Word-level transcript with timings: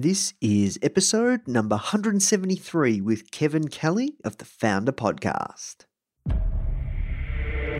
This 0.00 0.32
is 0.40 0.78
episode 0.80 1.48
number 1.48 1.74
173 1.74 3.00
with 3.00 3.32
Kevin 3.32 3.66
Kelly 3.66 4.14
of 4.22 4.36
the 4.36 4.44
Foundr 4.44 4.92
Podcast. 4.92 5.86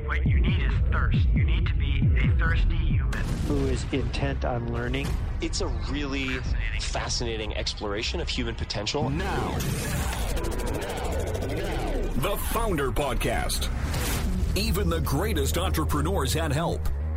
What 0.05 0.27
you 0.27 0.41
need 0.41 0.61
is 0.61 0.73
thirst. 0.91 1.29
You 1.33 1.45
need 1.45 1.65
to 1.69 1.75
be 1.75 2.11
a 2.19 2.37
thirsty 2.37 2.75
human. 2.75 3.23
who 3.47 3.65
is 3.67 3.87
intent 3.93 4.45
on 4.45 4.73
learning. 4.73 5.07
It's 5.41 5.61
a 5.61 5.69
really 5.93 6.41
fascinating 6.81 7.57
exploration 7.57 8.21
of 8.21 8.29
human 8.29 8.57
potential. 8.57 9.11
Now, 9.11 9.55
the 12.17 12.35
Foundr 12.51 12.93
Podcast. 12.93 13.69
Even 14.57 14.91
the 14.91 15.03
greatest 15.03 15.57
entrepreneurs 15.57 16.35
had 16.35 16.51
help. 16.51 16.81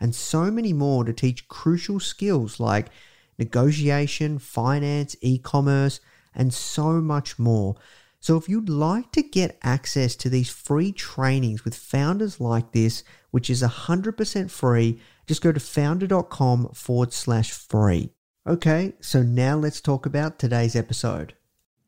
and 0.00 0.14
so 0.14 0.50
many 0.50 0.72
more 0.72 1.04
to 1.04 1.12
teach 1.12 1.48
crucial 1.48 2.00
skills 2.00 2.58
like 2.58 2.88
negotiation, 3.38 4.38
finance, 4.38 5.16
e 5.20 5.38
commerce, 5.38 6.00
and 6.34 6.54
so 6.54 7.00
much 7.00 7.38
more. 7.38 7.76
So, 8.20 8.36
if 8.36 8.48
you'd 8.48 8.68
like 8.68 9.12
to 9.12 9.22
get 9.22 9.58
access 9.62 10.14
to 10.16 10.28
these 10.28 10.50
free 10.50 10.92
trainings 10.92 11.64
with 11.64 11.74
founders 11.74 12.40
like 12.40 12.72
this, 12.72 13.02
which 13.30 13.48
is 13.48 13.62
100% 13.62 14.50
free, 14.50 15.00
just 15.26 15.42
go 15.42 15.52
to 15.52 15.60
foundr.com 15.60 16.68
forward 16.74 17.12
slash 17.12 17.50
free. 17.50 18.10
Okay, 18.46 18.94
so 19.00 19.22
now 19.22 19.56
let's 19.56 19.80
talk 19.80 20.04
about 20.04 20.38
today's 20.38 20.76
episode. 20.76 21.34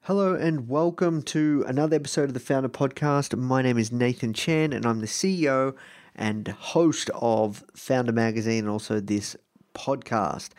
Hello 0.07 0.35
and 0.35 0.69
welcome 0.69 1.23
to 1.23 1.65
another 1.69 1.97
episode 1.97 2.25
of 2.25 2.35
the 2.35 2.41
Foundr 2.41 2.69
Podcast. 2.69 3.39
My 3.39 3.63
name 3.63 3.79
is 3.79 3.93
Nathan 3.93 4.33
Chan 4.33 4.73
and 4.73 4.85
I'm 4.85 5.01
the 5.01 5.07
CEO 5.07 5.75
and 6.15 6.49
host 6.49 7.11
of 7.15 7.65
Foundr 7.75 8.13
Magazine 8.13 8.61
and 8.61 8.69
also 8.69 9.01
this 9.01 9.37
podcast. 9.75 10.51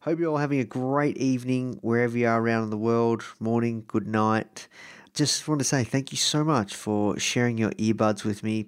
Hope 0.00 0.18
you're 0.18 0.30
all 0.30 0.38
having 0.38 0.60
a 0.60 0.64
great 0.64 1.16
evening 1.16 1.78
wherever 1.80 2.16
you 2.16 2.26
are 2.26 2.40
around 2.40 2.70
the 2.70 2.76
world. 2.76 3.24
Morning, 3.40 3.84
good 3.88 4.06
night. 4.06 4.68
Just 5.14 5.46
want 5.48 5.60
to 5.60 5.64
say 5.64 5.84
thank 5.84 6.12
you 6.12 6.18
so 6.18 6.44
much 6.44 6.74
for 6.74 7.18
sharing 7.18 7.56
your 7.56 7.70
earbuds 7.72 8.24
with 8.24 8.42
me. 8.42 8.66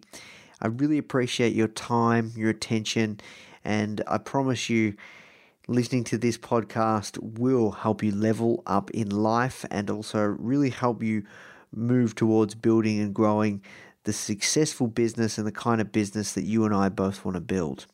I 0.61 0.69
really 0.69 0.97
appreciate 0.97 1.55
your 1.55 1.69
time, 1.69 2.33
your 2.37 2.51
attention, 2.51 3.21
and 3.65 4.03
I 4.07 4.19
promise 4.19 4.71
you 4.71 4.95
listening 5.69 6.05
to 6.05 6.17
this 6.17 6.39
podcast 6.39 7.19
will 7.21 7.73
help 7.73 8.03
you 8.03 8.13
level 8.13 8.63
up 8.67 8.91
in 8.93 9.11
life 9.11 9.65
and 9.71 9.91
also 9.91 10.21
really 10.21 10.71
help 10.71 11.03
you 11.03 11.25
move 11.75 12.15
towards 12.15 12.55
building 12.55 13.01
and 13.01 13.13
growing 13.13 13.61
the 14.07 14.13
successful 14.13 14.87
business 14.89 15.39
and 15.39 15.47
the 15.47 15.53
kind 15.53 15.81
of 15.81 15.93
business 15.93 16.33
that 16.33 16.45
you 16.45 16.65
and 16.65 16.75
I 16.75 16.89
both 16.89 17.25
want 17.25 17.37
to 17.37 17.41
build. 17.41 17.87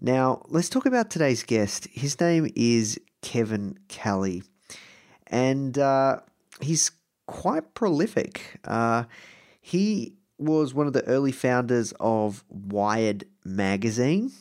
Now, 0.00 0.42
let's 0.48 0.68
talk 0.68 0.84
about 0.84 1.08
today's 1.08 1.42
guest. 1.42 1.86
His 1.92 2.20
name 2.20 2.50
is 2.54 3.00
Kevin 3.22 3.78
Kelly, 3.88 4.42
and 5.28 5.78
uh, 5.78 6.18
he's 6.60 6.90
quite 7.26 7.74
prolific. 7.74 8.58
Uh, 8.64 9.04
he 9.60 10.14
was 10.38 10.74
one 10.74 10.86
of 10.86 10.92
the 10.92 11.04
early 11.06 11.32
founders 11.32 11.92
of 12.00 12.44
Wired 12.48 13.24
Magazine, 13.44 14.32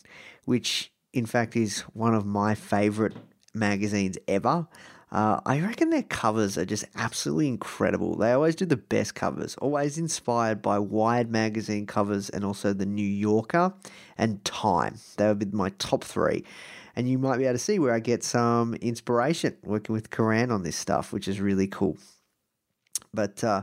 which 0.46 0.92
in 1.18 1.26
fact, 1.26 1.56
is 1.56 1.82
one 1.94 2.14
of 2.14 2.26
my 2.26 2.54
favorite 2.54 3.16
magazines 3.54 4.18
ever. 4.28 4.68
Uh, 5.10 5.40
I 5.46 5.62
reckon 5.62 5.90
their 5.90 6.04
covers 6.04 6.58
are 6.58 6.66
just 6.66 6.86
absolutely 6.96 7.48
incredible. 7.48 8.18
They 8.18 8.34
always 8.34 8.56
do 8.56 8.66
the 8.66 8.76
best 8.76 9.16
covers, 9.16 9.56
always 9.56 9.98
inspired 9.98 10.62
by 10.62 10.80
Wired 10.80 11.32
magazine 11.32 11.86
covers 11.86 12.30
and 12.30 12.44
also 12.44 12.74
the 12.74 12.86
New 12.86 13.08
Yorker 13.08 13.74
and 14.18 14.44
Time. 14.44 14.96
They 15.16 15.28
would 15.28 15.40
be 15.40 15.46
my 15.46 15.70
top 15.80 16.04
three. 16.04 16.44
And 16.96 17.08
you 17.08 17.18
might 17.18 17.38
be 17.38 17.46
able 17.46 17.54
to 17.54 17.60
see 17.60 17.80
where 17.80 17.94
I 17.94 18.00
get 18.00 18.24
some 18.24 18.74
inspiration 18.76 19.56
working 19.64 19.94
with 19.94 20.10
Karan 20.10 20.52
on 20.52 20.64
this 20.64 20.76
stuff, 20.76 21.14
which 21.14 21.28
is 21.28 21.40
really 21.40 21.68
cool. 21.68 21.98
But 23.14 23.44
uh, 23.44 23.62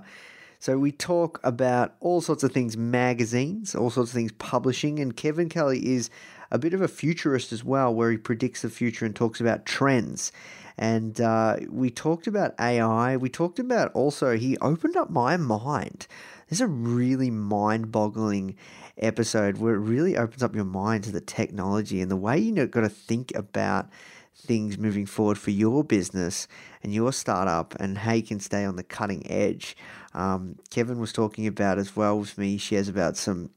so 0.61 0.79
we 0.79 0.93
talk 0.93 1.41
about 1.45 1.97
all 2.01 2.23
sorts 2.23 2.43
of 2.43 2.53
things 2.53 2.77
magazines, 2.77 3.75
all 3.75 3.91
sorts 3.91 4.13
of 4.13 4.15
things 4.15 4.33
publishing, 4.33 4.99
and 4.99 5.15
Kevin 5.15 5.51
Kelly 5.51 5.87
is 5.95 6.09
a 6.51 6.59
bit 6.59 6.73
of 6.73 6.81
a 6.81 6.89
futurist 6.89 7.53
as 7.53 7.63
well, 7.63 7.93
where 7.95 8.11
he 8.11 8.17
predicts 8.17 8.63
the 8.63 8.71
future 8.71 9.05
and 9.05 9.15
talks 9.15 9.41
about 9.41 9.67
trends. 9.67 10.33
And 10.77 11.21
uh, 11.21 11.57
we 11.69 11.91
talked 11.91 12.27
about 12.27 12.55
AI. 12.61 13.17
We 13.17 13.29
talked 13.29 13.59
about 13.59 13.93
also, 13.93 14.37
he 14.37 14.59
opened 14.59 14.97
up 14.97 15.11
my 15.11 15.37
mind. 15.37 16.07
There's 16.49 16.61
a 16.61 16.67
really 16.67 17.31
mind 17.31 17.93
boggling 17.93 18.57
episode 18.99 19.59
where 19.59 19.75
it 19.75 19.79
really 19.79 20.17
opens 20.17 20.43
up 20.43 20.55
your 20.55 20.65
mind 20.65 21.05
to 21.05 21.13
the 21.13 21.21
technology 21.21 22.01
and 22.01 22.11
the 22.11 22.17
way 22.17 22.39
you 22.39 22.53
know, 22.53 22.67
got 22.67 22.83
to 22.83 22.89
think 22.89 23.35
about 23.35 23.89
things 24.37 24.77
moving 24.77 25.07
forward 25.07 25.39
for 25.39 25.51
your 25.51 25.85
business 25.85 26.49
and 26.83 26.93
your 26.93 27.13
startup 27.13 27.75
and 27.81 27.99
how 27.99 28.13
you 28.13 28.23
can 28.23 28.41
stay 28.41 28.65
on 28.65 28.77
the 28.77 28.83
cutting 28.83 29.29
edge. 29.31 29.77
Um, 30.13 30.57
Kevin 30.71 30.99
was 30.99 31.13
talking 31.13 31.47
about 31.47 31.79
as 31.79 31.97
well 31.97 32.19
with 32.19 32.37
me, 32.37 32.59
shares 32.59 32.89
about 32.89 33.17
some 33.17 33.51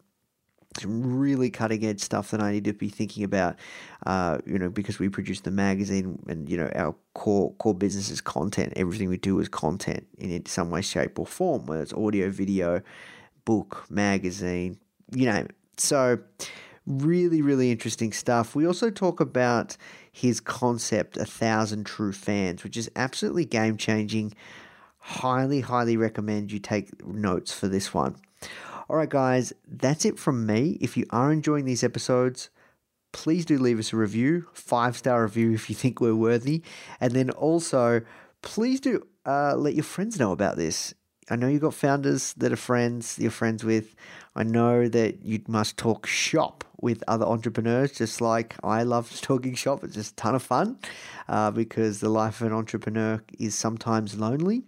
some 0.80 1.18
really 1.18 1.50
cutting 1.50 1.86
edge 1.86 2.00
stuff 2.00 2.32
that 2.32 2.42
I 2.42 2.52
need 2.52 2.66
to 2.66 2.74
be 2.74 2.90
thinking 2.90 3.24
about, 3.24 3.58
uh, 4.06 4.40
you 4.46 4.58
know, 4.58 4.70
because 4.70 5.00
we 5.00 5.10
produce 5.10 5.42
the 5.42 5.52
magazine 5.52 6.20
and, 6.28 6.50
you 6.50 6.58
know, 6.58 6.70
our 6.76 6.96
core 7.14 7.54
core 7.56 7.74
business 7.74 8.10
is 8.10 8.22
content. 8.22 8.74
Everything 8.76 9.10
we 9.10 9.18
do 9.18 9.40
is 9.40 9.50
content 9.50 10.08
in 10.18 10.46
some 10.46 10.70
way, 10.70 10.82
shape, 10.82 11.20
or 11.20 11.26
form, 11.26 11.66
whether 11.66 11.82
it's 11.82 11.94
audio, 11.94 12.30
video, 12.30 12.82
book, 13.46 13.86
magazine, 13.90 14.78
you 15.12 15.26
know. 15.26 15.46
So, 15.78 16.20
really, 16.86 17.42
really 17.42 17.72
interesting 17.72 18.12
stuff. 18.12 18.56
We 18.56 18.66
also 18.66 18.90
talk 18.90 19.20
about 19.20 19.78
his 20.12 20.40
concept, 20.40 21.18
A 21.18 21.26
Thousand 21.26 21.86
True 21.86 22.14
Fans, 22.14 22.64
which 22.64 22.78
is 22.78 22.90
absolutely 22.96 23.46
game 23.46 23.78
changing. 23.78 24.34
Highly, 25.00 25.62
highly 25.62 25.96
recommend 25.96 26.52
you 26.52 26.60
take 26.60 27.06
notes 27.06 27.54
for 27.54 27.68
this 27.68 27.94
one. 27.94 28.16
All 28.90 28.96
right, 28.96 29.10
guys, 29.10 29.52
that's 29.68 30.06
it 30.06 30.18
from 30.18 30.46
me. 30.46 30.78
If 30.80 30.96
you 30.96 31.06
are 31.10 31.32
enjoying 31.32 31.66
these 31.66 31.84
episodes, 31.84 32.50
please 33.12 33.46
do 33.46 33.58
leave 33.58 33.80
us 33.80 33.92
a 33.92 33.98
review, 33.98 34.48
five 34.54 34.96
star 34.96 35.24
review 35.24 35.52
if 35.52 35.70
you 35.70 35.76
think 35.76 36.00
we're 36.00 36.16
worthy. 36.16 36.64
And 37.02 37.12
then 37.12 37.30
also, 37.32 38.02
please 38.42 38.80
do 38.80 39.06
uh, 39.26 39.56
let 39.58 39.74
your 39.74 39.84
friends 39.84 40.18
know 40.18 40.32
about 40.32 40.56
this. 40.56 40.94
I 41.30 41.36
know 41.36 41.48
you've 41.50 41.62
got 41.62 41.74
founders 41.74 42.32
that 42.36 42.54
are 42.54 42.56
friends, 42.56 43.20
you're 43.20 43.30
friends 43.30 43.66
with. 43.66 43.94
I 44.38 44.44
know 44.44 44.88
that 44.88 45.26
you 45.26 45.42
must 45.48 45.78
talk 45.78 46.06
shop 46.06 46.64
with 46.80 47.04
other 47.08 47.26
entrepreneurs, 47.26 47.92
just 47.94 48.22
like 48.22 48.56
I 48.64 48.84
love 48.84 49.20
talking 49.22 49.56
shop. 49.56 49.84
It's 49.84 49.96
just 49.96 50.14
a 50.14 50.16
ton 50.16 50.36
of 50.36 50.44
fun 50.44 50.78
uh, 51.28 51.50
because 51.52 52.00
the 52.00 52.10
life 52.10 52.40
of 52.42 52.48
an 52.48 52.54
entrepreneur 52.54 53.24
is 53.40 53.56
sometimes 53.56 54.18
lonely. 54.18 54.62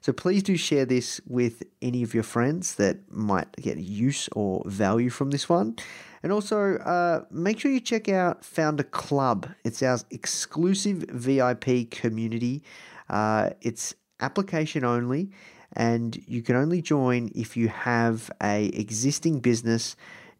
So 0.00 0.12
please 0.12 0.42
do 0.42 0.56
share 0.56 0.84
this 0.84 1.20
with 1.28 1.62
any 1.80 2.02
of 2.02 2.14
your 2.14 2.24
friends 2.24 2.74
that 2.74 3.12
might 3.12 3.52
get 3.52 3.78
use 3.78 4.28
or 4.34 4.64
value 4.66 5.10
from 5.10 5.30
this 5.30 5.48
one. 5.48 5.76
And 6.24 6.32
also, 6.32 6.76
uh, 6.78 7.24
make 7.30 7.60
sure 7.60 7.70
you 7.70 7.80
check 7.80 8.08
out 8.08 8.42
Foundr 8.42 8.88
Club. 8.90 9.48
It's 9.64 9.82
our 9.82 9.98
exclusive 10.10 11.04
VIP 11.08 11.90
community. 11.90 12.64
Uh, 13.08 13.50
it's 13.60 13.94
application 14.20 14.84
only, 14.84 15.30
and 15.74 16.22
you 16.26 16.42
can 16.42 16.56
only 16.56 16.82
join 16.82 17.30
if 17.34 17.56
you 17.56 17.68
have 17.68 18.30
a 18.42 18.66
existing 18.66 19.40
business 19.40 19.96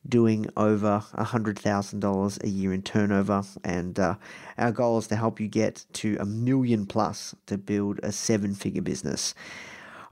doing 0.08 0.46
over 0.56 1.04
$100,000 1.14 2.44
a 2.44 2.48
year 2.48 2.72
in 2.72 2.82
turnover. 2.82 3.44
And 3.62 3.98
uh, 3.98 4.16
our 4.58 4.72
goal 4.72 4.98
is 4.98 5.06
to 5.08 5.16
help 5.16 5.40
you 5.40 5.48
get 5.48 5.86
to 5.94 6.16
a 6.18 6.24
million 6.24 6.86
plus 6.86 7.34
to 7.46 7.56
build 7.56 8.00
a 8.02 8.12
seven 8.12 8.54
figure 8.54 8.82
business. 8.82 9.34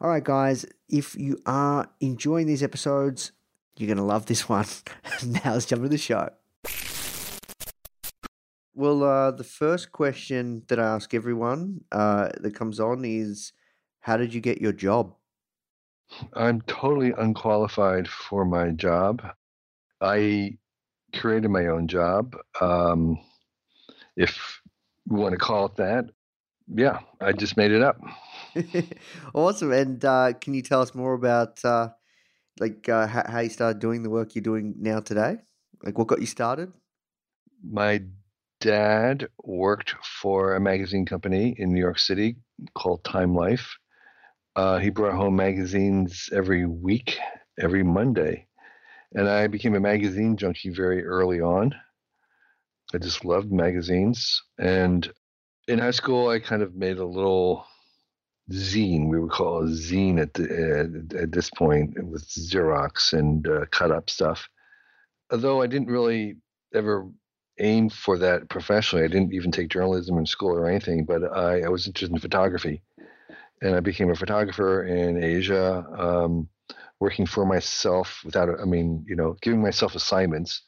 All 0.00 0.08
right, 0.08 0.24
guys, 0.24 0.64
if 0.88 1.14
you 1.16 1.38
are 1.44 1.88
enjoying 2.00 2.46
these 2.46 2.62
episodes, 2.62 3.32
you're 3.76 3.88
going 3.88 3.98
to 3.98 4.04
love 4.04 4.26
this 4.26 4.48
one. 4.48 4.66
now 5.26 5.52
let's 5.52 5.66
jump 5.66 5.80
into 5.80 5.90
the 5.90 5.98
show. 5.98 6.30
Well, 8.74 9.02
uh, 9.02 9.32
the 9.32 9.44
first 9.44 9.92
question 9.92 10.62
that 10.68 10.78
I 10.78 10.84
ask 10.84 11.12
everyone 11.12 11.82
uh, 11.92 12.30
that 12.40 12.54
comes 12.54 12.80
on 12.80 13.04
is 13.04 13.52
How 14.00 14.16
did 14.16 14.34
you 14.34 14.40
get 14.40 14.60
your 14.60 14.72
job? 14.72 15.14
I'm 16.34 16.60
totally 16.62 17.12
unqualified 17.16 18.08
for 18.08 18.44
my 18.44 18.70
job. 18.70 19.22
I 20.00 20.58
created 21.14 21.50
my 21.50 21.66
own 21.66 21.86
job, 21.88 22.36
um, 22.60 23.18
if 24.16 24.60
you 25.08 25.16
want 25.16 25.32
to 25.32 25.38
call 25.38 25.66
it 25.66 25.76
that. 25.76 26.10
Yeah, 26.72 27.00
I 27.20 27.32
just 27.32 27.56
made 27.56 27.72
it 27.72 27.82
up. 27.82 28.00
awesome. 29.34 29.72
And 29.72 30.04
uh, 30.04 30.32
can 30.40 30.54
you 30.54 30.62
tell 30.62 30.80
us 30.80 30.94
more 30.94 31.14
about 31.14 31.64
uh, 31.64 31.90
like 32.58 32.88
uh, 32.88 33.06
how, 33.06 33.24
how 33.26 33.40
you 33.40 33.48
started 33.48 33.80
doing 33.80 34.02
the 34.02 34.10
work 34.10 34.34
you're 34.34 34.42
doing 34.42 34.74
now 34.78 35.00
today? 35.00 35.38
Like 35.82 35.98
what 35.98 36.06
got 36.06 36.20
you 36.20 36.26
started? 36.26 36.72
My 37.68 38.02
dad 38.60 39.28
worked 39.42 39.94
for 40.04 40.54
a 40.54 40.60
magazine 40.60 41.06
company 41.06 41.54
in 41.58 41.72
New 41.72 41.80
York 41.80 41.98
City 41.98 42.36
called 42.74 43.02
Time 43.04 43.34
Life. 43.34 43.76
Uh, 44.56 44.78
he 44.78 44.90
brought 44.90 45.14
home 45.14 45.36
magazines 45.36 46.28
every 46.32 46.66
week, 46.66 47.18
every 47.58 47.82
Monday. 47.82 48.46
And 49.14 49.28
I 49.28 49.46
became 49.46 49.74
a 49.74 49.80
magazine 49.80 50.36
junkie 50.36 50.70
very 50.70 51.04
early 51.04 51.40
on. 51.40 51.74
I 52.94 52.98
just 52.98 53.24
loved 53.24 53.52
magazines. 53.52 54.42
And 54.58 55.10
in 55.68 55.78
high 55.78 55.90
school, 55.92 56.28
I 56.28 56.40
kind 56.40 56.62
of 56.62 56.74
made 56.74 56.98
a 56.98 57.04
little 57.04 57.66
zine. 58.50 59.08
We 59.08 59.20
would 59.20 59.30
call 59.30 59.62
a 59.62 59.66
zine 59.66 60.20
at, 60.20 60.34
the, 60.34 60.44
uh, 61.14 61.22
at 61.22 61.32
this 61.32 61.50
point 61.50 62.02
with 62.04 62.28
Xerox 62.28 63.12
and 63.12 63.46
uh, 63.46 63.66
cut 63.70 63.90
up 63.90 64.10
stuff. 64.10 64.48
Although 65.30 65.62
I 65.62 65.68
didn't 65.68 65.88
really 65.88 66.36
ever 66.74 67.08
aim 67.58 67.90
for 67.90 68.18
that 68.18 68.48
professionally, 68.48 69.04
I 69.04 69.08
didn't 69.08 69.32
even 69.32 69.52
take 69.52 69.68
journalism 69.68 70.18
in 70.18 70.26
school 70.26 70.50
or 70.50 70.66
anything, 70.66 71.04
but 71.04 71.22
I, 71.24 71.62
I 71.62 71.68
was 71.68 71.86
interested 71.86 72.12
in 72.12 72.18
photography. 72.18 72.82
And 73.62 73.74
I 73.74 73.80
became 73.80 74.10
a 74.10 74.14
photographer 74.14 74.84
in 74.84 75.22
Asia, 75.22 75.84
um, 75.98 76.48
working 76.98 77.26
for 77.26 77.44
myself 77.44 78.20
without, 78.24 78.48
I 78.60 78.64
mean, 78.64 79.04
you 79.08 79.16
know, 79.16 79.36
giving 79.42 79.62
myself 79.62 79.94
assignments. 79.94 80.62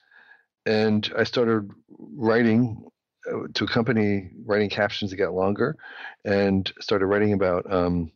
And 0.66 1.10
I 1.16 1.24
started 1.24 1.70
writing 1.88 2.84
uh, 3.30 3.46
to 3.54 3.64
accompany 3.64 4.30
writing 4.44 4.68
captions 4.68 5.10
that 5.10 5.16
got 5.16 5.34
longer 5.34 5.76
and 6.24 6.70
started 6.80 7.06
writing 7.06 7.32
about 7.32 7.70
um, 7.72 8.10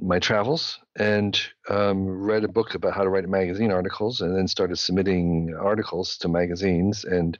my 0.00 0.18
travels 0.18 0.78
and 0.96 1.40
um, 1.68 2.06
read 2.06 2.44
a 2.44 2.48
book 2.48 2.74
about 2.74 2.94
how 2.94 3.02
to 3.02 3.08
write 3.08 3.28
magazine 3.28 3.70
articles 3.70 4.20
and 4.20 4.36
then 4.36 4.48
started 4.48 4.76
submitting 4.76 5.54
articles 5.58 6.16
to 6.18 6.28
magazines 6.28 7.04
and 7.04 7.38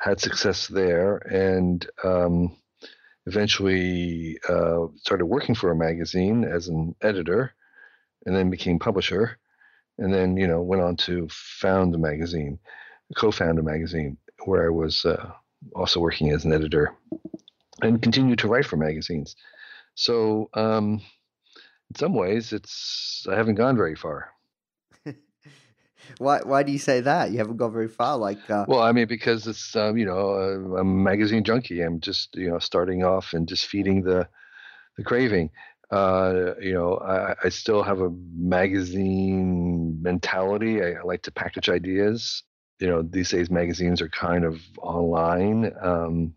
had 0.00 0.20
success 0.20 0.66
there 0.66 1.16
and 1.16 1.88
um, 2.04 2.56
eventually 3.26 4.38
uh, 4.48 4.86
started 4.96 5.26
working 5.26 5.54
for 5.54 5.70
a 5.70 5.76
magazine 5.76 6.44
as 6.44 6.68
an 6.68 6.94
editor 7.00 7.54
and 8.26 8.34
then 8.34 8.50
became 8.50 8.78
publisher 8.78 9.38
and 9.98 10.12
then 10.12 10.36
you 10.36 10.46
know 10.46 10.62
went 10.62 10.82
on 10.82 10.96
to 10.96 11.28
found 11.30 11.94
a 11.94 11.98
magazine 11.98 12.58
co-found 13.16 13.58
a 13.58 13.62
magazine 13.62 14.16
where 14.44 14.66
i 14.66 14.70
was 14.70 15.04
uh, 15.04 15.30
also 15.74 16.00
working 16.00 16.30
as 16.30 16.44
an 16.44 16.52
editor 16.52 16.94
and 17.82 18.02
continue 18.02 18.36
to 18.36 18.48
write 18.48 18.66
for 18.66 18.76
magazines. 18.76 19.36
So, 19.94 20.48
um, 20.54 21.00
in 21.90 21.96
some 21.96 22.14
ways, 22.14 22.52
it's 22.52 23.26
I 23.30 23.36
haven't 23.36 23.56
gone 23.56 23.76
very 23.76 23.94
far. 23.94 24.33
Why 26.18 26.40
Why 26.44 26.62
do 26.62 26.72
you 26.72 26.78
say 26.78 27.00
that? 27.00 27.30
You 27.30 27.38
haven't 27.38 27.56
gone 27.56 27.72
very 27.72 27.88
far. 27.88 28.16
Like, 28.16 28.50
uh... 28.50 28.64
well, 28.68 28.80
I 28.80 28.92
mean, 28.92 29.06
because 29.06 29.46
it's 29.46 29.74
um, 29.76 29.96
you 29.96 30.06
know 30.06 30.34
uh, 30.34 30.78
I'm 30.78 30.88
a 30.88 31.02
magazine 31.10 31.44
junkie. 31.44 31.80
I'm 31.80 32.00
just 32.00 32.34
you 32.36 32.50
know 32.50 32.58
starting 32.58 33.04
off 33.04 33.32
and 33.32 33.48
just 33.48 33.66
feeding 33.66 34.02
the 34.02 34.28
the 34.96 35.04
craving. 35.04 35.50
Uh, 35.90 36.54
you 36.60 36.72
know, 36.72 36.96
I, 36.96 37.34
I, 37.44 37.48
still 37.50 37.82
have 37.82 38.00
a 38.00 38.10
magazine 38.34 40.02
mentality. 40.02 40.82
I, 40.82 40.92
I 40.92 41.02
like 41.02 41.22
to 41.22 41.30
package 41.30 41.68
ideas 41.68 42.42
you 42.80 42.88
know 42.88 43.02
these 43.02 43.30
days 43.30 43.50
magazines 43.50 44.00
are 44.00 44.08
kind 44.08 44.44
of 44.44 44.60
online 44.78 45.72
um, 45.80 46.34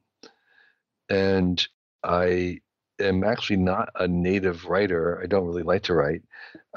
and 1.10 1.68
i 2.04 2.60
am 3.00 3.24
actually 3.24 3.58
not 3.58 3.90
a 3.96 4.08
native 4.08 4.66
writer 4.66 5.20
i 5.22 5.26
don't 5.26 5.46
really 5.46 5.64
like 5.64 5.84
to 5.84 5.94
write 5.94 6.22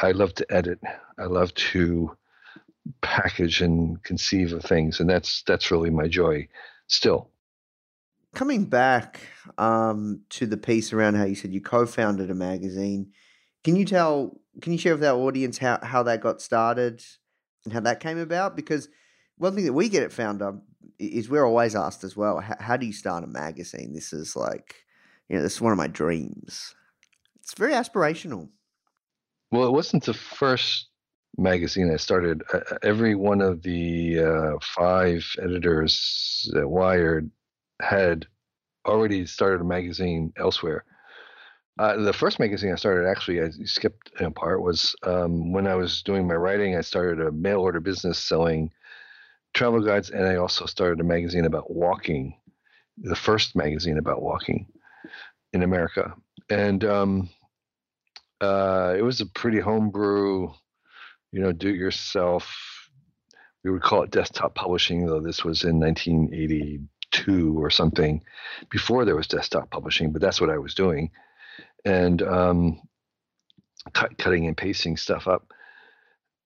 i 0.01 0.13
love 0.13 0.35
to 0.35 0.47
edit 0.51 0.81
i 1.19 1.25
love 1.25 1.53
to 1.55 2.17
package 3.03 3.61
and 3.61 4.03
conceive 4.03 4.53
of 4.53 4.63
things 4.63 5.01
and 5.01 5.09
that's 5.09 5.43
that's 5.43 5.71
really 5.71 5.91
my 5.91 6.09
joy 6.09 6.47
still 6.87 7.31
coming 8.35 8.65
back 8.65 9.21
um, 9.59 10.21
to 10.31 10.47
the 10.47 10.57
piece 10.57 10.93
around 10.93 11.15
how 11.15 11.25
you 11.25 11.35
said 11.35 11.53
you 11.53 11.61
co-founded 11.61 12.31
a 12.31 12.35
magazine 12.35 13.11
can 13.65 13.77
you 13.77 13.85
tell 13.85 14.41
can 14.61 14.73
you 14.73 14.79
share 14.79 14.95
with 14.95 15.05
our 15.05 15.19
audience 15.19 15.59
how, 15.59 15.79
how 15.83 16.03
that 16.03 16.21
got 16.21 16.41
started 16.41 17.03
and 17.65 17.73
how 17.73 17.81
that 17.81 18.01
came 18.01 18.19
about 18.19 18.57
because 18.57 18.89
one 19.41 19.55
thing 19.55 19.65
that 19.65 19.73
we 19.73 19.89
get 19.89 20.03
at 20.03 20.11
Foundr 20.11 20.61
is 20.99 21.31
we're 21.31 21.47
always 21.47 21.75
asked 21.75 22.05
as 22.05 22.15
well, 22.15 22.41
how, 22.41 22.57
how 22.61 22.77
do 22.77 22.85
you 22.85 22.93
start 22.93 23.25
a 23.25 23.27
magazine? 23.27 23.95
This 23.95 24.13
is 24.13 24.37
like, 24.37 24.75
you 25.29 25.37
know, 25.37 25.43
this 25.43 25.55
is 25.55 25.61
one 25.63 25.73
of 25.73 25.79
my 25.79 25.87
dreams. 25.87 26.75
It's 27.41 27.55
very 27.55 27.73
aspirational. 27.73 28.51
Well, 29.51 29.65
it 29.65 29.73
wasn't 29.73 30.05
the 30.05 30.13
first 30.13 30.90
magazine 31.37 31.90
I 31.93 31.97
started. 31.97 32.43
Uh, 32.52 32.61
every 32.83 33.14
one 33.14 33.40
of 33.40 33.62
the 33.62 34.21
uh, 34.21 34.59
five 34.62 35.25
editors 35.40 36.50
at 36.57 36.69
Wired 36.69 37.31
had 37.81 38.26
already 38.87 39.26
started 39.26 39.61
a 39.61 39.64
magazine 39.64 40.33
elsewhere. 40.37 40.85
Uh, 41.78 41.97
the 41.97 42.12
first 42.12 42.38
magazine 42.38 42.73
I 42.73 42.76
started, 42.76 43.09
actually, 43.09 43.40
I 43.40 43.49
skipped 43.64 44.11
a 44.21 44.31
part, 44.31 44.62
was 44.62 44.95
um, 45.02 45.52
when 45.52 45.66
I 45.66 45.75
was 45.76 46.02
doing 46.02 46.26
my 46.28 46.35
writing. 46.35 46.76
I 46.76 46.83
started 46.83 47.26
a 47.26 47.33
mail 47.33 47.61
order 47.61 47.81
business 47.81 48.19
selling 48.19 48.71
travel 49.55 49.81
guides, 49.81 50.11
and 50.11 50.26
I 50.26 50.37
also 50.37 50.66
started 50.66 51.00
a 51.00 51.05
magazine 51.05 51.47
about 51.47 51.71
walking, 51.71 52.37
the 52.99 53.16
first 53.16 53.57
magazine 53.57 53.97
about 53.97 54.21
walking 54.21 54.66
in 55.52 55.62
America. 55.62 56.12
And 56.50 56.85
um, 56.85 57.31
uh, 58.40 58.95
it 58.97 59.02
was 59.02 59.21
a 59.21 59.26
pretty 59.26 59.61
homebrew, 59.61 60.52
you 61.33 61.41
know, 61.41 61.53
do 61.53 61.69
it 61.69 61.77
yourself. 61.77 62.91
We 63.65 63.71
would 63.71 63.83
call 63.83 64.03
it 64.03 64.11
desktop 64.11 64.55
publishing, 64.55 65.07
though 65.07 65.21
this 65.21 65.45
was 65.45 65.65
in 65.65 65.79
1982 65.79 67.59
or 67.59 67.71
something 67.71 68.23
before 68.71 69.05
there 69.05 69.17
was 69.17 69.27
desktop 69.27 69.71
publishing, 69.71 70.13
but 70.13 70.23
that's 70.23 70.41
what 70.41 70.51
I 70.51 70.59
was 70.59 70.75
doing. 70.75 71.11
And 71.85 72.23
um, 72.23 72.81
cut, 73.93 74.17
cutting 74.19 74.47
and 74.47 74.57
pasting 74.57 74.97
stuff 74.97 75.29
up 75.29 75.53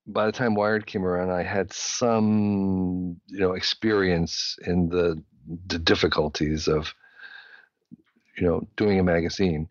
by 0.07 0.27
the 0.27 0.33
time 0.33 0.55
Wired 0.55 0.87
came 0.87 1.05
around, 1.05 1.31
I 1.31 1.43
had 1.43 1.73
some, 1.73 3.21
you 3.27 3.41
know, 3.41 3.53
experience 3.53 4.57
in 4.67 4.89
the 4.89 5.23
the 5.67 5.79
difficulties 5.79 6.69
of, 6.69 6.95
you 8.37 8.47
know, 8.47 8.67
doing 8.77 8.99
a 8.99 9.03
magazine, 9.05 9.69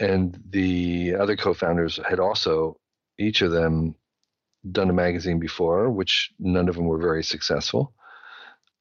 and 0.00 0.38
the 0.50 1.14
other 1.18 1.36
co-founders 1.36 2.00
had 2.08 2.18
also, 2.18 2.78
each 3.18 3.42
of 3.42 3.50
them, 3.50 3.94
done 4.70 4.90
a 4.90 4.94
magazine 4.94 5.38
before, 5.38 5.90
which 5.90 6.30
none 6.38 6.68
of 6.68 6.76
them 6.76 6.86
were 6.86 6.98
very 6.98 7.24
successful. 7.24 7.94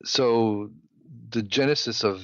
So, 0.04 0.72
the 1.30 1.42
genesis 1.42 2.04
of 2.04 2.24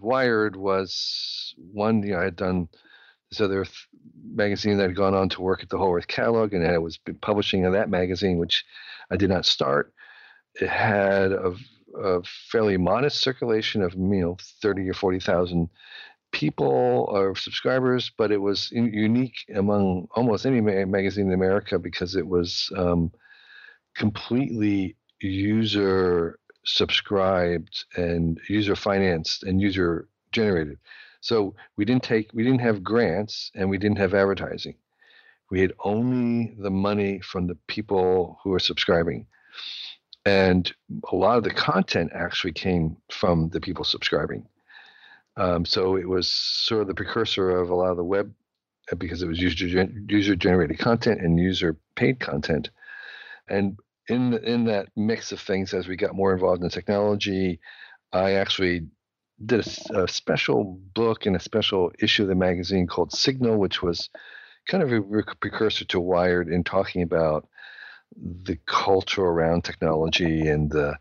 Wired 0.00 0.56
was 0.56 1.54
one, 1.56 2.02
you 2.02 2.12
know, 2.12 2.20
I 2.20 2.24
had 2.24 2.36
done 2.36 2.68
this 3.30 3.40
other 3.40 3.64
th- 3.64 3.88
magazine 4.24 4.76
that 4.76 4.88
had 4.88 4.96
gone 4.96 5.14
on 5.14 5.28
to 5.30 5.40
work 5.42 5.62
at 5.62 5.70
the 5.70 5.78
Whole 5.78 5.96
Earth 5.96 6.06
Catalog, 6.08 6.52
and 6.52 6.66
I 6.66 6.78
was 6.78 6.98
publishing 7.20 7.64
in 7.64 7.72
that 7.72 7.88
magazine, 7.88 8.38
which 8.38 8.64
I 9.10 9.16
did 9.16 9.30
not 9.30 9.46
start. 9.46 9.92
It 10.60 10.68
had 10.68 11.32
a, 11.32 11.54
a 11.96 12.22
fairly 12.50 12.76
modest 12.76 13.20
circulation 13.20 13.82
of 13.82 13.94
you 13.94 14.20
know 14.20 14.36
thirty 14.60 14.88
or 14.88 14.94
forty 14.94 15.20
thousand 15.20 15.70
people 16.32 17.06
or 17.10 17.36
subscribers, 17.36 18.10
but 18.16 18.32
it 18.32 18.38
was 18.38 18.70
unique 18.72 19.36
among 19.54 20.08
almost 20.12 20.46
any 20.46 20.60
ma- 20.60 20.86
magazine 20.86 21.28
in 21.28 21.32
America 21.32 21.78
because 21.78 22.16
it 22.16 22.26
was 22.26 22.70
um, 22.76 23.12
completely 23.94 24.96
user 25.20 26.38
subscribed 26.64 27.84
and 27.96 28.40
user 28.48 28.76
financed 28.76 29.42
and 29.42 29.60
user 29.60 30.08
generated. 30.32 30.78
So 31.20 31.54
we 31.76 31.84
didn't 31.84 32.02
take 32.02 32.30
we 32.32 32.42
didn't 32.42 32.60
have 32.60 32.82
grants 32.82 33.50
and 33.54 33.68
we 33.70 33.78
didn't 33.78 33.98
have 33.98 34.14
advertising. 34.14 34.74
We 35.50 35.60
had 35.60 35.72
only 35.84 36.54
the 36.58 36.70
money 36.70 37.20
from 37.20 37.46
the 37.46 37.58
people 37.66 38.38
who 38.42 38.50
were 38.50 38.58
subscribing. 38.58 39.26
And 40.24 40.72
a 41.10 41.16
lot 41.16 41.36
of 41.36 41.44
the 41.44 41.50
content 41.50 42.12
actually 42.14 42.52
came 42.52 42.96
from 43.10 43.50
the 43.50 43.60
people 43.60 43.84
subscribing. 43.84 44.46
Um, 45.36 45.64
so 45.64 45.96
it 45.96 46.08
was 46.08 46.30
sort 46.30 46.82
of 46.82 46.88
the 46.88 46.94
precursor 46.94 47.50
of 47.50 47.70
a 47.70 47.74
lot 47.74 47.90
of 47.90 47.96
the 47.96 48.04
web 48.04 48.32
uh, 48.90 48.96
because 48.96 49.22
it 49.22 49.28
was 49.28 49.40
user 49.40 49.88
user 50.08 50.36
generated 50.36 50.78
content 50.78 51.20
and 51.20 51.38
user 51.38 51.76
paid 51.94 52.20
content. 52.20 52.70
And 53.48 53.78
in 54.08 54.30
the, 54.30 54.42
in 54.42 54.64
that 54.64 54.88
mix 54.96 55.32
of 55.32 55.40
things, 55.40 55.72
as 55.72 55.88
we 55.88 55.96
got 55.96 56.14
more 56.14 56.32
involved 56.32 56.62
in 56.62 56.68
technology, 56.68 57.60
I 58.12 58.32
actually 58.32 58.88
did 59.44 59.66
a, 59.66 60.02
a, 60.02 60.08
special 60.08 60.78
book 60.94 61.26
and 61.26 61.34
a 61.34 61.40
special 61.40 61.90
issue 61.98 62.22
of 62.22 62.28
the 62.28 62.34
magazine 62.34 62.86
called 62.86 63.12
Signal, 63.12 63.56
which 63.56 63.82
was 63.82 64.10
kind 64.68 64.82
of 64.82 64.92
a 64.92 65.02
precursor 65.40 65.84
to 65.86 66.00
Wired 66.00 66.48
in 66.48 66.62
talking 66.62 67.02
about 67.02 67.48
the 68.16 68.56
culture 68.66 69.22
around 69.22 69.62
technology 69.64 70.46
and 70.46 70.70
the 70.70 70.96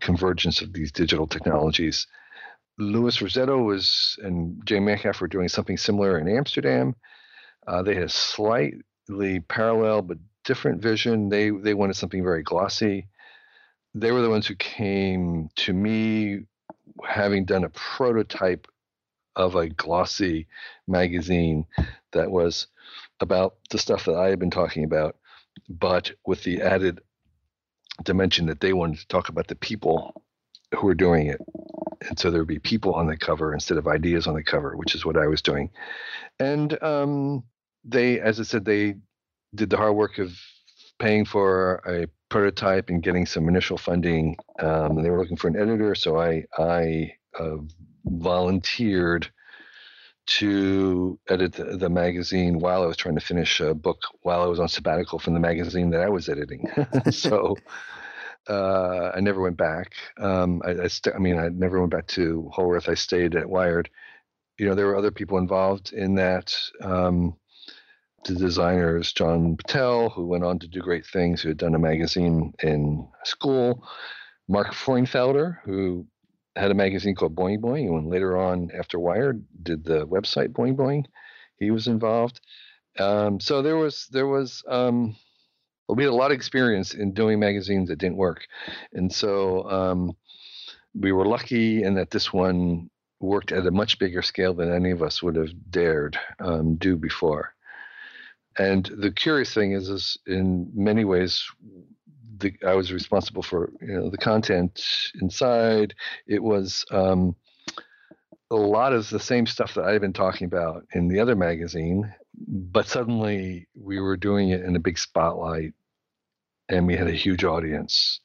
convergence 0.00 0.62
of 0.62 0.72
these 0.72 0.92
digital 0.92 1.26
technologies. 1.26 2.06
Louis 2.78 3.16
Rossetto 3.20 3.64
was 3.64 4.18
and 4.22 4.64
Jane 4.64 4.84
Metcalfe 4.84 5.20
were 5.20 5.28
doing 5.28 5.48
something 5.48 5.76
similar 5.76 6.18
in 6.18 6.28
Amsterdam. 6.28 6.94
Uh, 7.66 7.82
they 7.82 7.94
had 7.94 8.04
a 8.04 8.08
slightly 8.08 9.40
parallel 9.40 10.02
but 10.02 10.18
different 10.44 10.82
vision. 10.82 11.28
They 11.28 11.50
they 11.50 11.74
wanted 11.74 11.96
something 11.96 12.22
very 12.22 12.42
glossy. 12.42 13.08
They 13.94 14.12
were 14.12 14.22
the 14.22 14.30
ones 14.30 14.46
who 14.46 14.54
came 14.54 15.50
to 15.56 15.72
me 15.72 16.40
having 17.04 17.44
done 17.44 17.64
a 17.64 17.70
prototype 17.70 18.66
of 19.36 19.54
a 19.54 19.68
glossy 19.68 20.46
magazine 20.86 21.66
that 22.12 22.30
was 22.30 22.66
about 23.20 23.56
the 23.70 23.78
stuff 23.78 24.04
that 24.04 24.16
I 24.16 24.28
had 24.28 24.38
been 24.38 24.50
talking 24.50 24.84
about, 24.84 25.16
but 25.68 26.12
with 26.26 26.42
the 26.44 26.62
added 26.62 27.00
dimension 28.02 28.46
that 28.46 28.60
they 28.60 28.72
wanted 28.72 28.98
to 28.98 29.08
talk 29.08 29.28
about 29.28 29.48
the 29.48 29.54
people 29.54 30.22
who 30.74 30.86
were 30.86 30.94
doing 30.94 31.26
it. 31.28 31.40
And 32.08 32.18
so 32.18 32.30
there 32.30 32.40
would 32.40 32.48
be 32.48 32.58
people 32.58 32.94
on 32.94 33.06
the 33.06 33.16
cover 33.16 33.52
instead 33.52 33.78
of 33.78 33.86
ideas 33.86 34.26
on 34.26 34.34
the 34.34 34.42
cover, 34.42 34.76
which 34.76 34.94
is 34.94 35.04
what 35.04 35.16
I 35.16 35.26
was 35.26 35.42
doing. 35.42 35.70
And 36.38 36.82
um, 36.82 37.44
they, 37.84 38.20
as 38.20 38.40
I 38.40 38.44
said, 38.44 38.64
they 38.64 38.94
did 39.54 39.70
the 39.70 39.76
hard 39.76 39.94
work 39.94 40.18
of 40.18 40.32
paying 40.98 41.24
for 41.24 41.82
a 41.86 42.06
prototype 42.28 42.88
and 42.88 43.02
getting 43.02 43.26
some 43.26 43.48
initial 43.48 43.76
funding. 43.76 44.36
Um, 44.58 44.96
and 44.96 45.04
they 45.04 45.10
were 45.10 45.18
looking 45.18 45.36
for 45.36 45.48
an 45.48 45.56
editor, 45.56 45.94
so 45.94 46.18
I 46.18 46.44
I 46.56 47.12
uh, 47.38 47.56
volunteered 48.04 49.30
to 50.26 51.18
edit 51.28 51.54
the, 51.54 51.76
the, 51.76 51.88
magazine 51.88 52.60
while 52.60 52.82
I 52.82 52.86
was 52.86 52.96
trying 52.96 53.16
to 53.16 53.20
finish 53.20 53.58
a 53.58 53.74
book 53.74 54.02
while 54.22 54.42
I 54.42 54.46
was 54.46 54.60
on 54.60 54.68
sabbatical 54.68 55.18
from 55.18 55.34
the 55.34 55.40
magazine 55.40 55.90
that 55.90 56.02
I 56.02 56.08
was 56.08 56.28
editing. 56.28 56.68
so 57.10 57.56
uh, 58.50 59.12
I 59.14 59.20
never 59.20 59.40
went 59.40 59.56
back. 59.56 59.94
Um, 60.18 60.60
I, 60.64 60.70
I, 60.70 60.86
st- 60.88 61.14
I, 61.14 61.18
mean, 61.18 61.38
I 61.38 61.48
never 61.48 61.78
went 61.78 61.92
back 61.92 62.06
to 62.08 62.50
Whole 62.52 62.74
Earth. 62.74 62.88
I 62.88 62.94
stayed 62.94 63.36
at 63.36 63.48
Wired. 63.48 63.88
You 64.58 64.66
know, 64.66 64.74
there 64.74 64.86
were 64.86 64.96
other 64.96 65.10
people 65.10 65.38
involved 65.38 65.92
in 65.92 66.16
that. 66.16 66.54
Um, 66.82 67.36
the 68.24 68.34
designers 68.34 69.12
John 69.12 69.56
Patel, 69.56 70.10
who 70.10 70.26
went 70.26 70.44
on 70.44 70.58
to 70.58 70.68
do 70.68 70.80
great 70.80 71.06
things, 71.06 71.40
who 71.40 71.48
had 71.48 71.56
done 71.56 71.74
a 71.74 71.78
magazine 71.78 72.52
in 72.62 73.08
school, 73.24 73.82
Mark 74.48 74.74
Frauenfelder, 74.74 75.58
who 75.64 76.06
had 76.56 76.70
a 76.70 76.74
magazine 76.74 77.14
called 77.14 77.34
Boing 77.34 77.60
Boing, 77.60 77.88
and 77.88 78.10
later 78.10 78.36
on, 78.36 78.70
after 78.76 78.98
Wired, 78.98 79.42
did 79.62 79.84
the 79.84 80.06
website 80.06 80.48
Boing 80.48 80.76
Boing. 80.76 81.04
He 81.58 81.70
was 81.70 81.86
involved. 81.86 82.40
Um, 82.98 83.40
so 83.40 83.62
there 83.62 83.76
was 83.76 84.08
there 84.10 84.26
was 84.26 84.62
um, 84.68 85.16
we 85.94 86.04
had 86.04 86.12
a 86.12 86.14
lot 86.14 86.30
of 86.30 86.36
experience 86.36 86.94
in 86.94 87.12
doing 87.12 87.38
magazines 87.38 87.88
that 87.88 87.98
didn't 87.98 88.16
work, 88.16 88.46
and 88.92 89.12
so 89.12 89.68
um, 89.70 90.16
we 90.94 91.12
were 91.12 91.26
lucky 91.26 91.82
in 91.82 91.94
that 91.94 92.10
this 92.10 92.32
one 92.32 92.90
worked 93.20 93.52
at 93.52 93.66
a 93.66 93.70
much 93.70 93.98
bigger 93.98 94.22
scale 94.22 94.54
than 94.54 94.72
any 94.72 94.90
of 94.90 95.02
us 95.02 95.22
would 95.22 95.36
have 95.36 95.50
dared 95.70 96.18
um, 96.40 96.76
do 96.76 96.96
before. 96.96 97.54
And 98.58 98.90
the 98.96 99.10
curious 99.10 99.54
thing 99.54 99.72
is, 99.72 99.88
is 99.88 100.18
in 100.26 100.70
many 100.74 101.04
ways, 101.04 101.44
the, 102.38 102.52
I 102.66 102.74
was 102.74 102.92
responsible 102.92 103.42
for 103.42 103.72
you 103.80 103.94
know 103.94 104.10
the 104.10 104.18
content 104.18 104.82
inside. 105.20 105.94
It 106.26 106.42
was 106.42 106.84
um, 106.90 107.36
a 108.50 108.56
lot 108.56 108.92
of 108.92 109.08
the 109.10 109.20
same 109.20 109.46
stuff 109.46 109.74
that 109.74 109.84
I've 109.84 110.00
been 110.00 110.12
talking 110.12 110.46
about 110.46 110.84
in 110.92 111.08
the 111.08 111.20
other 111.20 111.36
magazine, 111.36 112.12
but 112.48 112.88
suddenly 112.88 113.68
we 113.74 114.00
were 114.00 114.16
doing 114.16 114.50
it 114.50 114.62
in 114.62 114.74
a 114.74 114.80
big 114.80 114.98
spotlight, 114.98 115.74
and 116.70 116.86
we 116.86 116.96
had 116.96 117.08
a 117.08 117.12
huge 117.12 117.44
audience. 117.44 118.20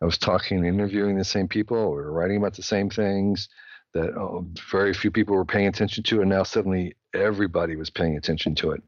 I 0.00 0.04
was 0.04 0.18
talking 0.18 0.58
and 0.58 0.66
interviewing 0.66 1.16
the 1.16 1.24
same 1.24 1.48
people. 1.48 1.90
We 1.90 1.96
were 1.96 2.12
writing 2.12 2.38
about 2.38 2.54
the 2.54 2.62
same 2.62 2.90
things 2.90 3.48
that 3.94 4.10
oh, 4.16 4.46
very 4.70 4.94
few 4.94 5.10
people 5.10 5.36
were 5.36 5.44
paying 5.44 5.66
attention 5.66 6.02
to, 6.04 6.22
and 6.22 6.30
now 6.30 6.42
suddenly 6.44 6.94
everybody 7.14 7.76
was 7.76 7.90
paying 7.90 8.16
attention 8.16 8.54
to 8.54 8.70
it 8.70 8.82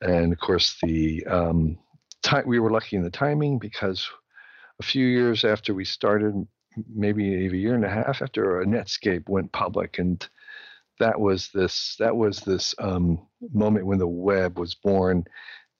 and 0.00 0.32
of 0.32 0.38
course 0.38 0.76
the 0.82 1.24
um, 1.26 1.78
time 2.22 2.44
we 2.46 2.58
were 2.58 2.70
lucky 2.70 2.96
in 2.96 3.02
the 3.02 3.10
timing 3.10 3.58
because 3.58 4.06
a 4.80 4.82
few 4.82 5.06
years 5.06 5.44
after 5.44 5.72
we 5.72 5.84
started, 5.84 6.34
maybe 6.94 7.46
a 7.46 7.50
year 7.50 7.74
and 7.74 7.84
a 7.84 7.88
half 7.88 8.20
after 8.20 8.62
Netscape 8.66 9.28
went 9.28 9.52
public, 9.52 9.98
and 9.98 10.26
that 10.98 11.18
was 11.18 11.48
this 11.54 11.96
that 11.98 12.14
was 12.14 12.40
this 12.40 12.74
um, 12.78 13.26
moment 13.52 13.86
when 13.86 13.98
the 13.98 14.06
web 14.06 14.58
was 14.58 14.74
born, 14.74 15.24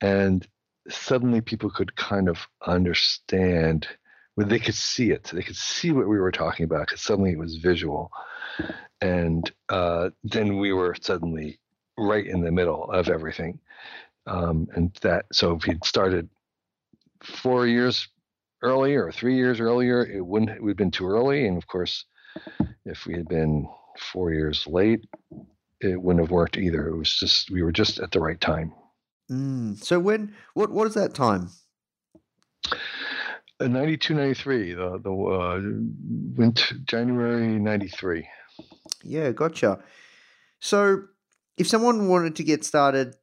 and 0.00 0.46
suddenly 0.88 1.40
people 1.40 1.70
could 1.70 1.96
kind 1.96 2.28
of 2.28 2.38
understand 2.66 3.88
when 4.34 4.48
they 4.48 4.58
could 4.58 4.74
see 4.74 5.10
it 5.10 5.24
they 5.32 5.42
could 5.42 5.56
see 5.56 5.92
what 5.92 6.08
we 6.08 6.18
were 6.18 6.32
talking 6.32 6.64
about 6.64 6.86
because 6.86 7.00
suddenly 7.00 7.32
it 7.32 7.38
was 7.38 7.56
visual 7.56 8.10
and 9.00 9.52
uh, 9.68 10.10
then 10.24 10.58
we 10.58 10.72
were 10.72 10.94
suddenly 11.00 11.58
right 11.98 12.26
in 12.26 12.42
the 12.42 12.52
middle 12.52 12.90
of 12.90 13.08
everything 13.08 13.58
um, 14.26 14.68
and 14.74 14.92
that, 15.02 15.26
so 15.32 15.54
if 15.54 15.62
he'd 15.62 15.84
started 15.84 16.28
four 17.22 17.66
years 17.66 18.08
earlier 18.62 19.06
or 19.06 19.12
three 19.12 19.36
years 19.36 19.60
earlier, 19.60 20.04
it 20.04 20.24
wouldn't 20.24 20.60
would 20.60 20.70
have 20.70 20.76
been 20.76 20.90
too 20.90 21.06
early. 21.06 21.46
And 21.46 21.56
of 21.56 21.66
course, 21.66 22.04
if 22.84 23.06
we 23.06 23.14
had 23.14 23.28
been 23.28 23.68
four 24.12 24.32
years 24.32 24.66
late, 24.66 25.06
it 25.80 26.00
wouldn't 26.00 26.24
have 26.24 26.30
worked 26.30 26.56
either. 26.56 26.88
It 26.88 26.96
was 26.96 27.14
just 27.14 27.50
we 27.50 27.62
were 27.62 27.72
just 27.72 28.00
at 28.00 28.10
the 28.10 28.20
right 28.20 28.40
time. 28.40 28.72
Mm. 29.30 29.82
So 29.82 29.98
when 29.98 30.34
what 30.54 30.70
what 30.70 30.86
is 30.86 30.94
that 30.94 31.14
time? 31.14 31.50
Uh, 33.58 33.68
92, 33.68 34.14
93, 34.14 34.74
the 34.74 35.00
the 35.02 35.10
uh, 35.10 35.60
went 36.36 36.72
January 36.84 37.58
93. 37.58 38.28
Yeah, 39.02 39.30
gotcha. 39.32 39.80
So 40.60 41.04
if 41.56 41.66
someone 41.66 42.08
wanted 42.08 42.36
to 42.36 42.44
get 42.44 42.64
started 42.64 43.14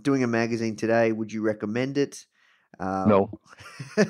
doing 0.00 0.22
a 0.22 0.26
magazine 0.26 0.76
today, 0.76 1.12
would 1.12 1.32
you 1.32 1.42
recommend 1.42 1.98
it? 1.98 2.24
Um, 2.80 3.08
no. 3.08 3.30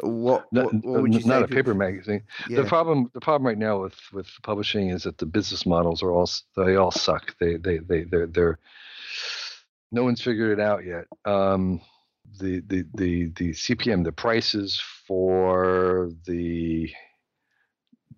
what, 0.00 0.46
what, 0.50 0.74
what, 0.74 1.02
would 1.02 1.14
you 1.14 1.24
not 1.24 1.44
a 1.44 1.48
paper 1.48 1.74
magazine. 1.74 2.22
Yeah. 2.48 2.62
The 2.62 2.68
problem 2.68 3.10
the 3.14 3.20
problem 3.20 3.46
right 3.46 3.58
now 3.58 3.82
with 3.82 3.96
with 4.12 4.28
publishing 4.42 4.90
is 4.90 5.04
that 5.04 5.18
the 5.18 5.26
business 5.26 5.64
models 5.64 6.02
are 6.02 6.10
all 6.10 6.28
they 6.56 6.76
all 6.76 6.90
suck. 6.90 7.36
They 7.38 7.56
they 7.56 7.78
they 7.78 8.02
they're, 8.02 8.26
they're 8.26 8.58
no 9.90 10.04
one's 10.04 10.22
figured 10.22 10.58
it 10.58 10.62
out 10.62 10.84
yet. 10.84 11.04
Um, 11.24 11.80
the 12.38 12.60
the 12.66 12.84
the 12.94 13.26
the 13.36 13.50
CPM 13.50 14.04
the 14.04 14.12
prices 14.12 14.80
for 15.06 16.10
the 16.26 16.90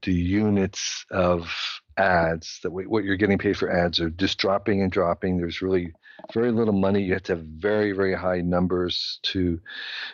the 0.03 0.13
units 0.13 1.05
of 1.11 1.53
ads 1.97 2.61
that 2.63 2.71
what 2.71 3.05
you're 3.05 3.17
getting 3.17 3.39
paid 3.39 3.57
for 3.57 3.71
ads 3.71 4.01
are 4.01 4.11
just 4.11 4.39
dropping 4.39 4.83
and 4.83 4.91
dropping. 4.91 5.37
There's 5.37 5.63
really 5.63 5.93
very 6.33 6.51
little 6.51 6.75
money. 6.75 7.03
You 7.03 7.15
have 7.15 7.23
to 7.25 7.37
have 7.37 7.45
very, 7.45 7.93
very 7.93 8.15
high 8.15 8.41
numbers 8.41 9.19
to 9.25 9.61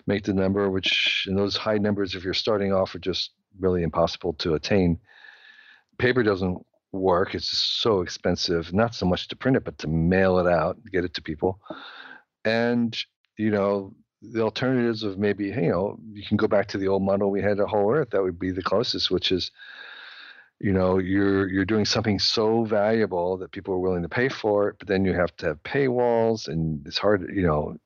make 0.07 0.25
the 0.25 0.35
number, 0.35 0.71
which 0.71 1.25
and 1.29 1.39
those 1.39 1.57
high 1.57 1.79
numbers, 1.79 2.15
if 2.15 2.25
you're 2.25 2.35
starting 2.35 2.73
off, 2.73 2.95
are 2.95 3.01
just 3.01 3.31
really 3.59 3.83
impossible 3.83 4.33
to 4.35 4.55
attain. 4.55 4.99
Paper 5.99 6.23
doesn't 6.23 6.65
work. 6.97 7.35
It's 7.35 7.49
just 7.49 7.81
so 7.81 8.01
expensive, 8.01 8.73
not 8.73 8.95
so 8.95 9.07
much 9.07 9.29
to 9.29 9.37
print 9.37 9.57
it, 9.57 9.65
but 9.65 9.79
to 9.79 9.89
mail 9.89 10.39
it 10.39 10.47
out, 10.47 10.79
get 10.91 11.05
it 11.05 11.15
to 11.15 11.23
people. 11.23 11.61
And, 12.45 12.97
you 13.37 13.51
know, 13.51 13.95
the 14.23 14.43
alternatives 14.43 15.03
of 15.03 15.19
maybe, 15.19 15.47
you 15.47 15.69
know, 15.69 15.99
you 16.13 16.25
can 16.25 16.37
go 16.37 16.49
back 16.49 16.69
to 16.69 16.79
the 16.79 16.89
old 16.89 17.03
model 17.03 17.31
we 17.31 17.43
had 17.43 17.61
at 17.61 17.69
Whole 17.69 17.93
Earth. 17.93 18.11
That 18.11 18.23
would 18.23 18.39
be 18.39 18.51
the 18.51 18.63
closest, 18.63 19.11
which 19.11 19.31
is, 19.33 19.51
you 20.59 20.73
know, 20.73 20.99
you're 20.99 21.49
you're 21.49 21.67
doing 21.67 21.85
something 21.85 22.19
so 22.19 22.65
valuable 22.65 23.37
that 23.39 23.53
people 23.53 23.75
are 23.75 23.79
willing 23.79 24.03
to 24.03 24.09
pay 24.09 24.29
for 24.29 24.69
it, 24.69 24.77
but 24.79 24.89
then 24.89 25.05
you 25.05 25.13
have 25.13 25.37
to 25.37 25.47
have 25.47 25.63
paywalls, 25.63 26.49
and 26.49 26.87
it's 26.87 26.99
hard, 26.99 27.31
you 27.35 27.47
know, 27.47 27.77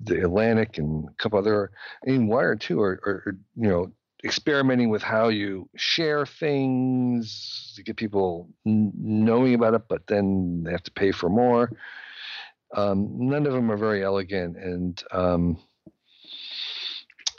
the 0.00 0.22
Atlantic 0.22 0.78
and 0.78 1.08
a 1.08 1.22
couple 1.22 1.38
other, 1.38 1.72
and 2.04 2.28
Wired 2.28 2.60
too, 2.60 2.80
are, 2.80 3.00
are 3.04 3.36
you 3.56 3.68
know 3.68 3.92
experimenting 4.24 4.90
with 4.90 5.02
how 5.02 5.28
you 5.28 5.68
share 5.76 6.24
things 6.26 7.72
to 7.76 7.82
get 7.82 7.96
people 7.96 8.48
n- 8.66 8.92
knowing 8.96 9.54
about 9.54 9.74
it, 9.74 9.82
but 9.88 10.06
then 10.06 10.62
they 10.64 10.70
have 10.70 10.82
to 10.84 10.92
pay 10.92 11.12
for 11.12 11.28
more. 11.28 11.72
Um, 12.74 13.08
none 13.18 13.46
of 13.46 13.52
them 13.52 13.70
are 13.70 13.76
very 13.76 14.02
elegant, 14.02 14.56
and 14.56 15.02
um, 15.12 15.58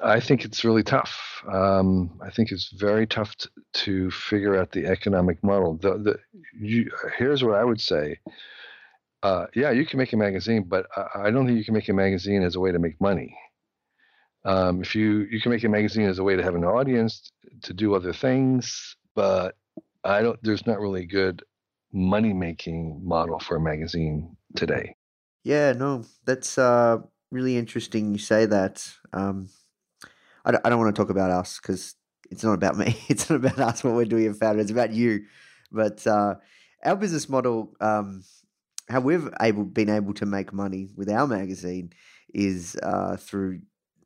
I 0.04 0.20
think 0.20 0.46
it's 0.46 0.63
really 0.63 0.84
tough. 0.84 1.44
Um, 1.52 2.20
I 2.22 2.30
think 2.30 2.52
it's 2.52 2.72
very 2.72 3.08
tough 3.08 3.36
t- 3.38 3.50
to 3.74 4.12
figure 4.12 4.56
out 4.56 4.72
the 4.72 4.86
economic 4.86 5.44
model. 5.44 5.78
The, 5.82 5.98
the, 5.98 6.20
you, 6.60 6.92
here's 7.18 7.44
what 7.44 7.56
I 7.56 7.63
would 7.63 7.82
say. 7.82 8.20
Uh, 9.24 9.48
yeah, 9.56 9.72
you 9.72 9.86
can 9.86 9.98
make 9.98 10.12
a 10.13 10.18
magazine, 10.18 10.63
but 10.68 10.86
I, 10.96 11.28
I 11.28 11.32
don't 11.32 11.46
think 11.46 11.58
you 11.58 11.66
can 11.66 11.74
make 11.74 11.90
a 11.90 11.94
magazine 11.94 12.44
as 12.44 12.56
a 12.56 12.60
way 12.60 12.72
to 12.72 12.80
make 12.80 13.00
money. 13.00 13.38
Um, 14.45 14.81
if 14.81 14.95
you 14.95 15.27
you 15.31 15.39
can 15.39 15.51
make 15.51 15.63
a 15.63 15.69
magazine 15.69 16.07
as 16.07 16.19
a 16.19 16.23
way 16.23 16.35
to 16.35 16.43
have 16.43 16.55
an 16.55 16.65
audience 16.65 17.31
to 17.62 17.73
do 17.73 17.95
other 17.95 18.13
things, 18.13 18.95
but 19.15 19.55
I 20.03 20.21
don't. 20.21 20.39
There's 20.43 20.67
not 20.67 20.79
really 20.79 21.03
a 21.03 21.07
good 21.07 21.43
money 21.93 22.33
making 22.33 23.01
model 23.03 23.39
for 23.39 23.55
a 23.55 23.62
magazine 23.62 24.35
today. 24.55 24.95
Yeah, 25.43 25.73
no, 25.73 26.05
that's 26.25 26.57
uh, 26.57 26.97
really 27.31 27.57
interesting. 27.57 28.12
You 28.12 28.19
say 28.19 28.45
that. 28.45 28.88
Um, 29.13 29.50
I 30.45 30.51
don't, 30.51 30.65
I 30.65 30.69
don't 30.69 30.79
want 30.79 30.93
to 30.93 31.01
talk 31.01 31.09
about 31.09 31.31
us 31.31 31.59
because 31.62 31.95
it's 32.29 32.43
not 32.43 32.53
about 32.53 32.77
me. 32.77 32.97
It's 33.09 33.29
not 33.29 33.38
about 33.38 33.59
us 33.59 33.83
what 33.83 33.93
we're 33.93 34.05
doing 34.05 34.33
Foundr. 34.33 34.59
It's 34.59 34.71
about 34.71 34.91
you. 34.91 35.25
But 35.71 36.05
uh, 36.05 36.35
our 36.83 36.95
business 36.95 37.29
model, 37.29 37.73
um, 37.79 38.23
how 38.89 39.00
we've 39.00 39.29
able 39.39 39.63
been 39.63 39.89
able 39.89 40.13
to 40.15 40.25
make 40.25 40.51
money 40.51 40.89
with 40.95 41.09
our 41.09 41.27
magazine, 41.27 41.93
is 42.33 42.75
uh, 42.83 43.17
through 43.17 43.62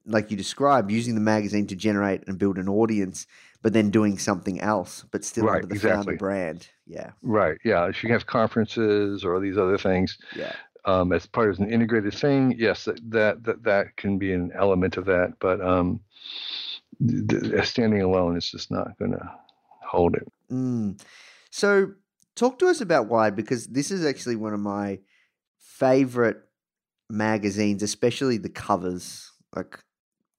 like 0.08 0.32
you 0.32 0.38
described, 0.38 0.90
using 0.90 1.16
the 1.16 1.22
magazine 1.22 1.68
to 1.68 1.76
generate 1.76 2.28
and 2.28 2.40
build 2.40 2.58
an 2.58 2.70
audience, 2.70 3.28
but 3.62 3.74
then 3.74 3.90
doing 3.90 4.18
something 4.18 4.60
else, 4.62 5.06
but 5.12 5.24
still 5.24 5.46
Right, 5.46 5.56
under 5.56 5.68
the 5.68 5.76
exactly. 5.76 5.98
founder 5.98 6.18
brand. 6.18 6.68
Yeah, 6.86 7.12
Right. 7.22 7.58
Yeah. 7.64 7.88
If 7.88 8.04
you 8.04 8.12
have 8.14 8.26
conferences 8.26 9.26
or 9.26 9.40
these 9.40 9.58
other 9.58 9.78
things 9.78 10.18
yeah, 10.36 10.54
um, 10.86 11.12
as 11.12 11.26
part 11.26 11.50
of 11.50 11.60
an 11.60 11.70
integrated 11.70 12.14
thing, 12.14 12.56
yes, 12.58 12.86
that 12.86 13.00
that 13.12 13.44
that, 13.44 13.64
that 13.64 13.98
can 13.98 14.18
be 14.18 14.32
an 14.32 14.52
element 14.56 14.96
of 14.96 15.06
that. 15.06 15.34
But 15.40 15.60
um, 15.62 16.00
th- 17.06 17.66
standing 17.66 18.02
alone 18.02 18.38
is 18.38 18.50
just 18.50 18.72
not 18.72 18.98
going 18.98 19.12
to 19.12 19.32
hold 19.82 20.16
it. 20.16 20.28
Mm. 20.50 21.02
So, 21.52 21.92
talk 22.36 22.60
to 22.60 22.68
us 22.68 22.80
about 22.80 23.08
why, 23.08 23.30
because 23.32 23.68
this 23.68 23.92
is 23.92 24.06
actually 24.06 24.38
one 24.38 24.54
of 24.54 24.60
my 24.62 25.00
favorite 25.58 26.38
magazines, 27.10 27.84
especially 27.84 28.38
the 28.38 28.50
covers. 28.50 29.32
Like, 29.56 29.84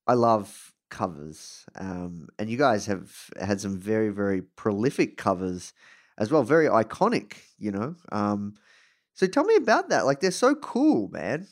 I 0.08 0.14
love 0.14 0.74
covers, 0.90 1.66
um, 1.76 2.28
and 2.38 2.50
you 2.50 2.56
guys 2.58 2.86
have 2.86 3.30
had 3.40 3.60
some 3.60 3.78
very, 3.78 4.08
very 4.10 4.42
prolific 4.42 5.16
covers 5.18 5.74
as 6.18 6.32
well, 6.32 6.42
very 6.42 6.66
iconic. 6.66 7.34
You 7.58 7.72
know, 7.72 7.96
um, 8.12 8.54
so 9.14 9.26
tell 9.26 9.44
me 9.44 9.56
about 9.56 9.90
that. 9.90 10.06
Like, 10.06 10.20
they're 10.20 10.30
so 10.30 10.54
cool, 10.56 11.08
man. 11.10 11.46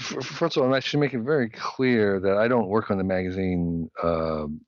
First 0.00 0.56
of 0.56 0.62
all, 0.62 0.74
I 0.74 0.80
should 0.80 1.00
make 1.00 1.12
it 1.14 1.20
very 1.20 1.50
clear 1.50 2.18
that 2.20 2.38
I 2.38 2.48
don't 2.48 2.68
work 2.68 2.90
on 2.90 2.98
the 2.98 3.04
magazine 3.04 3.90
um 4.02 4.60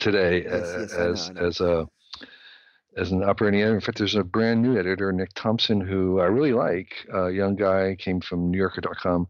today 0.00 0.44
Yes, 0.44 0.74
uh, 0.74 0.78
yes, 0.80 0.94
I 0.94 0.98
know, 0.98 1.10
as 1.12 1.30
I 1.30 1.32
know. 1.32 1.46
as 1.46 1.60
a 1.60 1.88
as 2.96 3.12
an 3.12 3.22
operating 3.22 3.60
editor. 3.60 3.74
In 3.74 3.80
fact, 3.80 3.98
there's 3.98 4.14
a 4.14 4.24
brand 4.24 4.62
new 4.62 4.78
editor, 4.78 5.12
Nick 5.12 5.30
Thompson, 5.34 5.80
who 5.80 6.20
I 6.20 6.26
really 6.26 6.52
like. 6.52 7.06
A 7.12 7.30
young 7.30 7.54
guy 7.56 7.96
came 7.98 8.20
from 8.20 8.52
NewYorker.com. 8.52 9.28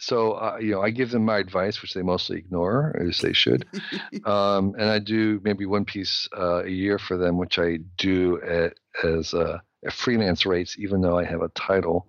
So 0.00 0.32
uh, 0.32 0.58
you 0.60 0.72
know, 0.72 0.82
I 0.82 0.90
give 0.90 1.10
them 1.10 1.24
my 1.24 1.38
advice, 1.38 1.82
which 1.82 1.94
they 1.94 2.02
mostly 2.02 2.38
ignore, 2.38 2.96
as 2.98 3.20
they 3.20 3.32
should. 3.32 3.66
um, 4.24 4.74
and 4.78 4.90
I 4.90 4.98
do 4.98 5.40
maybe 5.44 5.66
one 5.66 5.84
piece 5.84 6.28
uh, 6.36 6.64
a 6.64 6.70
year 6.70 6.98
for 6.98 7.16
them, 7.16 7.38
which 7.38 7.58
I 7.58 7.78
do 7.98 8.40
at, 8.42 8.74
as 9.04 9.34
uh, 9.34 9.58
at 9.84 9.92
freelance 9.92 10.46
rates, 10.46 10.76
even 10.78 11.00
though 11.00 11.18
I 11.18 11.24
have 11.24 11.42
a 11.42 11.48
title 11.50 12.08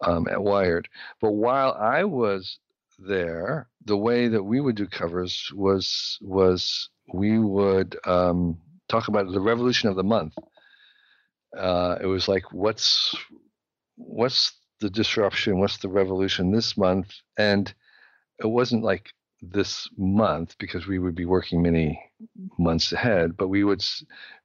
um, 0.00 0.28
at 0.28 0.42
Wired. 0.42 0.88
But 1.20 1.32
while 1.32 1.72
I 1.72 2.04
was 2.04 2.58
there, 2.98 3.68
the 3.84 3.96
way 3.96 4.28
that 4.28 4.42
we 4.42 4.60
would 4.60 4.76
do 4.76 4.86
covers 4.86 5.50
was 5.54 6.18
was 6.22 6.88
we 7.12 7.38
would 7.38 7.98
um, 8.04 8.58
talk 8.88 9.08
about 9.08 9.30
the 9.30 9.40
revolution 9.40 9.88
of 9.88 9.96
the 9.96 10.04
month. 10.04 10.34
Uh, 11.56 11.98
it 12.00 12.06
was 12.06 12.28
like 12.28 12.52
what's 12.52 13.14
what's 13.96 14.52
the 14.82 14.90
disruption, 14.90 15.58
what's 15.58 15.78
the 15.78 15.88
revolution 15.88 16.52
this 16.52 16.76
month, 16.76 17.14
and 17.38 17.72
it 18.38 18.48
wasn't 18.48 18.82
like 18.84 19.12
this 19.40 19.88
month 19.96 20.56
because 20.58 20.86
we 20.86 20.98
would 20.98 21.14
be 21.14 21.24
working 21.24 21.62
many 21.62 22.00
months 22.58 22.92
ahead, 22.92 23.36
but 23.36 23.48
we 23.48 23.64
would 23.64 23.82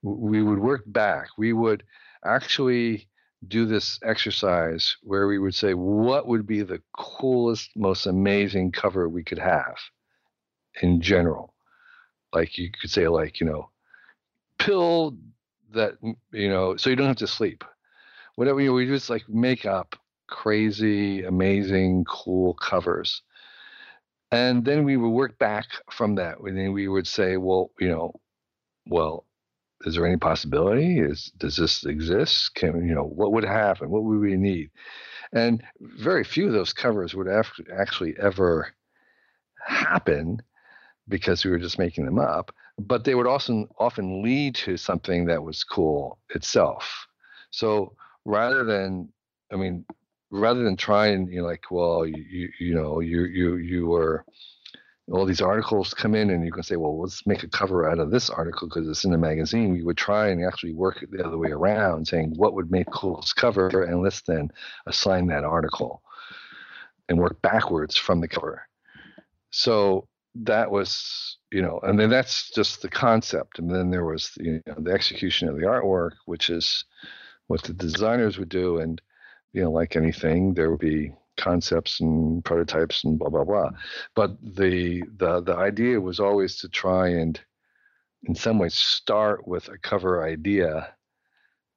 we 0.02 0.42
would 0.42 0.60
work 0.60 0.84
back. 0.88 1.28
We 1.38 1.54
would 1.54 1.84
actually 2.26 3.08
do 3.48 3.66
this 3.66 4.00
exercise 4.04 4.98
where 5.04 5.28
we 5.28 5.38
would 5.38 5.54
say 5.54 5.74
what 5.74 6.28
would 6.28 6.48
be 6.48 6.64
the 6.64 6.82
coolest 6.98 7.70
most 7.76 8.08
amazing 8.08 8.72
cover 8.72 9.10
we 9.10 9.24
could 9.24 9.40
have 9.40 9.78
in 10.82 11.02
general? 11.02 11.54
Like 12.34 12.58
you 12.58 12.70
could 12.72 12.90
say 12.90 13.08
like 13.08 13.40
you 13.40 13.48
know 13.48 13.70
pill 14.58 15.18
that 15.74 15.94
you 16.32 16.50
know 16.50 16.76
so 16.78 16.90
you 16.90 16.96
don't 16.96 17.08
have 17.08 17.18
to 17.18 17.28
sleep. 17.28 17.64
Whatever 18.36 18.62
you 18.62 18.70
know, 18.70 18.74
we 18.74 18.86
just 18.86 19.10
like 19.10 19.28
make 19.28 19.66
up 19.66 19.96
crazy 20.28 21.24
amazing 21.24 22.06
cool 22.06 22.54
covers. 22.54 23.22
And 24.32 24.66
then 24.66 24.84
we 24.84 24.98
would 24.98 25.10
work 25.10 25.40
back 25.40 25.68
from 25.90 26.16
that 26.16 26.40
and 26.40 26.58
then 26.58 26.74
we 26.74 26.88
would 26.88 27.08
say 27.08 27.38
well 27.38 27.72
you 27.80 27.90
know 27.90 28.14
well 28.88 29.26
is 29.86 29.94
there 29.94 30.08
any 30.08 30.18
possibility? 30.18 31.00
Is 31.00 31.32
does 31.38 31.56
this 31.56 31.86
exist? 31.86 32.56
Can 32.56 32.88
you 32.88 32.96
know 32.96 33.06
what 33.06 33.32
would 33.32 33.44
happen? 33.44 33.90
What 33.90 34.04
would 34.04 34.20
we 34.20 34.36
need? 34.36 34.72
And 35.34 35.64
very 35.80 36.24
few 36.24 36.48
of 36.48 36.54
those 36.54 36.74
covers 36.74 37.14
would 37.14 37.28
actually 37.28 38.16
ever 38.20 38.74
happen 39.66 40.42
because 41.08 41.44
we 41.46 41.52
were 41.52 41.60
just 41.60 41.80
making 41.80 42.06
them 42.06 42.20
up 42.20 42.52
but 42.80 43.04
they 43.04 43.16
would 43.16 43.28
also 43.28 43.68
often 43.80 44.22
lead 44.22 44.56
to 44.56 44.78
something 44.78 45.26
that 45.26 45.44
was 45.44 45.64
cool 45.64 46.20
itself. 46.30 47.08
So 47.52 47.96
rather 48.26 48.64
than 48.64 49.10
i 49.54 49.56
mean 49.56 49.86
rather 50.32 50.64
than 50.64 50.76
trying, 50.78 51.28
you 51.28 51.42
know 51.42 51.48
like 51.48 51.66
well 51.72 52.06
you 52.06 52.50
you, 52.60 52.76
know 52.76 53.00
you 53.00 53.26
you 53.26 53.56
you 53.58 53.88
were 53.88 54.26
all 55.12 55.26
these 55.26 55.42
articles 55.42 55.94
come 55.94 56.16
in 56.16 56.30
and 56.30 56.46
you 56.46 56.52
can 56.52 56.64
say 56.64 56.76
well 56.76 57.00
let's 57.00 57.26
make 57.26 57.44
a 57.44 57.48
cover 57.48 57.90
out 57.90 58.00
of 58.00 58.12
this 58.12 58.30
article 58.30 58.68
because 58.68 58.88
it's 58.90 59.06
in 59.06 59.14
a 59.14 59.18
magazine 59.18 59.72
we 59.72 59.84
would 59.84 59.96
try 59.98 60.28
and 60.28 60.44
actually 60.44 60.74
work 60.74 61.02
it 61.02 61.10
the 61.12 61.26
other 61.26 61.38
way 61.38 61.50
around 61.50 62.06
saying 62.06 62.34
what 62.36 62.54
would 62.54 62.70
make 62.70 62.90
coolest 62.92 63.36
cover 63.38 63.84
and 63.84 64.02
let's 64.02 64.22
then 64.22 64.50
assign 64.86 65.28
that 65.28 65.46
article 65.46 66.02
and 67.10 67.20
work 67.20 67.42
backwards 67.42 67.96
from 67.96 68.22
the 68.22 68.28
cover. 68.28 68.68
So 69.50 70.08
that 70.36 70.70
was 70.70 71.38
you 71.52 71.62
know 71.62 71.80
and 71.84 72.00
then 72.00 72.10
that's 72.10 72.52
just 72.52 72.82
the 72.82 72.90
concept. 72.90 73.60
And 73.60 73.74
then 73.74 73.90
there 73.90 74.06
was 74.06 74.32
you 74.38 74.62
know 74.66 74.76
the 74.78 74.92
execution 74.92 75.48
of 75.48 75.56
the 75.56 75.64
artwork 75.64 76.12
which 76.26 76.50
is 76.50 76.86
what 77.48 77.64
the 77.64 77.74
designers 77.74 78.38
would 78.38 78.50
do. 78.50 78.80
And 78.80 79.02
you 79.54 79.62
know 79.62 79.72
like 79.72 79.96
anything 79.96 80.54
there 80.54 80.70
would 80.70 80.80
be 80.80 81.12
concepts 81.38 82.00
and 82.00 82.44
prototypes 82.44 83.04
and 83.04 83.20
blah 83.20 83.30
blah 83.30 83.44
blah 83.44 83.70
but 84.16 84.38
the 84.42 85.04
the 85.18 85.42
the 85.42 85.56
idea 85.56 86.02
was 86.02 86.20
always 86.20 86.58
to 86.58 86.68
try 86.68 87.08
and 87.08 87.40
in 88.24 88.34
some 88.34 88.58
ways 88.58 88.74
start 88.74 89.48
with 89.48 89.68
a 89.70 89.78
cover 89.78 90.24
idea 90.24 90.94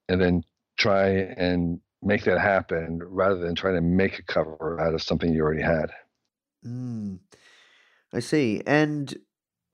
and 0.09 0.21
then 0.21 0.43
try 0.79 1.09
and 1.09 1.81
make 2.03 2.25
that 2.25 2.41
happen 2.41 2.99
rather 3.03 3.37
than 3.37 3.55
trying 3.55 3.75
to 3.75 3.83
make 3.83 4.19
a 4.19 4.23
cover 4.23 4.81
out 4.81 4.95
of 4.95 5.03
something 5.03 5.33
you 5.33 5.43
already 5.43 5.63
had 5.63 5.91
Mm, 6.67 7.21
I 8.13 8.21
see. 8.21 8.63
And 8.67 9.15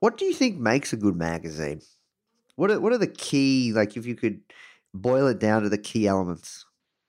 what 0.01 0.19
do 0.19 0.25
you 0.25 0.35
think 0.35 0.59
makes 0.59 0.93
a 0.93 0.97
good 0.97 1.17
magazine? 1.17 1.81
What 2.57 2.71
are 2.71 2.81
what 2.81 2.93
are 2.93 2.99
the 2.99 3.07
key 3.07 3.73
like 3.73 3.97
if 3.97 4.07
you 4.07 4.15
could 4.15 4.41
boil 4.95 5.27
it 5.27 5.39
down 5.39 5.63
to 5.63 5.69
the 5.69 5.79
key 5.79 6.07
elements? 6.07 6.66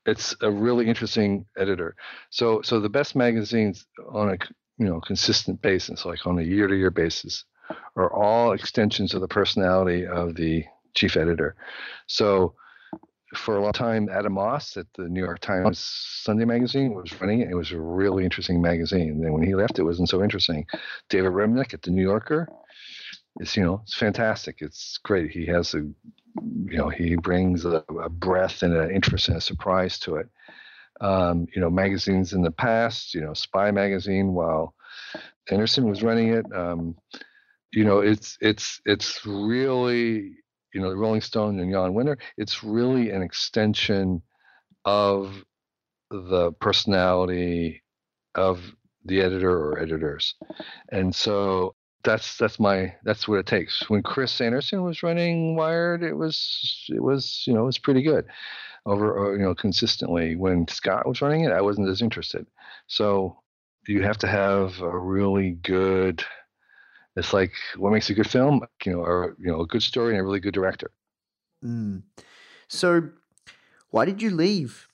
It's 0.07 0.35
a 0.41 0.49
really 0.49 0.87
interesting 0.87 1.45
editor. 1.57 1.95
So 2.29 2.61
so 2.63 2.79
the 2.79 2.89
best 2.89 3.15
magazines 3.15 3.85
on 4.11 4.29
a 4.29 4.37
you 4.77 4.85
know 4.85 5.01
consistent 5.01 5.61
basis, 5.61 6.05
like 6.05 6.25
on 6.25 6.39
a 6.39 6.43
year 6.43 6.67
to 6.67 6.75
year 6.75 6.91
basis, 6.91 7.43
are 7.95 8.11
all 8.11 8.53
extensions 8.53 9.13
of 9.13 9.21
the 9.21 9.27
personality 9.27 10.07
of 10.07 10.35
the 10.35 10.63
chief 10.95 11.17
editor. 11.17 11.55
So 12.07 12.55
for 13.35 13.57
a 13.57 13.61
long 13.61 13.73
time, 13.73 14.07
Adam 14.09 14.33
Moss 14.33 14.77
at 14.77 14.87
the 14.95 15.03
New 15.03 15.19
York 15.19 15.39
Times 15.39 15.79
Sunday 15.79 16.45
magazine 16.45 16.93
was 16.93 17.19
running 17.19 17.41
it. 17.41 17.49
It 17.51 17.55
was 17.55 17.73
a 17.73 17.79
really 17.79 18.23
interesting 18.23 18.61
magazine. 18.61 19.09
And 19.09 19.23
then 19.23 19.33
when 19.33 19.43
he 19.43 19.53
left, 19.53 19.79
it 19.79 19.83
wasn't 19.83 20.07
so 20.07 20.23
interesting. 20.23 20.65
David 21.09 21.33
Remnick 21.33 21.73
at 21.73 21.81
the 21.81 21.91
New 21.91 22.01
Yorker, 22.01 22.47
it's 23.39 23.57
you 23.57 23.63
know 23.63 23.81
it's 23.83 23.97
fantastic. 23.97 24.57
It's 24.61 24.97
great. 25.03 25.31
He 25.31 25.45
has 25.47 25.73
a 25.73 25.89
you 26.41 26.77
know 26.77 26.89
he 26.89 27.15
brings 27.15 27.65
a, 27.65 27.83
a 28.01 28.09
breadth 28.09 28.63
and 28.63 28.73
an 28.73 28.91
interest 28.91 29.27
and 29.27 29.37
a 29.37 29.41
surprise 29.41 29.99
to 29.99 30.15
it. 30.15 30.29
Um, 30.99 31.47
you 31.53 31.61
know 31.61 31.69
magazines 31.69 32.33
in 32.33 32.41
the 32.41 32.51
past, 32.51 33.13
you 33.13 33.21
know 33.21 33.33
Spy 33.33 33.71
magazine 33.71 34.33
while 34.33 34.73
Andersen 35.49 35.89
was 35.89 36.03
running 36.03 36.33
it. 36.33 36.45
Um, 36.53 36.95
you 37.71 37.83
know 37.83 37.99
it's 37.99 38.37
it's 38.41 38.81
it's 38.85 39.25
really 39.25 40.37
you 40.77 40.83
know, 40.83 40.93
Rolling 40.93 41.21
Stone 41.21 41.59
and 41.59 41.71
Jann 41.71 41.93
Wenner. 41.93 42.17
it's 42.37 42.63
really 42.63 43.09
an 43.09 43.23
extension 43.23 44.21
of 44.85 45.43
the 46.11 46.51
personality 46.59 47.83
of 48.35 48.61
the 49.05 49.21
editor 49.21 49.49
or 49.49 49.79
editors. 49.79 50.35
And 50.91 51.15
so 51.15 51.73
that's 52.07 52.37
that's 52.37 52.59
my 52.59 52.95
that's 53.03 53.27
what 53.27 53.39
it 53.39 53.45
takes. 53.45 53.89
When 53.89 54.01
Chris 54.01 54.39
Anderson 54.39 54.83
was 54.83 55.03
running 55.03 55.55
Wired, 55.55 56.03
it 56.03 56.13
was 56.13 56.85
it 56.89 57.03
was 57.03 57.43
you 57.45 57.53
know 57.53 57.63
it 57.63 57.65
was 57.65 57.77
pretty 57.77 58.01
good 58.01 58.25
over 58.85 59.27
uh, 59.27 59.31
you 59.33 59.43
know 59.43 59.53
consistently. 59.53 60.35
When 60.35 60.67
Scott 60.67 61.07
was 61.07 61.21
running 61.21 61.43
it, 61.43 61.51
I 61.51 61.61
wasn't 61.61 61.89
as 61.89 62.01
interested. 62.01 62.47
So 62.87 63.37
you 63.87 64.01
have 64.03 64.17
to 64.19 64.27
have 64.27 64.79
a 64.81 64.97
really 64.97 65.51
good 65.51 66.23
it's 67.17 67.33
like 67.33 67.51
what 67.75 67.91
makes 67.91 68.09
a 68.09 68.13
good 68.13 68.29
film, 68.29 68.61
you 68.85 68.93
know, 68.93 68.99
or 68.99 69.35
you 69.39 69.51
know, 69.51 69.61
a 69.61 69.67
good 69.67 69.83
story 69.83 70.13
and 70.13 70.21
a 70.21 70.23
really 70.23 70.39
good 70.39 70.53
director. 70.53 70.91
Mm. 71.65 72.03
So, 72.67 73.09
why 73.89 74.05
did 74.05 74.21
you 74.21 74.29
leave? 74.29 74.87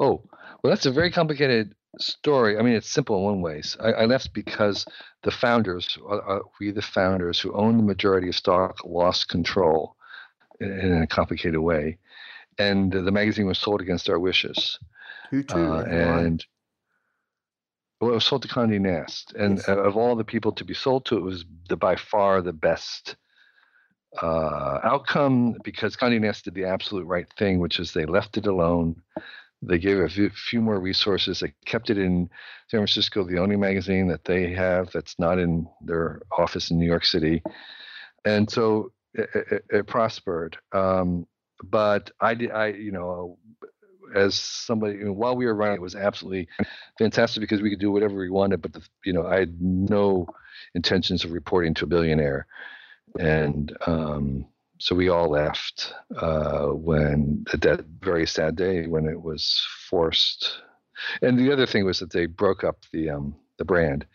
Oh, 0.00 0.22
well, 0.62 0.70
that's 0.70 0.86
a 0.86 0.90
very 0.90 1.10
complicated 1.12 1.74
story. 1.98 2.58
I 2.58 2.62
mean, 2.62 2.74
it's 2.74 2.88
simple 2.88 3.16
in 3.18 3.24
one 3.24 3.40
way. 3.40 3.62
I, 3.80 3.92
I 3.92 4.04
left 4.06 4.32
because 4.32 4.86
the 5.22 5.30
founders, 5.30 5.98
uh, 6.08 6.16
uh, 6.16 6.38
we 6.60 6.70
the 6.70 6.82
founders 6.82 7.40
who 7.40 7.52
own 7.52 7.76
the 7.76 7.82
majority 7.82 8.28
of 8.28 8.36
stock, 8.36 8.78
lost 8.84 9.28
control 9.28 9.96
in, 10.60 10.72
in 10.72 11.02
a 11.02 11.06
complicated 11.06 11.60
way, 11.60 11.98
and 12.58 12.92
the 12.92 13.10
magazine 13.10 13.46
was 13.46 13.58
sold 13.58 13.80
against 13.80 14.08
our 14.08 14.18
wishes. 14.18 14.78
Who 15.30 15.42
to? 15.44 15.56
Uh, 15.58 15.82
and 15.82 16.44
well, 18.00 18.12
it 18.12 18.14
was 18.14 18.24
sold 18.24 18.42
to 18.42 18.48
Condé 18.48 18.80
Nast, 18.80 19.34
and 19.34 19.58
Yes. 19.58 19.68
of 19.68 19.96
all 19.96 20.16
the 20.16 20.24
people 20.24 20.52
to 20.52 20.64
be 20.64 20.74
sold 20.74 21.04
to, 21.06 21.16
it 21.18 21.22
was 21.22 21.44
the 21.68 21.76
by 21.76 21.96
far 21.96 22.40
the 22.40 22.52
best 22.52 23.16
uh, 24.22 24.78
outcome 24.82 25.56
because 25.62 25.96
Condé 25.96 26.20
Nast 26.20 26.44
did 26.44 26.54
the 26.54 26.64
absolute 26.64 27.06
right 27.06 27.26
thing, 27.38 27.60
which 27.60 27.78
is 27.78 27.92
they 27.92 28.06
left 28.06 28.36
it 28.36 28.46
alone. 28.46 29.02
They 29.62 29.78
gave 29.78 29.98
a 29.98 30.08
few, 30.08 30.60
more 30.60 30.80
resources. 30.80 31.40
They 31.40 31.52
kept 31.66 31.90
it 31.90 31.98
in 31.98 32.30
San 32.68 32.78
Francisco, 32.78 33.24
the 33.24 33.38
only 33.38 33.56
magazine 33.56 34.08
that 34.08 34.24
they 34.24 34.52
have 34.52 34.90
that's 34.92 35.18
not 35.18 35.38
in 35.38 35.68
their 35.82 36.22
office 36.36 36.70
in 36.70 36.78
New 36.78 36.86
York 36.86 37.04
City, 37.04 37.42
and 38.24 38.50
so 38.50 38.92
it, 39.14 39.28
it, 39.34 39.64
it 39.70 39.86
prospered. 39.86 40.56
Um, 40.72 41.26
but 41.62 42.10
I 42.20 42.34
did, 42.34 42.50
I 42.52 42.68
you 42.68 42.92
know, 42.92 43.38
as 44.14 44.34
somebody 44.34 44.98
you 44.98 45.04
know, 45.04 45.12
while 45.12 45.36
we 45.36 45.46
were 45.46 45.54
running, 45.54 45.76
it 45.76 45.82
was 45.82 45.94
absolutely 45.94 46.48
fantastic 46.98 47.40
because 47.40 47.60
we 47.60 47.70
could 47.70 47.80
do 47.80 47.92
whatever 47.92 48.16
we 48.16 48.30
wanted. 48.30 48.62
But 48.62 48.72
the, 48.72 48.82
you 49.04 49.12
know, 49.12 49.26
I 49.26 49.40
had 49.40 49.60
no 49.60 50.26
intentions 50.74 51.24
of 51.24 51.32
reporting 51.32 51.74
to 51.74 51.84
a 51.84 51.88
billionaire, 51.88 52.46
and 53.18 53.76
um, 53.86 54.46
so 54.80 54.94
we 54.94 55.10
all 55.10 55.28
left 55.28 55.92
uh, 56.16 56.66
when 56.68 57.44
that 57.52 57.84
very 58.00 58.26
sad 58.26 58.56
day 58.56 58.86
when 58.86 59.06
it 59.06 59.20
was 59.22 59.62
forced. 59.88 60.62
And 61.22 61.38
the 61.38 61.52
other 61.52 61.66
thing 61.66 61.84
was 61.84 61.98
that 62.00 62.10
they 62.12 62.26
broke 62.26 62.64
up 62.64 62.78
the 62.92 63.10
um, 63.10 63.36
the 63.58 63.64
brand. 63.64 64.06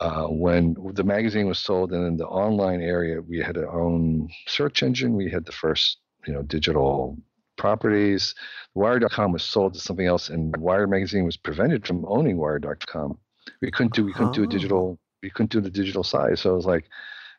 Uh, 0.00 0.26
when 0.26 0.74
the 0.94 1.02
magazine 1.04 1.46
was 1.48 1.58
sold, 1.58 1.92
and 1.92 2.06
in 2.06 2.16
the 2.16 2.26
online 2.26 2.80
area, 2.80 3.20
we 3.20 3.38
had 3.40 3.56
our 3.58 3.80
own 3.80 4.28
search 4.46 4.82
engine. 4.82 5.14
We 5.14 5.28
had 5.30 5.44
the 5.44 5.52
first, 5.52 5.98
you 6.26 6.32
know, 6.32 6.42
digital 6.42 7.18
properties. 7.56 8.34
Wired.com 8.74 9.32
was 9.32 9.42
sold 9.42 9.74
to 9.74 9.80
something 9.80 10.06
else, 10.06 10.28
and 10.30 10.56
Wired 10.56 10.88
magazine 10.88 11.24
was 11.24 11.36
prevented 11.36 11.86
from 11.86 12.04
owning 12.06 12.36
Wired.com. 12.38 13.18
We 13.60 13.70
couldn't 13.70 13.94
do 13.94 14.04
we 14.04 14.12
couldn't 14.12 14.34
do 14.34 14.42
a 14.42 14.46
Oh. 14.46 14.50
digital 14.50 14.98
we 15.22 15.30
couldn't 15.30 15.50
do 15.50 15.60
the 15.60 15.70
digital 15.70 16.04
side. 16.04 16.38
So 16.38 16.50
I 16.50 16.54
was 16.54 16.64
like, 16.66 16.84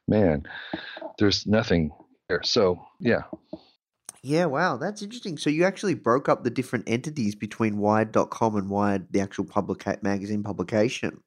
man, 0.08 0.44
there's 1.18 1.48
nothing 1.48 1.92
there. 2.30 2.42
So 2.44 2.80
yeah, 3.00 3.24
Yeah, 4.24 4.46
wow, 4.46 4.78
that's 4.78 5.02
interesting. 5.02 5.38
So 5.38 5.50
you 5.50 5.66
actually 5.66 5.96
broke 5.96 6.30
up 6.30 6.44
the 6.44 6.50
different 6.50 6.88
entities 6.88 7.36
between 7.36 7.78
Wired.com 7.78 8.56
and 8.56 8.70
Wired, 8.70 9.08
the 9.12 9.20
actual 9.22 9.46
publica- 9.46 10.00
magazine 10.02 10.44
publication. 10.44 11.22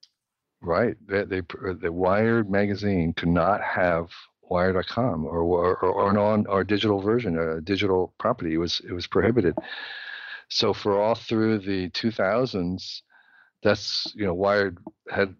right. 0.63 0.97
They, 1.07 1.25
they 1.25 1.39
uh, 1.39 1.75
the 1.81 1.93
Wired 1.93 2.51
magazine 2.51 3.13
could 3.15 3.29
not 3.29 3.61
have 3.63 4.09
Wired.com 4.43 5.25
or 5.25 5.41
or, 5.43 5.77
or 5.77 6.11
an 6.11 6.17
on 6.19 6.47
or 6.47 6.65
digital 6.65 7.01
version, 7.01 7.39
a 7.39 7.61
digital 7.61 8.15
property. 8.19 8.55
It 8.55 8.59
was 8.59 8.81
it 8.89 8.93
was 8.93 9.07
prohibited. 9.07 9.55
So 10.49 10.75
for 10.75 11.01
all 11.01 11.15
through 11.15 11.61
the 11.61 11.89
2000s, 11.91 13.01
that's 13.63 14.13
you 14.15 14.27
know 14.27 14.35
Wired 14.35 14.79
had 15.11 15.35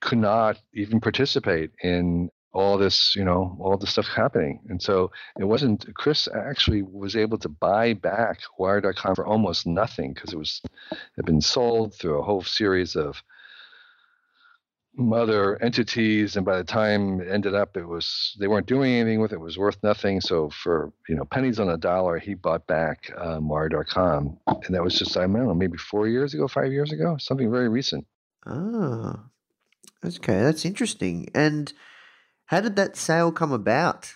could 0.00 0.18
not 0.18 0.58
even 0.74 1.00
participate 1.00 1.70
in 1.82 2.30
all 2.52 2.78
this 2.78 3.14
you 3.14 3.24
know 3.24 3.56
all 3.60 3.76
this 3.76 3.90
stuff 3.90 4.06
happening. 4.06 4.60
And 4.68 4.82
so 4.82 5.10
it 5.38 5.44
wasn't 5.44 5.86
chris 5.94 6.28
actually 6.34 6.82
was 6.82 7.16
able 7.16 7.38
to 7.38 7.48
buy 7.48 7.94
back 7.94 8.40
wired.com 8.58 9.14
for 9.14 9.26
almost 9.26 9.66
nothing 9.66 10.14
because 10.14 10.32
it 10.32 10.38
was 10.38 10.62
had 11.16 11.24
been 11.24 11.40
sold 11.40 11.94
through 11.94 12.18
a 12.18 12.22
whole 12.22 12.42
series 12.42 12.96
of 12.96 13.22
other 15.12 15.62
entities. 15.62 16.36
And 16.36 16.44
by 16.44 16.56
the 16.56 16.64
time 16.64 17.20
it 17.20 17.28
ended 17.28 17.54
up 17.54 17.76
it 17.76 17.86
was 17.86 18.36
they 18.40 18.48
weren't 18.48 18.66
doing 18.66 18.94
anything 18.94 19.20
with 19.20 19.32
it, 19.32 19.36
it 19.36 19.40
was 19.40 19.58
worth 19.58 19.78
nothing. 19.82 20.20
So 20.20 20.48
for 20.48 20.92
you 21.08 21.16
know 21.16 21.24
pennies 21.24 21.60
on 21.60 21.68
a 21.68 21.76
dollar 21.76 22.18
he 22.18 22.34
bought 22.34 22.66
back 22.66 23.12
um, 23.18 23.48
wired.com 23.48 24.38
and 24.46 24.74
that 24.74 24.82
was 24.82 24.98
just 24.98 25.16
i 25.16 25.20
don't 25.20 25.32
know 25.32 25.54
maybe 25.54 25.76
four 25.76 26.08
years 26.08 26.34
ago 26.34 26.48
five 26.48 26.72
years 26.72 26.92
ago 26.92 27.16
something 27.18 27.50
very 27.50 27.68
recent. 27.68 28.06
Ah, 28.46 29.24
okay, 30.02 30.40
that's 30.40 30.64
interesting. 30.64 31.28
And 31.34 31.72
how 32.48 32.60
did 32.60 32.76
that 32.76 32.96
sale 32.96 33.30
come 33.30 33.52
about? 33.52 34.14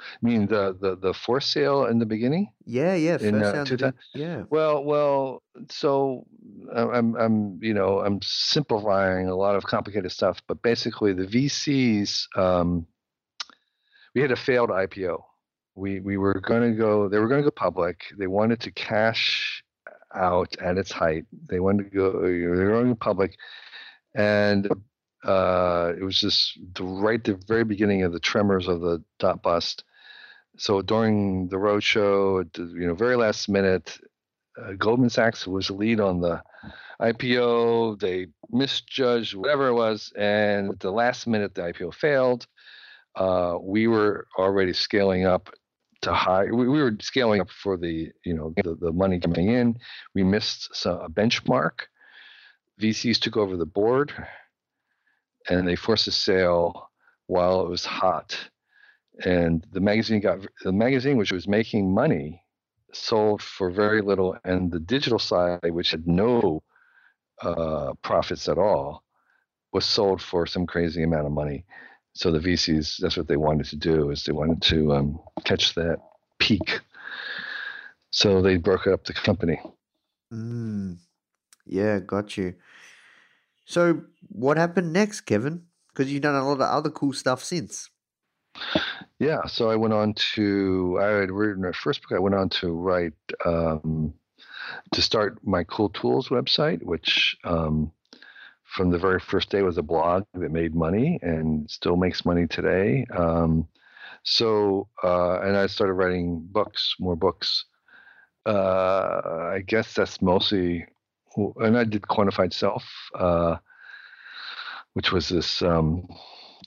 I 0.00 0.26
mean 0.26 0.46
the 0.46 0.76
the 0.80 0.96
the 0.96 1.14
for 1.14 1.40
sale 1.40 1.86
in 1.86 1.98
the 1.98 2.06
beginning. 2.06 2.52
Yeah, 2.64 2.94
yeah, 2.94 3.18
In, 3.20 3.40
first 3.40 3.82
uh, 3.82 3.90
two 3.90 3.92
yeah. 4.14 4.42
Well, 4.50 4.84
well, 4.84 5.42
so 5.70 6.26
uh, 6.74 6.88
I'm 6.90 7.16
I'm 7.16 7.58
you 7.62 7.74
know 7.74 8.00
I'm 8.00 8.20
simplifying 8.22 9.28
a 9.28 9.34
lot 9.34 9.56
of 9.56 9.64
complicated 9.64 10.12
stuff, 10.12 10.40
but 10.46 10.62
basically 10.62 11.12
the 11.12 11.26
VCs 11.26 12.26
um, 12.36 12.86
we 14.14 14.20
had 14.20 14.32
a 14.32 14.36
failed 14.36 14.70
IPO. 14.70 15.22
We 15.74 16.00
we 16.00 16.16
were 16.16 16.40
going 16.40 16.70
to 16.70 16.76
go. 16.76 17.08
They 17.08 17.18
were 17.18 17.28
going 17.28 17.42
to 17.42 17.46
go 17.46 17.52
public. 17.52 18.02
They 18.18 18.26
wanted 18.26 18.60
to 18.60 18.72
cash 18.72 19.62
out 20.14 20.56
at 20.60 20.78
its 20.78 20.90
height. 20.90 21.26
They 21.48 21.60
wanted 21.60 21.90
to 21.90 21.96
go. 21.96 22.22
They 22.22 22.46
were 22.46 22.68
going 22.68 22.96
public, 22.96 23.36
and 24.14 24.68
uh, 25.28 25.92
it 25.98 26.02
was 26.02 26.18
just 26.18 26.58
the 26.74 26.84
right 26.84 27.22
the 27.22 27.38
very 27.46 27.64
beginning 27.64 28.02
of 28.02 28.12
the 28.12 28.20
tremors 28.20 28.66
of 28.66 28.80
the 28.80 29.04
dot 29.18 29.42
bust. 29.42 29.84
So 30.56 30.80
during 30.82 31.48
the 31.48 31.56
roadshow, 31.56 32.48
you 32.58 32.86
know, 32.86 32.94
very 32.94 33.16
last 33.16 33.48
minute, 33.48 33.98
uh, 34.60 34.72
Goldman 34.72 35.10
Sachs 35.10 35.46
was 35.46 35.68
the 35.68 35.74
lead 35.74 36.00
on 36.00 36.20
the 36.20 36.42
IPO. 37.00 38.00
They 38.00 38.28
misjudged 38.50 39.34
whatever 39.34 39.68
it 39.68 39.74
was, 39.74 40.12
and 40.16 40.70
at 40.70 40.80
the 40.80 40.90
last 40.90 41.26
minute, 41.26 41.54
the 41.54 41.62
IPO 41.62 41.94
failed. 41.94 42.46
Uh, 43.14 43.58
we 43.60 43.86
were 43.86 44.26
already 44.38 44.72
scaling 44.72 45.26
up 45.26 45.50
to 46.02 46.12
high. 46.12 46.44
We, 46.46 46.68
we 46.68 46.82
were 46.82 46.96
scaling 47.02 47.40
up 47.42 47.50
for 47.50 47.76
the 47.76 48.10
you 48.24 48.34
know 48.34 48.54
the, 48.64 48.76
the 48.76 48.92
money 48.92 49.20
coming 49.20 49.48
in. 49.48 49.76
We 50.14 50.24
missed 50.24 50.74
so- 50.74 51.00
a 51.00 51.10
benchmark. 51.10 51.80
VCs 52.80 53.18
took 53.20 53.36
over 53.36 53.56
the 53.56 53.66
board, 53.66 54.12
and 55.48 55.66
they 55.66 55.76
forced 55.76 56.06
a 56.08 56.12
sale 56.12 56.90
while 57.26 57.60
it 57.60 57.68
was 57.68 57.84
hot. 57.84 58.38
And 59.24 59.66
the 59.72 59.80
magazine 59.80 60.20
got 60.20 60.46
the 60.62 60.72
magazine, 60.72 61.16
which 61.16 61.32
was 61.32 61.48
making 61.48 61.92
money, 61.92 62.42
sold 62.92 63.42
for 63.42 63.70
very 63.70 64.00
little, 64.00 64.36
and 64.44 64.70
the 64.70 64.80
digital 64.80 65.18
side, 65.18 65.70
which 65.70 65.90
had 65.90 66.06
no 66.06 66.62
uh, 67.42 67.94
profits 68.02 68.48
at 68.48 68.58
all, 68.58 69.02
was 69.72 69.84
sold 69.84 70.22
for 70.22 70.46
some 70.46 70.66
crazy 70.66 71.02
amount 71.02 71.26
of 71.26 71.32
money. 71.32 71.64
So 72.12 72.30
the 72.30 72.38
VCs, 72.38 72.98
that's 72.98 73.16
what 73.16 73.28
they 73.28 73.36
wanted 73.36 73.66
to 73.66 73.76
do, 73.76 74.10
is 74.10 74.24
they 74.24 74.32
wanted 74.32 74.62
to 74.62 74.92
um, 74.94 75.20
catch 75.44 75.74
that 75.74 75.98
peak. 76.38 76.80
So 78.10 78.40
they 78.40 78.56
broke 78.56 78.86
up 78.86 79.04
the 79.04 79.12
company. 79.12 79.60
Mm, 80.32 80.98
yeah, 81.66 82.00
got 82.00 82.36
you. 82.36 82.54
So 83.68 84.00
what 84.30 84.56
happened 84.56 84.94
next, 84.94 85.20
Kevin? 85.22 85.64
Because 85.88 86.10
you've 86.10 86.22
done 86.22 86.34
a 86.34 86.48
lot 86.48 86.54
of 86.54 86.62
other 86.62 86.88
cool 86.88 87.12
stuff 87.12 87.44
since. 87.44 87.90
Yeah, 89.18 89.44
so 89.46 89.70
I 89.70 89.76
went 89.76 89.92
on 89.92 90.14
to 90.34 90.98
I 91.00 91.08
had 91.08 91.30
written 91.30 91.62
my 91.62 91.72
first 91.72 92.00
book. 92.00 92.12
I 92.16 92.18
went 92.18 92.34
on 92.34 92.48
to 92.60 92.72
write 92.72 93.12
um, 93.44 94.14
to 94.92 95.02
start 95.02 95.38
my 95.44 95.64
Cool 95.64 95.90
Tools 95.90 96.30
website, 96.30 96.82
which 96.82 97.36
um, 97.44 97.92
from 98.64 98.90
the 98.90 98.98
very 98.98 99.20
first 99.20 99.50
day 99.50 99.62
was 99.62 99.76
a 99.76 99.82
blog 99.82 100.24
that 100.32 100.50
made 100.50 100.74
money 100.74 101.18
and 101.20 101.70
still 101.70 101.96
makes 101.96 102.24
money 102.24 102.46
today. 102.46 103.04
Um, 103.14 103.68
so 104.22 104.88
uh, 105.04 105.40
and 105.40 105.58
I 105.58 105.66
started 105.66 105.92
writing 105.92 106.40
books, 106.50 106.94
more 106.98 107.16
books. 107.16 107.66
Uh, 108.46 109.50
I 109.52 109.62
guess 109.66 109.92
that's 109.92 110.22
mostly, 110.22 110.86
and 111.56 111.78
I 111.78 111.84
did 111.84 112.02
quantified 112.02 112.52
self, 112.52 112.84
uh, 113.14 113.56
which 114.94 115.12
was 115.12 115.28
this 115.28 115.62
um, 115.62 116.08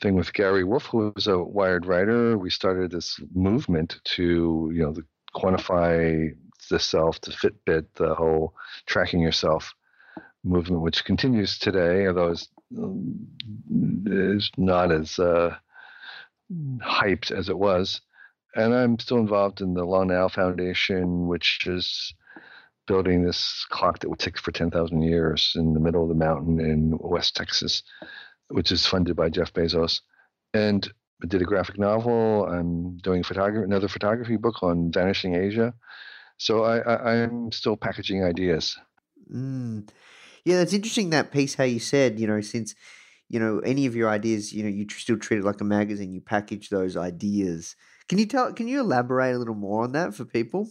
thing 0.01 0.15
with 0.15 0.33
Gary 0.33 0.63
Wolf, 0.63 0.85
who 0.85 1.11
was 1.15 1.27
a 1.27 1.37
Wired 1.37 1.85
writer. 1.85 2.37
We 2.37 2.49
started 2.49 2.91
this 2.91 3.19
movement 3.33 3.99
to, 4.15 4.71
you 4.73 4.81
know, 4.81 4.93
the 4.93 5.05
quantify 5.35 6.35
the 6.69 6.79
self, 6.79 7.19
the 7.21 7.31
Fitbit, 7.31 7.85
the 7.95 8.15
whole 8.15 8.53
tracking 8.85 9.19
yourself 9.19 9.73
movement, 10.43 10.81
which 10.81 11.05
continues 11.05 11.57
today, 11.57 12.07
although 12.07 12.29
it's, 12.29 12.47
is 14.05 14.49
not 14.57 14.91
as 14.91 15.19
uh, 15.19 15.55
hyped 16.81 17.31
as 17.31 17.49
it 17.49 17.57
was. 17.57 18.01
And 18.55 18.73
I'm 18.73 18.99
still 18.99 19.17
involved 19.17 19.61
in 19.61 19.73
the 19.73 19.85
Long 19.85 20.07
Now 20.07 20.27
Foundation, 20.27 21.27
which 21.27 21.65
is 21.67 22.13
building 22.91 23.23
this 23.23 23.65
clock 23.69 23.99
that 23.99 24.09
would 24.09 24.19
tick 24.19 24.37
for 24.37 24.51
10,000 24.51 25.01
years 25.01 25.53
in 25.55 25.73
the 25.73 25.79
middle 25.79 26.03
of 26.03 26.09
the 26.09 26.25
mountain 26.27 26.59
in 26.59 26.97
West 26.99 27.37
Texas, 27.37 27.83
which 28.49 28.69
is 28.69 28.85
funded 28.85 29.15
by 29.15 29.29
Jeff 29.29 29.53
Bezos. 29.53 30.01
And 30.53 30.91
I 31.23 31.27
did 31.27 31.41
a 31.41 31.45
graphic 31.45 31.79
novel. 31.79 32.45
I'm 32.47 32.97
doing 32.97 33.23
photography, 33.23 33.63
another 33.63 33.87
photography 33.87 34.35
book 34.35 34.61
on 34.61 34.91
vanishing 34.91 35.35
Asia. 35.35 35.73
So 36.35 36.65
I, 36.65 37.13
am 37.23 37.53
still 37.53 37.77
packaging 37.77 38.25
ideas. 38.25 38.77
Mm. 39.33 39.87
Yeah, 40.43 40.57
that's 40.57 40.73
interesting 40.73 41.11
that 41.11 41.31
piece 41.31 41.55
how 41.55 41.63
you 41.63 41.79
said, 41.79 42.19
you 42.19 42.27
know, 42.27 42.41
since 42.41 42.75
you 43.29 43.39
know 43.39 43.59
any 43.59 43.85
of 43.85 43.95
your 43.95 44.09
ideas, 44.09 44.51
you 44.51 44.63
know, 44.63 44.69
you 44.69 44.85
still 44.89 45.17
treat 45.17 45.37
it 45.37 45.45
like 45.45 45.61
a 45.61 45.63
magazine, 45.63 46.11
you 46.11 46.19
package 46.19 46.67
those 46.67 46.97
ideas. 46.97 47.77
Can 48.09 48.17
you 48.17 48.25
tell 48.25 48.51
can 48.51 48.67
you 48.67 48.81
elaborate 48.81 49.33
a 49.33 49.37
little 49.37 49.55
more 49.55 49.83
on 49.83 49.93
that 49.93 50.13
for 50.13 50.25
people? 50.25 50.67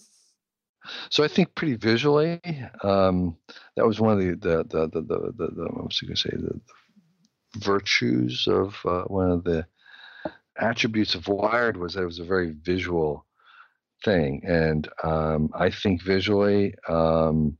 So 1.10 1.22
I 1.24 1.28
think 1.28 1.54
pretty 1.54 1.76
visually, 1.76 2.40
um, 2.82 3.36
that 3.76 3.86
was 3.86 4.00
one 4.00 4.12
of 4.12 4.18
the 4.18 4.34
the 4.34 4.64
the 4.64 4.88
the 4.88 5.02
the, 5.02 5.32
the, 5.36 5.46
the 5.54 5.64
what 5.72 5.84
was 5.84 6.00
I 6.02 6.06
going 6.06 6.16
to 6.16 6.20
say 6.20 6.30
the, 6.32 6.54
the, 6.54 6.60
virtues 7.56 8.46
of 8.46 8.76
uh, 8.84 9.02
one 9.04 9.28
of 9.28 9.42
the 9.42 9.66
attributes 10.56 11.16
of 11.16 11.26
Wired 11.26 11.76
was 11.76 11.94
that 11.94 12.02
it 12.02 12.06
was 12.06 12.20
a 12.20 12.24
very 12.24 12.52
visual 12.62 13.26
thing, 14.04 14.42
and 14.46 14.88
um, 15.02 15.50
I 15.52 15.70
think 15.70 16.02
visually, 16.02 16.74
um, 16.88 17.58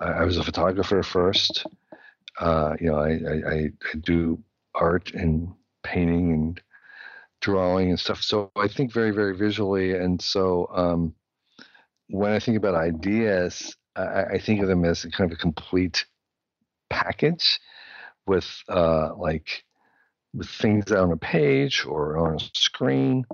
I, 0.00 0.06
I, 0.06 0.24
was 0.24 0.38
a 0.38 0.42
photographer 0.42 1.02
first. 1.02 1.66
Uh, 2.38 2.74
you 2.80 2.90
know, 2.90 2.96
I, 2.96 3.10
I, 3.10 3.54
I 3.54 3.70
do 4.00 4.42
art 4.74 5.12
and 5.12 5.52
painting 5.82 6.32
and 6.32 6.60
drawing 7.40 7.90
and 7.90 8.00
stuff. 8.00 8.22
So 8.22 8.50
I 8.56 8.68
think 8.68 8.92
very, 8.92 9.10
very 9.10 9.36
visually. 9.36 9.92
And 9.92 10.20
so 10.20 10.68
um, 10.74 11.14
when 12.10 12.32
I 12.32 12.38
think 12.38 12.56
about 12.56 12.74
ideas, 12.74 13.76
I, 13.96 14.24
I, 14.24 14.38
think 14.38 14.60
of 14.60 14.68
them 14.68 14.84
as 14.84 15.04
kind 15.04 15.30
of 15.30 15.36
a 15.36 15.40
complete 15.40 16.04
package 16.88 17.58
with 18.26 18.48
uh, 18.68 19.14
like 19.16 19.64
with 20.32 20.48
things 20.48 20.92
on 20.92 21.12
a 21.12 21.16
page 21.16 21.84
or 21.86 22.18
on 22.18 22.36
a 22.36 22.40
screen 22.54 23.24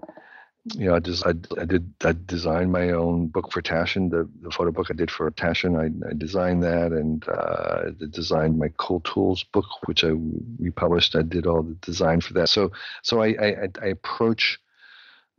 you 0.74 0.86
know, 0.86 0.96
I, 0.96 1.00
just, 1.00 1.24
I, 1.24 1.30
I 1.60 1.64
did 1.64 1.92
I 2.04 2.12
designed 2.26 2.72
my 2.72 2.90
own 2.90 3.28
book 3.28 3.52
for 3.52 3.62
Taschen, 3.62 4.10
the, 4.10 4.28
the 4.42 4.50
photo 4.50 4.72
book 4.72 4.88
I 4.90 4.94
did 4.94 5.10
for 5.10 5.30
Taschen. 5.30 5.78
I, 5.78 6.08
I 6.08 6.12
designed 6.14 6.62
that 6.64 6.92
and 6.92 7.26
uh, 7.28 7.90
designed 8.10 8.58
my 8.58 8.68
Cool 8.76 9.00
Tools 9.00 9.44
book, 9.44 9.66
which 9.84 10.02
I 10.02 10.12
republished. 10.58 11.14
I 11.14 11.22
did 11.22 11.46
all 11.46 11.62
the 11.62 11.74
design 11.74 12.20
for 12.20 12.32
that. 12.34 12.48
So 12.48 12.72
so 13.02 13.22
I 13.22 13.28
I, 13.28 13.68
I 13.80 13.86
approach 13.86 14.58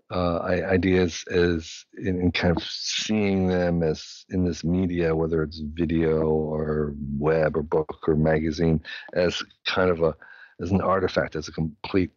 uh, 0.10 0.40
ideas 0.40 1.24
as 1.30 1.86
in, 1.98 2.22
in, 2.22 2.32
kind 2.32 2.56
of 2.56 2.64
seeing 2.64 3.48
them 3.48 3.84
as 3.84 4.26
in 4.30 4.46
this 4.46 4.64
media, 4.64 5.14
whether 5.14 5.44
it's 5.44 5.60
video 5.60 6.22
or 6.30 6.94
web 7.18 7.58
or 7.58 7.64
book 7.64 8.08
or 8.08 8.16
magazine, 8.16 8.82
as 9.14 9.44
kind 9.66 9.90
of 9.90 10.02
a 10.02 10.16
as 10.62 10.72
an 10.72 10.82
artifact, 10.82 11.36
as 11.36 11.48
a 11.48 11.52
complete 11.52 12.12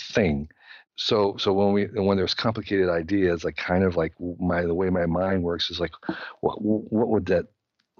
thing. 0.00 0.48
So 0.94 1.36
so 1.36 1.52
when 1.52 1.72
we 1.72 1.86
when 1.86 2.16
there's 2.16 2.34
complicated 2.34 2.88
ideas 2.88 3.44
like 3.44 3.56
kind 3.56 3.82
of 3.82 3.96
like 3.96 4.12
my 4.38 4.62
the 4.62 4.74
way 4.74 4.88
my 4.90 5.06
mind 5.06 5.42
works 5.42 5.70
is 5.70 5.80
like 5.80 5.92
what 6.40 6.62
what 6.62 7.08
would 7.08 7.26
that 7.26 7.46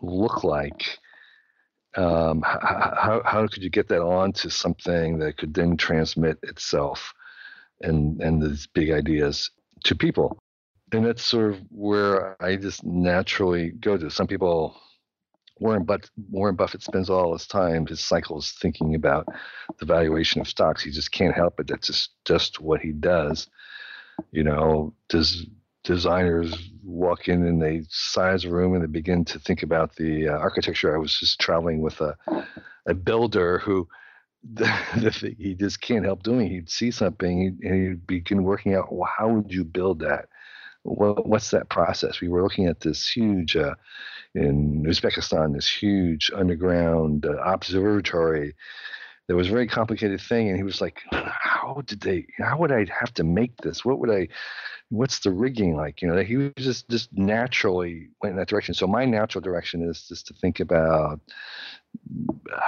look 0.00 0.44
like? 0.44 0.98
Um, 1.94 2.42
how, 2.42 3.20
how 3.24 3.46
could 3.48 3.62
you 3.62 3.68
get 3.68 3.88
that 3.88 4.02
onto 4.02 4.48
something 4.48 5.18
that 5.18 5.36
could 5.36 5.52
then 5.52 5.76
transmit 5.76 6.38
itself 6.42 7.12
and 7.82 8.20
and 8.22 8.42
these 8.42 8.66
big 8.66 8.90
ideas 8.90 9.50
to 9.84 9.94
people 9.94 10.38
and 10.92 11.04
that's 11.04 11.22
sort 11.22 11.52
of 11.52 11.60
where 11.70 12.42
i 12.42 12.56
just 12.56 12.84
naturally 12.84 13.70
go 13.80 13.96
to 13.96 14.10
some 14.10 14.26
people 14.26 14.76
Warren, 15.62 15.84
but- 15.84 16.10
Warren 16.30 16.56
Buffett 16.56 16.82
spends 16.82 17.08
all 17.08 17.32
his 17.32 17.46
time, 17.46 17.86
his 17.86 18.00
cycles, 18.00 18.52
thinking 18.60 18.94
about 18.94 19.28
the 19.78 19.86
valuation 19.86 20.40
of 20.40 20.48
stocks. 20.48 20.82
He 20.82 20.90
just 20.90 21.12
can't 21.12 21.34
help 21.34 21.60
it. 21.60 21.68
That's 21.68 21.86
just 21.86 22.10
just 22.24 22.60
what 22.60 22.80
he 22.80 22.92
does. 22.92 23.48
You 24.32 24.42
know, 24.44 24.92
does 25.08 25.46
designers 25.84 26.70
walk 26.84 27.28
in 27.28 27.46
and 27.46 27.60
they 27.60 27.82
size 27.88 28.44
a 28.44 28.50
room 28.50 28.74
and 28.74 28.82
they 28.82 28.86
begin 28.88 29.24
to 29.26 29.38
think 29.38 29.62
about 29.62 29.94
the 29.96 30.28
uh, 30.28 30.32
architecture. 30.32 30.94
I 30.94 30.98
was 30.98 31.18
just 31.18 31.40
traveling 31.40 31.80
with 31.80 32.00
a 32.00 32.16
a 32.86 32.94
builder 32.94 33.58
who 33.58 33.88
the, 34.54 34.64
the, 34.96 35.34
he 35.38 35.54
just 35.54 35.80
can't 35.80 36.04
help 36.04 36.22
doing. 36.22 36.50
He'd 36.50 36.70
see 36.70 36.90
something 36.90 37.58
and 37.62 37.88
he'd 37.88 38.06
begin 38.06 38.42
working 38.42 38.74
out. 38.74 38.92
Well, 38.92 39.08
how 39.16 39.28
would 39.28 39.52
you 39.52 39.64
build 39.64 40.00
that? 40.00 40.28
What, 40.82 41.26
what's 41.26 41.50
that 41.50 41.68
process? 41.68 42.20
We 42.20 42.28
were 42.28 42.42
looking 42.42 42.66
at 42.66 42.80
this 42.80 43.08
huge 43.08 43.56
uh, 43.56 43.74
in 44.34 44.82
Uzbekistan, 44.84 45.54
this 45.54 45.70
huge 45.70 46.30
underground 46.34 47.24
uh, 47.24 47.36
observatory. 47.36 48.54
There 49.28 49.36
was 49.36 49.48
a 49.48 49.52
very 49.52 49.68
complicated 49.68 50.20
thing, 50.20 50.48
and 50.48 50.56
he 50.56 50.64
was 50.64 50.80
like, 50.80 51.02
"How 51.12 51.82
did 51.86 52.00
they? 52.00 52.26
How 52.38 52.58
would 52.58 52.72
I 52.72 52.86
have 52.98 53.14
to 53.14 53.24
make 53.24 53.56
this? 53.58 53.84
What 53.84 54.00
would 54.00 54.10
I? 54.10 54.28
What's 54.88 55.20
the 55.20 55.30
rigging 55.30 55.76
like? 55.76 56.02
You 56.02 56.08
know?" 56.08 56.20
He 56.22 56.36
was 56.36 56.52
just 56.56 56.88
just 56.90 57.12
naturally 57.12 58.08
went 58.20 58.32
in 58.32 58.38
that 58.38 58.48
direction. 58.48 58.74
So 58.74 58.88
my 58.88 59.04
natural 59.04 59.40
direction 59.40 59.88
is 59.88 60.08
just 60.08 60.26
to 60.26 60.34
think 60.34 60.58
about 60.58 61.20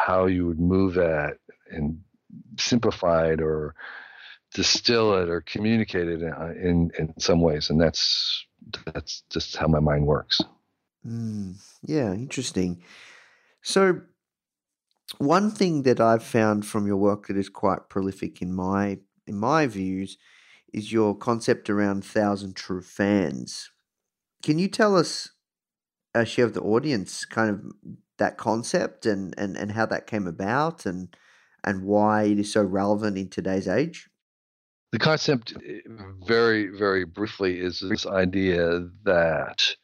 how 0.07 0.27
you 0.27 0.47
would 0.47 0.61
move 0.61 0.95
that 0.95 1.39
and 1.71 2.01
simplify 2.59 3.33
it 3.33 3.41
or 3.41 3.75
distill 4.55 5.15
it 5.15 5.29
or 5.29 5.41
communicate 5.41 6.09
it 6.09 6.23
in, 6.23 6.33
in, 6.63 6.91
in 6.99 7.21
some 7.21 7.41
ways, 7.41 7.71
and 7.71 7.81
that's 7.81 8.47
that's 8.93 9.23
just 9.31 9.57
how 9.57 9.67
my 9.67 9.81
mind 9.81 10.07
works. 10.07 10.41
Mm, 11.07 11.57
yeah, 11.83 12.13
interesting. 12.13 12.83
So, 13.63 14.01
one 15.19 15.51
thing 15.51 15.83
that 15.83 16.01
I've 16.01 16.23
found 16.23 16.67
from 16.67 16.87
your 16.87 16.97
work 16.97 17.27
that 17.27 17.37
is 17.37 17.49
quite 17.49 17.89
prolific 17.89 18.41
in 18.41 18.53
my 18.55 18.99
in 19.27 19.37
my 19.37 19.67
views 19.67 20.17
is 20.73 20.93
your 20.93 21.17
concept 21.17 21.71
around 21.71 22.05
thousand 22.05 22.57
true 22.57 22.83
fans. 22.83 23.71
Can 24.43 24.59
you 24.59 24.69
tell 24.69 24.97
us, 24.97 25.31
uh, 26.15 26.25
share 26.25 26.47
with 26.47 26.55
the 26.55 26.61
audience, 26.61 27.25
kind 27.25 27.51
of 27.51 27.73
that 28.19 28.37
concept 28.37 29.07
and, 29.07 29.35
and, 29.39 29.57
and 29.57 29.73
how 29.73 29.87
that 29.87 30.07
came 30.07 30.27
about 30.27 30.85
and 30.85 31.17
and 31.65 31.85
why 31.85 32.25
it 32.25 32.39
is 32.39 32.53
so 32.53 32.63
relevant 32.63 33.19
in 33.19 33.29
today's 33.29 33.69
age? 33.69 34.09
The 34.93 34.99
concept, 34.99 35.55
eh, 35.67 35.81
very 36.27 36.69
very 36.69 37.05
briefly, 37.05 37.59
is 37.59 37.81
this 37.81 38.07
idea 38.07 38.89
that 39.05 39.77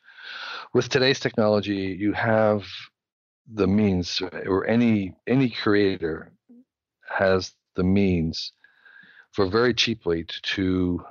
with 0.73 0.89
today's 0.89 1.19
technology, 1.19 1.97
you 1.99 2.13
have 2.13 2.65
the 3.53 3.67
means, 3.67 4.23
or 4.47 4.67
any 4.67 5.15
any 5.27 5.51
creator 5.51 6.33
has 7.09 7.53
the 7.75 7.83
means 7.83 8.53
for 9.33 9.47
very 9.47 9.75
cheaply 9.75 10.27
to 10.43 11.05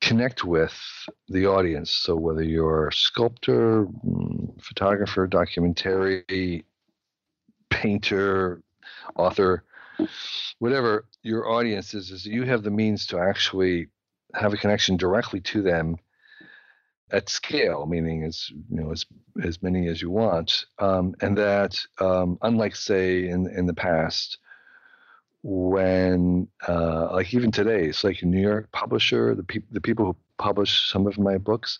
connect 0.00 0.44
with 0.44 0.74
the 1.28 1.46
audience. 1.46 1.90
So 1.90 2.16
whether 2.16 2.42
you're 2.42 2.88
a 2.88 2.92
sculptor, 2.92 3.86
mm, 3.86 4.62
photographer, 4.62 5.26
documentary, 5.26 6.64
painter, 7.70 8.62
author, 9.16 9.64
whatever 10.58 11.06
your 11.22 11.48
audience 11.50 11.94
is, 11.94 12.10
is 12.10 12.26
you 12.26 12.44
have 12.44 12.62
the 12.62 12.70
means 12.70 13.06
to 13.06 13.18
actually 13.18 13.88
have 14.34 14.52
a 14.52 14.56
connection 14.56 14.96
directly 14.96 15.40
to 15.40 15.62
them 15.62 15.96
at 17.12 17.28
scale, 17.28 17.86
meaning 17.86 18.24
as 18.24 18.50
you 18.50 18.80
know 18.80 18.92
as 18.92 19.04
as 19.42 19.62
many 19.62 19.88
as 19.88 20.00
you 20.00 20.10
want, 20.10 20.66
um, 20.78 21.14
and 21.20 21.36
that 21.38 21.78
um, 21.98 22.38
unlike 22.42 22.76
say 22.76 23.28
in 23.28 23.48
in 23.48 23.66
the 23.66 23.74
past, 23.74 24.38
when 25.42 26.48
uh, 26.68 27.08
like 27.12 27.32
even 27.32 27.50
today 27.50 27.86
it's 27.86 28.04
like 28.04 28.22
a 28.22 28.26
new 28.26 28.40
york 28.40 28.70
publisher 28.72 29.34
the 29.34 29.42
people 29.42 29.68
the 29.72 29.80
people 29.80 30.04
who 30.04 30.16
publish 30.38 30.90
some 30.90 31.06
of 31.06 31.18
my 31.18 31.38
books 31.38 31.78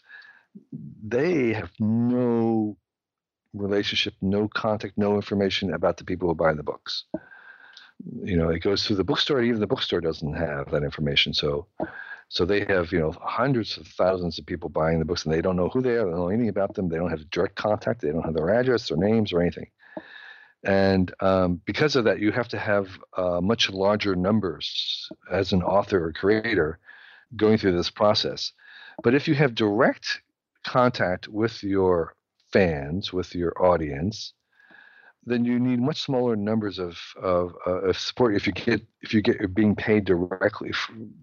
they 1.06 1.52
have 1.52 1.70
no 1.78 2.76
relationship 3.54 4.14
no 4.20 4.48
contact 4.48 4.96
no 4.96 5.14
information 5.14 5.72
about 5.74 5.96
the 5.96 6.04
people 6.04 6.28
who 6.28 6.34
buy 6.34 6.54
the 6.54 6.62
books. 6.62 7.04
You 8.22 8.36
know 8.36 8.48
it 8.48 8.60
goes 8.60 8.86
through 8.86 8.96
the 8.96 9.04
bookstore 9.04 9.42
even 9.42 9.60
the 9.60 9.66
bookstore 9.66 10.00
doesn't 10.00 10.34
have 10.34 10.70
that 10.70 10.82
information. 10.82 11.34
So 11.34 11.66
so 12.28 12.44
they 12.44 12.64
have 12.64 12.92
you 12.92 13.00
know 13.00 13.12
hundreds 13.20 13.76
of 13.76 13.86
thousands 13.86 14.38
of 14.38 14.46
people 14.46 14.68
buying 14.68 14.98
the 14.98 15.04
books 15.04 15.24
and 15.24 15.34
they 15.34 15.42
don't 15.42 15.56
know 15.56 15.68
who 15.68 15.82
they 15.82 15.90
are 15.90 16.04
they 16.04 16.10
don't 16.10 16.16
know 16.16 16.28
anything 16.28 16.48
about 16.48 16.74
them 16.74 16.88
they 16.88 16.96
don't 16.96 17.10
have 17.10 17.28
direct 17.30 17.56
contact 17.56 18.00
they 18.00 18.12
don't 18.12 18.24
have 18.24 18.34
their 18.34 18.50
address 18.50 18.90
or 18.90 18.96
names 18.96 19.32
or 19.32 19.40
anything. 19.40 19.68
And 20.62 21.12
um, 21.20 21.60
because 21.64 21.96
of 21.96 22.04
that, 22.04 22.20
you 22.20 22.32
have 22.32 22.48
to 22.48 22.58
have 22.58 22.88
uh, 23.16 23.40
much 23.40 23.70
larger 23.70 24.14
numbers 24.14 25.08
as 25.32 25.52
an 25.52 25.62
author 25.62 26.04
or 26.04 26.12
creator 26.12 26.78
going 27.34 27.56
through 27.56 27.72
this 27.72 27.90
process. 27.90 28.52
But 29.02 29.14
if 29.14 29.26
you 29.26 29.34
have 29.34 29.54
direct 29.54 30.20
contact 30.64 31.28
with 31.28 31.62
your 31.62 32.14
fans, 32.52 33.12
with 33.12 33.34
your 33.34 33.52
audience, 33.62 34.32
then 35.26 35.44
you 35.44 35.60
need 35.60 35.80
much 35.80 36.02
smaller 36.02 36.34
numbers 36.34 36.78
of, 36.78 36.98
of, 37.20 37.54
uh, 37.66 37.88
of 37.88 37.98
support 37.98 38.34
if 38.34 38.46
you 38.46 38.52
get 38.52 38.80
if 39.02 39.12
you 39.12 39.20
get 39.20 39.38
you're 39.38 39.48
being 39.48 39.76
paid 39.76 40.04
directly 40.04 40.72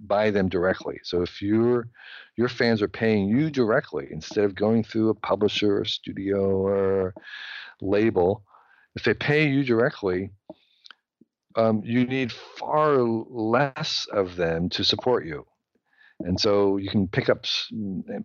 by 0.06 0.30
them 0.30 0.50
directly. 0.50 1.00
So 1.04 1.22
if 1.22 1.42
your 1.42 1.90
your 2.36 2.50
fans 2.50 2.82
are 2.82 2.88
paying 2.88 3.28
you 3.28 3.50
directly 3.50 4.08
instead 4.12 4.46
of 4.46 4.56
going 4.56 4.84
through 4.84 5.10
a 5.10 5.16
publisher 5.16 5.80
or 5.80 5.86
studio 5.86 6.50
or 6.50 7.14
label, 7.82 8.44
if 8.96 9.04
they 9.04 9.14
pay 9.14 9.48
you 9.48 9.64
directly, 9.64 10.30
um, 11.56 11.82
you 11.84 12.06
need 12.06 12.32
far 12.32 13.00
less 13.00 14.08
of 14.12 14.36
them 14.36 14.70
to 14.70 14.84
support 14.84 15.26
you. 15.26 15.46
And 16.20 16.40
so 16.40 16.78
you 16.78 16.90
can 16.90 17.08
pick 17.08 17.30
up 17.30 17.46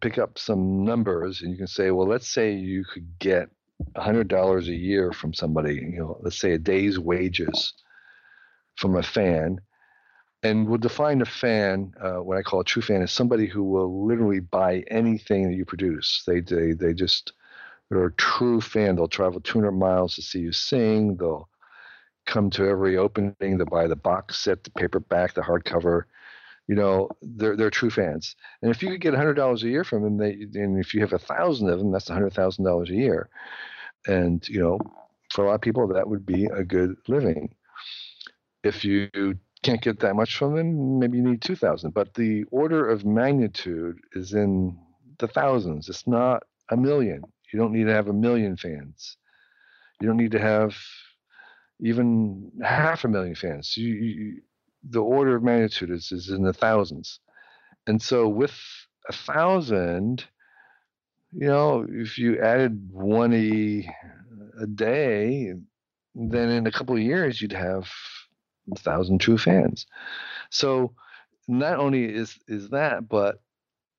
pick 0.00 0.18
up 0.18 0.38
some 0.38 0.85
numbers, 0.85 1.42
and 1.42 1.50
you 1.50 1.59
can 1.59 1.66
say, 1.66 1.90
well, 1.90 2.09
let's 2.09 2.28
say 2.28 2.55
you 2.55 2.85
could 2.85 3.18
get 3.18 3.48
hundred 3.96 4.28
dollars 4.28 4.68
a 4.68 4.74
year 4.74 5.12
from 5.12 5.35
somebody. 5.35 5.74
You 5.74 5.98
know, 5.98 6.18
let's 6.22 6.38
say 6.38 6.52
a 6.52 6.59
day's 6.59 6.98
wages 6.98 7.74
from 8.76 8.96
a 8.96 9.02
fan, 9.02 9.59
and 10.42 10.68
we'll 10.68 10.78
define 10.78 11.20
a 11.22 11.26
fan. 11.26 11.92
Uh, 12.00 12.22
what 12.22 12.38
I 12.38 12.42
call 12.42 12.61
a 12.61 12.64
true 12.64 12.83
fan 12.83 13.02
is 13.02 13.12
somebody 13.12 13.46
who 13.46 13.64
will 13.64 14.07
literally 14.07 14.40
buy 14.40 14.85
anything 14.90 15.48
that 15.50 15.57
you 15.57 15.64
produce. 15.64 16.24
They 16.26 16.40
they 16.40 16.72
they 16.72 16.94
just 16.94 17.33
they're 17.90 18.07
a 18.07 18.14
true 18.14 18.61
fan. 18.61 18.96
They'll 18.96 19.09
travel 19.09 19.40
200 19.40 19.72
miles 19.72 20.16
to 20.16 20.22
see 20.22 20.40
you 20.40 20.52
sing. 20.52 21.16
They'll 21.16 21.48
come 22.26 22.50
to 22.50 22.66
every 22.66 22.96
opening. 22.96 23.35
They'll 23.40 23.66
buy 23.66 23.87
the 23.88 23.96
box 23.96 24.40
set, 24.40 24.64
the 24.64 24.70
paperback, 24.70 25.35
the 25.35 25.42
hardcover. 25.42 26.05
You 26.68 26.77
know, 26.77 27.09
they're 27.20 27.57
they're 27.57 27.70
true 27.70 27.90
fans. 27.90 28.37
And 28.62 28.70
if 28.70 28.83
you 28.83 28.90
could 28.90 29.01
get 29.01 29.14
hundred 29.14 29.35
dollars 29.35 29.62
a 29.62 29.68
year 29.68 29.85
from 29.85 30.03
them, 30.03 30.16
they 30.16 30.33
and 30.61 30.79
if 30.79 30.94
you 30.94 31.01
have 31.01 31.12
a 31.12 31.18
thousand 31.18 31.68
of 31.68 31.79
them, 31.79 31.90
that's 31.92 32.09
hundred 32.09 32.33
thousand 32.33 32.64
dollars 32.64 32.90
a 32.90 32.94
year. 32.94 33.29
And 34.07 34.46
you 34.48 34.61
know, 34.61 34.79
for 35.33 35.44
a 35.44 35.48
lot 35.48 35.55
of 35.55 35.61
people, 35.61 35.87
that 35.88 36.09
would 36.09 36.25
be 36.25 36.46
a 36.46 36.64
good 36.64 36.94
living. 37.09 37.55
If 38.62 38.85
you 38.85 39.09
can't 39.62 39.83
get 39.83 40.01
that 40.01 40.16
much 40.16 40.37
from 40.37 40.55
them, 40.57 40.98
maybe 40.98 41.18
you 41.18 41.25
need 41.25 41.42
two 41.42 41.57
thousand. 41.57 41.94
But 41.94 42.14
the 42.14 42.44
order 42.51 42.88
of 42.88 43.05
magnitude 43.05 43.98
is 44.12 44.35
in 44.35 44.79
the 45.18 45.29
thousands. 45.29 45.88
It's 45.88 46.07
not 46.07 46.44
a 46.70 46.77
million. 46.77 47.22
You 47.53 47.59
don't 47.59 47.72
need 47.72 47.85
to 47.85 47.92
have 47.92 48.09
a 48.09 48.12
million 48.12 48.57
fans. 48.57 49.16
You 50.01 50.09
don't 50.09 50.16
need 50.16 50.33
to 50.33 50.40
have 50.40 50.77
even 51.81 52.51
half 52.62 53.05
a 53.05 53.09
million 53.09 53.35
fans. 53.35 53.77
You, 53.77 53.94
you, 53.94 54.42
the 54.88 55.01
order 55.03 55.37
of 55.37 55.42
magnitude 55.42 55.90
is, 55.90 56.12
is 56.12 56.29
in 56.31 56.42
the 56.42 56.53
thousands. 56.53 57.21
And 57.87 58.01
so 58.01 58.29
with 58.29 58.55
a 59.09 59.12
thousand, 59.12 60.25
you 61.33 61.47
know, 61.47 61.87
if 61.88 62.18
you 62.18 62.40
added 62.40 62.88
one 62.90 63.33
a, 63.33 63.88
day, 64.75 65.53
then 66.14 66.51
in 66.51 66.66
a 66.66 66.73
couple 66.73 66.95
of 66.95 67.03
years 67.03 67.40
you'd 67.40 67.53
have 67.53 67.90
a 68.71 68.79
thousand 68.79 69.18
true 69.18 69.38
fans. 69.38 69.87
So 70.51 70.95
not 71.49 71.79
only 71.79 72.05
is 72.05 72.38
is 72.47 72.68
that, 72.68 73.09
but 73.09 73.40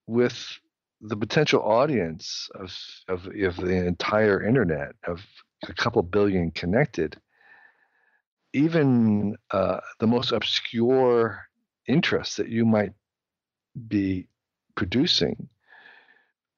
with 0.08 0.60
the 1.02 1.17
potential 1.17 1.62
audience 1.62 2.50
of, 2.56 2.74
of, 3.10 3.28
of 3.28 3.58
the 3.58 3.86
entire 3.86 4.41
internet 4.41 4.96
of 5.06 5.22
a 5.67 5.74
couple 5.74 6.02
billion 6.02 6.52
connected 6.52 7.17
even 8.54 9.36
uh, 9.52 9.80
the 10.00 10.08
most 10.08 10.32
obscure 10.32 11.42
interests 11.88 12.38
that 12.38 12.50
you 12.50 12.66
might 12.66 12.94
be 13.88 14.28
producing 14.76 15.50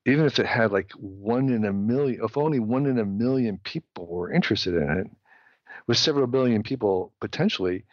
even 0.08 0.26
if 0.26 0.38
it 0.38 0.46
had 0.46 0.72
like 0.72 0.92
one 0.92 1.50
in 1.50 1.66
a 1.66 1.74
million 1.74 2.20
if 2.24 2.38
only 2.38 2.60
one 2.60 2.86
in 2.86 3.00
a 3.00 3.06
million 3.06 3.58
people 3.64 4.06
were 4.08 4.32
interested 4.32 4.76
in 4.76 4.90
it 5.00 5.08
with 5.88 5.98
several 5.98 6.28
billion 6.28 6.62
people 6.62 7.14
potentially 7.20 7.86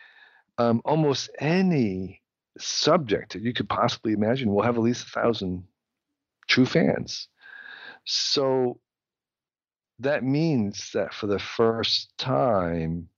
um, 0.59 0.83
almost 0.85 1.31
any 1.39 2.21
subject 2.59 3.33
that 3.33 3.43
you 3.43 3.53
could 3.53 3.69
possibly 3.69 4.13
imagine 4.13 4.53
will 4.53 4.63
have 4.63 4.77
at 4.77 4.83
least 4.83 5.07
a 5.07 5.11
thousand 5.11 5.65
true 6.49 6.67
fans. 6.67 7.29
So 8.05 8.81
that 10.01 10.25
means 10.25 10.91
that 10.95 11.15
for 11.15 11.27
the 11.27 11.39
first 11.39 12.13
time, 12.19 13.09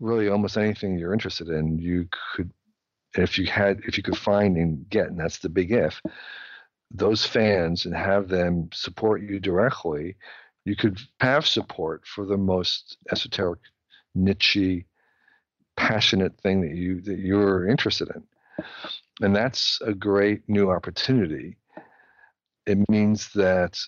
really 0.00 0.28
almost 0.28 0.56
anything 0.56 0.98
you're 0.98 1.12
interested 1.12 1.48
in, 1.48 1.78
you 1.78 2.08
could, 2.34 2.50
if 3.16 3.38
you 3.38 3.46
had, 3.46 3.80
if 3.86 3.96
you 3.96 4.02
could 4.02 4.16
find 4.16 4.56
and 4.56 4.88
get, 4.88 5.08
and 5.08 5.20
that's 5.20 5.38
the 5.38 5.48
big 5.48 5.70
if, 5.70 6.00
those 6.90 7.24
fans 7.24 7.84
and 7.84 7.94
have 7.94 8.28
them 8.28 8.68
support 8.72 9.22
you 9.22 9.38
directly, 9.38 10.16
you 10.64 10.74
could 10.74 10.98
have 11.20 11.46
support 11.46 12.02
for 12.06 12.26
the 12.26 12.36
most 12.36 12.98
esoteric, 13.12 13.60
niche, 14.14 14.84
passionate 15.76 16.38
thing 16.40 16.60
that 16.60 16.74
you 16.74 17.00
that 17.00 17.18
you're 17.18 17.68
interested 17.68 18.10
in, 18.14 18.22
and 19.22 19.34
that's 19.34 19.80
a 19.86 19.94
great 19.94 20.42
new 20.48 20.70
opportunity. 20.70 21.56
It 22.66 22.78
means 22.90 23.30
that 23.34 23.78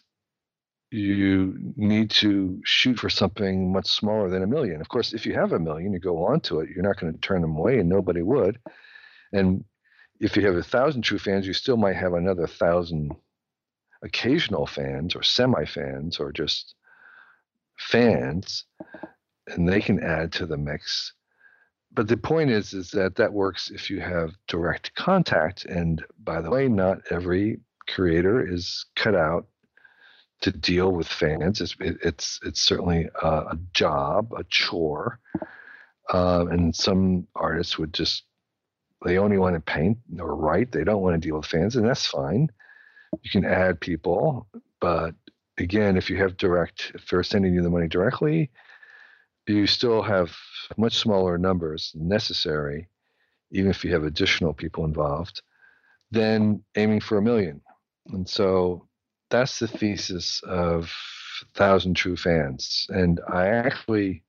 you 0.93 1.73
need 1.77 2.11
to 2.11 2.61
shoot 2.65 2.99
for 2.99 3.09
something 3.09 3.73
much 3.73 3.89
smaller 3.89 4.29
than 4.29 4.43
a 4.43 4.47
million. 4.47 4.81
Of 4.81 4.89
course, 4.89 5.13
if 5.15 5.25
you 5.25 5.35
have 5.35 5.53
a 5.53 5.59
million, 5.59 5.93
you 5.93 5.99
go 5.99 6.27
on 6.27 6.41
to 6.43 6.61
it, 6.61 6.69
you're 6.69 6.85
not 6.85 7.01
going 7.01 7.13
to 7.13 7.21
turn 7.21 7.41
them 7.41 7.57
away, 7.57 7.79
and 7.79 7.89
nobody 7.89 8.23
would. 8.23 8.59
And 9.33 9.65
if 10.21 10.37
you 10.37 10.47
have 10.47 10.57
a 10.57 10.63
thousand 10.63 11.03
true 11.03 11.19
fans, 11.19 11.47
you 11.47 11.55
still 11.55 11.79
might 11.79 11.97
have 11.97 12.13
another 12.13 12.47
thousand 12.47 13.13
occasional 14.03 14.67
fans 14.67 15.17
or 15.17 15.23
semi 15.23 15.65
fans 15.65 16.19
or 16.19 16.31
just 16.31 16.75
fans, 17.79 18.65
and 19.47 19.69
they 19.69 19.81
can 19.81 20.03
add 20.03 20.33
to 20.33 20.47
the 20.47 20.59
mix. 20.59 21.15
But 21.95 22.09
the 22.09 22.17
point 22.17 22.51
is, 22.51 22.75
is 22.75 22.91
that 22.91 23.17
that 23.17 23.33
works 23.33 23.71
if 23.71 23.91
you 23.91 24.01
have 24.01 24.33
direct 24.47 24.95
contact. 24.95 25.65
And 25.65 26.05
by 26.23 26.41
the 26.41 26.51
way, 26.51 26.69
not 26.69 26.99
every 27.11 27.61
creator 27.89 28.47
is 28.47 28.87
cut 28.95 29.15
out 29.15 29.47
to 30.43 30.51
deal 30.51 30.93
with 30.93 31.07
fans. 31.09 31.61
It's 31.61 31.75
it's 31.81 32.41
it's 32.45 32.61
certainly 32.61 33.09
a, 33.23 33.27
a 33.27 33.59
job, 33.73 34.33
a 34.37 34.45
chore, 34.45 35.19
uh, 36.13 36.47
and 36.51 36.75
some 36.75 37.27
artists 37.35 37.79
would 37.79 37.95
just 37.95 38.25
they 39.05 39.19
only 39.19 39.39
want 39.39 39.55
to 39.55 39.61
paint 39.61 39.99
or 40.19 40.37
write. 40.37 40.73
They 40.73 40.85
don't 40.85 41.03
want 41.03 41.15
to 41.21 41.27
deal 41.27 41.37
with 41.37 41.47
fans, 41.47 41.77
and 41.77 41.87
that's 41.87 42.07
fine. 42.07 42.51
You 43.23 43.31
can 43.31 43.45
add 43.45 43.81
people, 43.81 44.49
but 44.81 45.15
again, 45.59 45.97
if 45.97 46.09
you 46.11 46.17
have 46.17 46.37
direct, 46.37 46.93
if 46.95 47.09
they're 47.09 47.23
sending 47.23 47.55
you 47.55 47.63
the 47.63 47.71
money 47.71 47.89
directly, 47.89 48.51
you 49.47 49.67
still 49.67 50.03
have 50.03 50.35
much 50.77 50.99
smaller 50.99 51.37
numbers 51.37 51.93
necessary, 51.95 52.89
even 53.51 53.71
if 53.71 53.85
you 53.85 53.93
have 53.93 54.05
additional 54.05 54.55
people 54.55 54.85
involved, 54.85 55.43
than 56.11 56.65
aiming 56.77 57.01
for 57.01 57.19
a 57.19 57.23
million. 57.23 57.61
And 58.09 58.29
so 58.29 58.89
that's 59.33 59.59
the 59.59 59.67
thesis 59.67 60.43
of 60.47 60.93
Thousand 61.55 61.95
True 61.95 62.17
Fans. 62.17 62.87
And 62.91 63.21
I 63.33 63.49
actually 63.49 64.23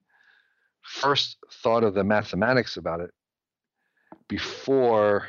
first 0.82 1.38
thought 1.62 1.84
of 1.84 1.94
the 1.94 2.04
mathematics 2.04 2.78
about 2.78 3.02
it 3.02 3.12
before 4.28 5.28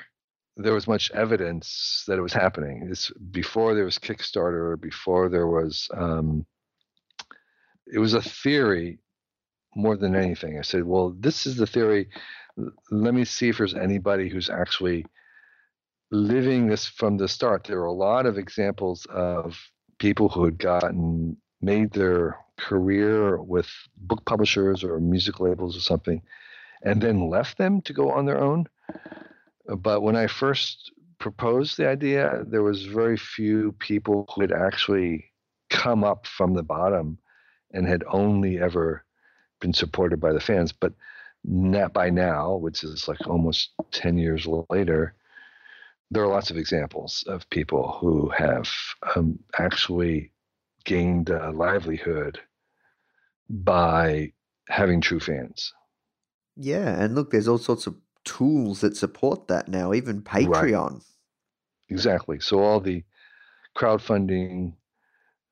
there 0.57 0.73
was 0.73 0.87
much 0.87 1.11
evidence 1.11 2.05
that 2.07 2.19
it 2.19 2.23
was 2.23 2.33
happening. 2.33 2.87
It's 2.89 3.11
before 3.33 3.75
there 3.75 3.85
was 3.85 3.99
Kickstarter, 3.99 4.81
before 4.81 5.29
there 5.29 5.49
was, 5.49 5.89
um, 5.93 6.47
it 7.93 7.99
was 7.99 8.15
a 8.15 8.23
theory 8.23 9.01
more 9.75 9.97
than 9.97 10.15
anything. 10.15 10.57
I 10.57 10.63
said, 10.63 10.85
well, 10.85 11.17
this 11.19 11.47
is 11.47 11.57
the 11.57 11.67
theory. 11.67 12.09
Let 12.93 13.15
me 13.15 13.25
see 13.25 13.49
if 13.49 13.59
there's 13.59 13.75
anybody 13.75 14.29
who's 14.29 14.49
actually 14.49 15.05
living 16.15 16.69
this 16.69 16.87
from 16.87 17.17
the 17.17 17.29
start. 17.29 17.65
There 17.65 17.81
are 17.81 17.87
a 17.87 17.93
lot 17.93 18.25
of 18.25 18.39
examples 18.39 19.07
of 19.11 19.59
people 19.99 20.29
who 20.29 20.45
had 20.45 20.59
gotten 20.59 21.37
made 21.61 21.93
their 21.93 22.39
career 22.57 23.43
with 23.43 23.69
book 23.97 24.25
publishers 24.25 24.85
or 24.85 25.01
music 25.01 25.41
labels 25.41 25.77
or 25.77 25.81
something, 25.81 26.23
and 26.83 27.03
then 27.03 27.29
left 27.29 27.59
them 27.59 27.81
to 27.83 27.93
go 27.93 28.11
on 28.11 28.27
their 28.27 28.39
own. 28.39 28.67
But 29.67 30.03
when 30.03 30.15
I 30.15 30.27
first 30.29 30.93
proposed 31.19 31.77
the 31.77 31.89
idea, 31.89 32.45
there 32.47 32.63
was 32.63 32.85
very 32.85 33.17
few 33.17 33.73
people 33.73 34.27
who 34.33 34.43
had 34.43 34.53
actually 34.53 35.33
come 35.71 36.05
up 36.05 36.27
from 36.27 36.55
the 36.55 36.63
bottom 36.63 37.19
and 37.73 37.89
had 37.89 38.05
only 38.07 38.61
ever 38.61 39.05
been 39.61 39.73
supported 39.73 40.21
by 40.21 40.33
the 40.33 40.41
fans. 40.41 40.71
But 40.71 40.93
not 41.43 41.93
by 41.93 42.11
now, 42.11 42.55
which 42.55 42.85
is 42.85 43.09
like 43.09 43.27
almost 43.27 43.71
10 43.91 44.17
years 44.17 44.47
later, 44.71 45.15
there 46.11 46.23
are 46.23 46.29
lots 46.29 46.51
of 46.51 46.57
examples 46.57 47.25
of 47.27 47.49
people 47.51 47.97
who 48.01 48.29
have 48.31 48.69
um, 49.17 49.39
actually 49.59 50.31
gained 50.85 51.31
a 51.31 51.51
livelihood 51.51 52.39
by 53.49 54.33
having 54.69 55.01
true 55.01 55.21
fans. 55.21 55.73
Yeah, 56.57 57.03
and 57.03 57.15
look, 57.15 57.31
there's 57.31 57.49
all 57.49 57.59
sorts 57.59 57.87
of 57.87 57.97
tools 58.25 58.81
that 58.81 58.97
support 58.97 59.49
that 59.49 59.69
now, 59.69 59.93
even 59.93 60.23
Patreon. 60.23 61.05
Exactly. 61.91 62.41
So 62.41 62.61
all 62.61 62.81
the 62.81 63.03
crowdfunding 63.77 64.75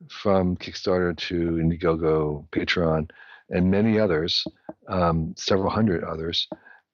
from 0.09 0.57
Kickstarter 0.57 1.17
to 1.17 1.35
Indiegogo, 1.35 2.49
Patreon, 2.51 3.11
and 3.51 3.71
many 3.71 3.99
others, 3.99 4.45
um, 4.89 5.35
several 5.37 5.71
hundred 5.71 6.05
others, 6.05 6.49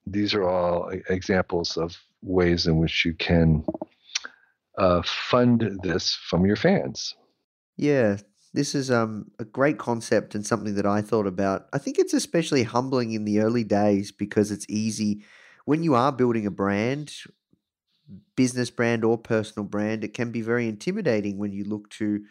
these 0.06 0.34
are 0.34 0.44
all 0.44 0.90
examples 1.09 1.76
of 1.76 1.96
ways 2.22 2.66
in 2.66 2.78
which 2.78 3.04
you 3.04 3.14
can 3.14 3.64
uh, 4.76 5.02
fund 5.02 5.78
this 5.82 6.14
from 6.14 6.46
your 6.46 6.56
fans. 6.56 7.14
Yeah, 7.76 8.16
this 8.54 8.74
is 8.74 8.90
um, 8.90 9.30
a 9.38 9.44
great 9.44 9.78
concept 9.78 10.34
and 10.34 10.46
something 10.46 10.74
that 10.74 10.86
I 10.86 11.00
thought 11.00 11.26
about. 11.26 11.68
I 11.72 11.78
think 11.78 11.98
it's 11.98 12.14
especially 12.14 12.64
humbling 12.64 13.12
in 13.12 13.24
the 13.24 13.40
early 13.40 13.64
days 13.64 14.10
because 14.12 14.50
it's 14.50 14.66
easy 14.68 15.22
when 15.68 15.82
you 15.82 15.94
are 15.94 16.10
building 16.10 16.46
a 16.46 16.50
brand, 16.50 17.12
business 18.36 18.70
brand 18.70 19.04
or 19.04 19.18
personal 19.18 19.68
brand, 19.68 20.02
it 20.02 20.14
can 20.14 20.32
be 20.32 20.40
very 20.40 20.66
intimidating 20.66 21.36
when 21.36 21.52
you 21.52 21.62
look 21.62 21.90
to, 21.90 22.24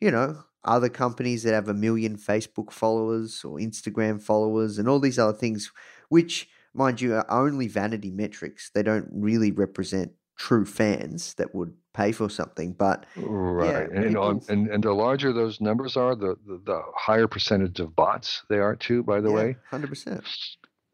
you 0.00 0.10
know, 0.10 0.42
other 0.64 0.88
companies 0.88 1.44
that 1.44 1.54
have 1.54 1.68
a 1.68 1.74
million 1.74 2.16
Facebook 2.16 2.72
followers 2.72 3.44
or 3.44 3.58
Instagram 3.58 4.20
followers 4.20 4.78
and 4.78 4.88
all 4.88 4.98
these 4.98 5.16
other 5.16 5.36
things, 5.38 5.70
which, 6.08 6.48
mind 6.74 7.00
you, 7.00 7.14
are 7.14 7.26
only 7.30 7.68
vanity 7.68 8.10
metrics. 8.10 8.70
They 8.74 8.82
don't 8.82 9.08
really 9.12 9.50
represent 9.52 10.12
true 10.38 10.64
fans 10.64 11.34
that 11.34 11.54
would 11.54 11.72
pay 11.94 12.12
for 12.12 12.28
something. 12.28 12.72
But 12.72 13.06
Right, 13.16 13.88
yeah, 13.92 14.00
and, 14.00 14.16
and 14.48 14.68
and 14.68 14.84
the 14.84 14.92
larger 14.92 15.32
those 15.32 15.60
numbers 15.60 15.96
are, 15.96 16.14
the, 16.14 16.36
the 16.46 16.60
the 16.64 16.82
higher 16.96 17.28
percentage 17.28 17.80
of 17.80 17.94
bots 17.94 18.42
they 18.48 18.58
are 18.58 18.76
too. 18.76 19.02
By 19.02 19.20
the 19.20 19.30
yeah, 19.30 19.36
way, 19.36 19.56
hundred 19.70 19.88
percent. 19.88 20.24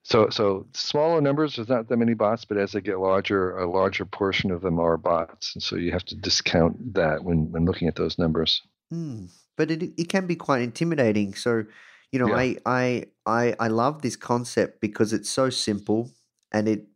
so 0.02 0.28
so 0.28 0.66
smaller 0.74 1.20
numbers, 1.20 1.56
there's 1.56 1.68
not 1.68 1.88
that 1.88 1.96
many 1.96 2.14
bots, 2.14 2.44
but 2.44 2.58
as 2.58 2.72
they 2.72 2.80
get 2.80 2.98
larger, 2.98 3.56
a 3.56 3.70
larger 3.70 4.04
portion 4.04 4.50
of 4.50 4.60
them 4.60 4.78
are 4.78 4.96
bots, 4.96 5.54
and 5.54 5.62
so 5.62 5.76
you 5.76 5.92
have 5.92 6.04
to 6.06 6.16
discount 6.16 6.94
that 6.94 7.24
when 7.24 7.50
when 7.52 7.64
looking 7.64 7.88
at 7.88 7.96
those 7.96 8.18
numbers. 8.18 8.62
Mm, 8.92 9.30
but 9.56 9.70
it 9.70 9.82
it 9.96 10.08
can 10.08 10.26
be 10.26 10.36
quite 10.36 10.62
intimidating. 10.62 11.34
So, 11.34 11.64
you 12.12 12.18
know, 12.18 12.32
Yeah. 12.32 12.34
I, 12.34 12.56
I 12.66 13.06
I 13.26 13.54
I 13.60 13.68
love 13.68 14.02
this 14.02 14.16
concept 14.16 14.80
because 14.80 15.12
it's 15.12 15.30
so 15.30 15.50
simple 15.50 16.10
and 16.52 16.68
it 16.68 16.86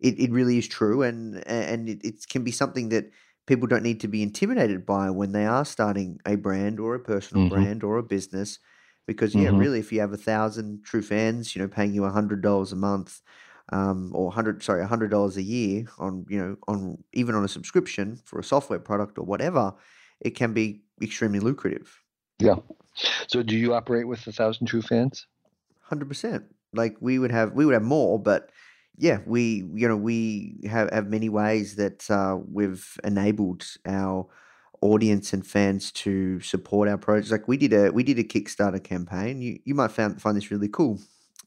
it, 0.00 0.18
it 0.18 0.30
really 0.30 0.58
is 0.58 0.68
true 0.68 1.02
and 1.02 1.46
and 1.46 1.88
it, 1.88 2.04
it 2.04 2.28
can 2.28 2.44
be 2.44 2.52
something 2.52 2.88
that 2.90 3.10
people 3.46 3.66
don't 3.68 3.82
need 3.82 4.00
to 4.00 4.08
be 4.08 4.22
intimidated 4.22 4.84
by 4.84 5.10
when 5.10 5.32
they 5.32 5.46
are 5.46 5.64
starting 5.64 6.20
a 6.26 6.36
brand 6.36 6.80
or 6.80 6.94
a 6.94 7.00
personal 7.00 7.42
Mhm. 7.42 7.42
brand 7.44 7.82
or 7.84 7.96
a 7.98 8.02
business. 8.02 8.58
Because 9.06 9.36
yeah, 9.36 9.50
Mhm. 9.50 9.54
really, 9.54 9.78
if 9.78 9.92
you 9.92 10.00
have 10.00 10.12
a 10.12 10.16
thousand 10.16 10.84
true 10.84 11.02
fans, 11.02 11.54
you 11.54 11.62
know, 11.62 11.68
paying 11.68 11.94
you 11.94 12.04
a 12.04 12.10
hundred 12.10 12.42
dollars 12.42 12.72
a 12.72 12.76
month, 12.76 13.22
um, 13.72 14.10
or 14.14 14.32
hundred 14.32 14.62
sorry, 14.64 14.82
a 14.82 14.86
hundred 14.86 15.10
dollars 15.10 15.36
a 15.36 15.42
year 15.42 15.86
on 15.98 16.26
you 16.28 16.38
know 16.38 16.56
on 16.68 17.02
even 17.12 17.34
on 17.36 17.44
a 17.44 17.48
subscription 17.48 18.16
for 18.24 18.38
a 18.40 18.44
software 18.44 18.80
product 18.80 19.16
or 19.18 19.24
whatever, 19.24 19.74
it 20.20 20.30
can 20.30 20.52
be 20.52 20.82
extremely 21.00 21.38
lucrative. 21.40 22.02
Yeah. 22.38 22.56
So 23.28 23.42
do 23.42 23.56
you 23.56 23.74
operate 23.74 24.08
with 24.08 24.26
a 24.26 24.32
thousand 24.32 24.66
true 24.66 24.82
fans? 24.82 25.26
Hundred 25.82 26.08
percent. 26.08 26.44
Like 26.72 26.96
we 27.00 27.18
would 27.18 27.30
have, 27.30 27.52
we 27.52 27.64
would 27.64 27.74
have 27.74 27.82
more, 27.82 28.18
but 28.18 28.50
yeah, 28.98 29.18
we 29.26 29.64
you 29.74 29.88
know 29.88 29.96
we 29.96 30.60
have 30.68 30.90
have 30.90 31.06
many 31.06 31.28
ways 31.28 31.76
that 31.76 32.10
uh, 32.10 32.38
we've 32.50 32.98
enabled 33.04 33.66
our 33.86 34.26
audience 34.80 35.32
and 35.32 35.46
fans 35.46 35.92
to 35.92 36.40
support 36.40 36.88
our 36.88 36.98
projects. 36.98 37.30
Like 37.30 37.48
we 37.48 37.56
did 37.56 37.72
a 37.72 37.90
we 37.90 38.02
did 38.02 38.18
a 38.18 38.24
Kickstarter 38.24 38.82
campaign. 38.82 39.40
You 39.42 39.58
you 39.64 39.74
might 39.74 39.92
find 39.92 40.20
find 40.20 40.36
this 40.36 40.50
really 40.50 40.68
cool. 40.68 40.98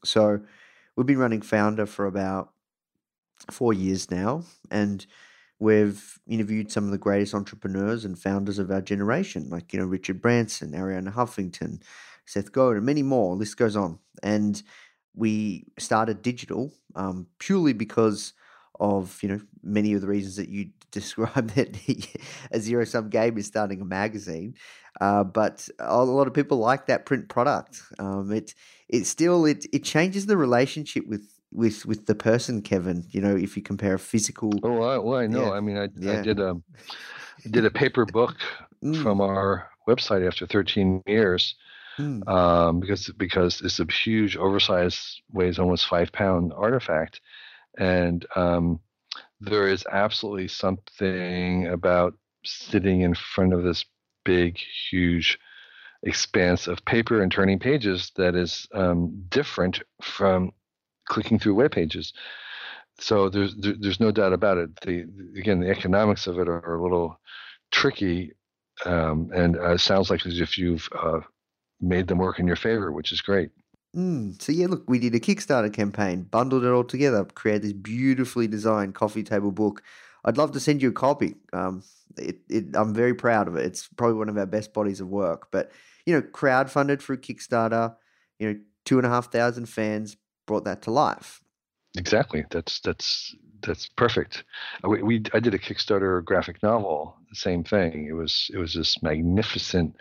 So 0.04 0.40
we've 0.96 1.06
been 1.06 1.18
running 1.18 1.40
Foundr 1.40 1.88
for 1.88 2.06
about 2.06 2.52
four 3.50 3.72
years 3.72 4.10
now, 4.10 4.44
and 4.70 5.04
we've 5.60 6.18
interviewed 6.26 6.72
some 6.72 6.84
of 6.84 6.90
the 6.90 6.98
greatest 6.98 7.34
entrepreneurs 7.34 8.04
and 8.04 8.18
founders 8.18 8.58
of 8.58 8.70
our 8.70 8.80
generation, 8.80 9.48
like 9.50 9.72
you 9.72 9.78
know 9.78 9.86
Richard 9.86 10.20
Branson, 10.20 10.72
Arianna 10.72 11.14
Huffington, 11.14 11.80
Seth 12.26 12.50
Godin, 12.50 12.84
many 12.84 13.02
more. 13.04 13.36
List 13.36 13.56
goes 13.56 13.76
on, 13.76 13.98
and 14.22 14.60
we 15.14 15.66
started 15.78 16.22
digital 16.22 16.72
um, 16.96 17.26
purely 17.38 17.74
because 17.74 18.32
of 18.80 19.22
you 19.22 19.28
know 19.28 19.40
many 19.62 19.92
of 19.92 20.00
the 20.00 20.08
reasons 20.08 20.36
that 20.36 20.48
you 20.48 20.70
described 20.90 21.50
that 21.50 21.76
a 22.50 22.58
zero 22.58 22.84
sum 22.84 23.08
game 23.10 23.38
is 23.38 23.46
starting 23.46 23.80
a 23.80 23.84
magazine. 23.84 24.54
Uh, 25.00 25.22
but 25.22 25.68
a 25.78 26.04
lot 26.04 26.26
of 26.26 26.34
people 26.34 26.58
like 26.58 26.86
that 26.86 27.06
print 27.06 27.28
product. 27.28 27.80
Um, 27.98 28.32
it 28.32 28.54
it 28.88 29.06
still 29.06 29.44
it 29.44 29.66
it 29.72 29.84
changes 29.84 30.26
the 30.26 30.36
relationship 30.36 31.06
with 31.06 31.39
with 31.52 31.86
with 31.86 32.06
the 32.06 32.14
person, 32.14 32.62
Kevin. 32.62 33.04
You 33.10 33.20
know, 33.20 33.36
if 33.36 33.56
you 33.56 33.62
compare 33.62 33.94
a 33.94 33.98
physical. 33.98 34.52
Oh, 34.62 34.82
I, 34.82 34.98
well, 34.98 35.18
I 35.18 35.26
know. 35.26 35.44
Yeah. 35.44 35.50
I 35.52 35.60
mean, 35.60 35.76
I, 35.78 35.88
Yeah. 35.96 36.20
I 36.20 36.22
did 36.22 36.40
a 36.40 36.56
I 37.44 37.48
did 37.50 37.64
a 37.66 37.70
paper 37.70 38.04
book 38.18 38.36
Mm, 38.84 39.02
from 39.02 39.20
our 39.20 39.68
website 39.86 40.26
after 40.26 40.46
13 40.46 41.02
years 41.06 41.54
mm, 41.98 42.26
um, 42.26 42.80
because 42.80 43.08
because 43.10 43.60
it's 43.60 43.78
a 43.78 43.86
huge, 43.92 44.36
oversized, 44.36 45.20
weighs 45.32 45.58
almost 45.58 45.86
five 45.86 46.10
pound 46.12 46.52
artifact, 46.54 47.20
and 47.78 48.24
um, 48.36 48.80
there 49.40 49.68
is 49.68 49.84
absolutely 49.90 50.48
something 50.48 51.66
about 51.66 52.14
sitting 52.44 53.02
in 53.02 53.14
front 53.14 53.52
of 53.52 53.62
this 53.62 53.84
big, 54.24 54.58
huge 54.90 55.38
expanse 56.02 56.66
of 56.66 56.84
paper 56.86 57.22
and 57.22 57.30
turning 57.30 57.58
pages 57.58 58.12
that 58.16 58.34
is 58.34 58.66
um, 58.74 59.24
different 59.28 59.82
from 60.02 60.52
clicking 61.10 61.38
through 61.38 61.56
web 61.56 61.72
pages. 61.72 62.14
So 62.98 63.28
there's 63.28 63.54
there's 63.56 64.00
no 64.00 64.10
doubt 64.10 64.32
about 64.32 64.58
it. 64.58 64.80
The 64.80 65.04
again, 65.36 65.60
the 65.60 65.70
economics 65.70 66.26
of 66.26 66.38
it 66.38 66.48
are 66.48 66.74
a 66.74 66.82
little 66.82 67.20
tricky, 67.70 68.32
um, 68.86 69.30
and 69.34 69.56
uh, 69.56 69.72
it 69.72 69.80
sounds 69.80 70.10
like 70.10 70.24
as 70.24 70.40
if 70.40 70.56
you've 70.56 70.88
uh, 70.98 71.20
made 71.80 72.06
them 72.08 72.18
work 72.18 72.38
in 72.38 72.46
your 72.46 72.56
favor, 72.56 72.92
which 72.92 73.12
is 73.12 73.20
great. 73.20 73.50
mm. 73.96 74.40
So 74.40 74.52
yeah, 74.52 74.66
look, 74.66 74.84
we 74.88 74.98
did 74.98 75.14
a 75.14 75.20
Kickstarter 75.20 75.72
campaign, 75.72 76.22
bundled 76.22 76.64
it 76.64 76.70
all 76.70 76.84
together, 76.84 77.24
created 77.24 77.62
this 77.62 77.72
beautifully 77.72 78.46
designed 78.46 78.94
coffee 78.94 79.22
table 79.22 79.50
book. 79.50 79.82
I'd 80.24 80.36
love 80.36 80.52
to 80.52 80.60
send 80.60 80.82
you 80.82 80.90
a 80.90 80.92
copy. 80.92 81.36
Um, 81.54 81.82
it, 82.18 82.40
it, 82.50 82.64
I'm 82.74 82.94
very 82.94 83.14
proud 83.14 83.48
of 83.48 83.56
it. 83.56 83.64
It's 83.64 83.88
probably 83.96 84.18
one 84.18 84.28
of 84.28 84.36
our 84.36 84.46
best 84.46 84.74
bodies 84.74 85.00
of 85.00 85.08
work. 85.08 85.48
But 85.50 85.70
you 86.04 86.14
know, 86.14 86.20
crowdfunded 86.20 87.00
through 87.00 87.18
Kickstarter. 87.18 87.96
You 88.38 88.52
know, 88.52 88.60
two 88.84 88.98
and 88.98 89.06
a 89.06 89.10
half 89.10 89.32
thousand 89.32 89.66
fans 89.66 90.16
brought 90.46 90.64
that 90.64 90.82
to 90.82 90.90
life. 90.90 91.42
Exactly. 91.96 92.44
That's 92.50 92.80
that's 92.80 93.34
that's 93.62 93.88
perfect. 93.88 94.44
Uh, 94.84 94.88
We, 94.88 95.02
we 95.02 95.22
I 95.34 95.40
did 95.40 95.54
a 95.54 95.58
Kickstarter 95.58 96.24
graphic 96.24 96.62
novel. 96.62 97.16
The 97.30 97.36
same 97.36 97.64
thing. 97.64 98.06
It 98.08 98.12
was 98.12 98.50
it 98.54 98.58
was 98.58 98.74
this 98.74 99.02
magnificent 99.02 99.96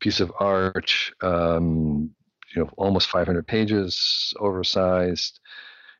piece 0.00 0.20
of 0.20 0.32
art. 0.40 0.92
Um, 1.22 2.10
you 2.54 2.62
know, 2.64 2.70
almost 2.78 3.08
500 3.08 3.46
pages, 3.46 4.34
oversized, 4.40 5.40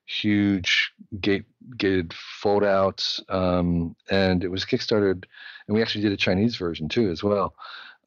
huge 0.06 0.92
gate 1.20 1.46
gated 1.76 2.14
fold 2.14 2.64
outs, 2.64 3.22
um, 3.28 3.96
and 4.10 4.44
it 4.44 4.50
was 4.50 4.64
kickstarted. 4.64 5.24
And 5.68 5.74
we 5.76 5.82
actually 5.82 6.02
did 6.02 6.12
a 6.12 6.16
Chinese 6.18 6.56
version 6.56 6.88
too, 6.88 7.10
as 7.10 7.22
well. 7.22 7.54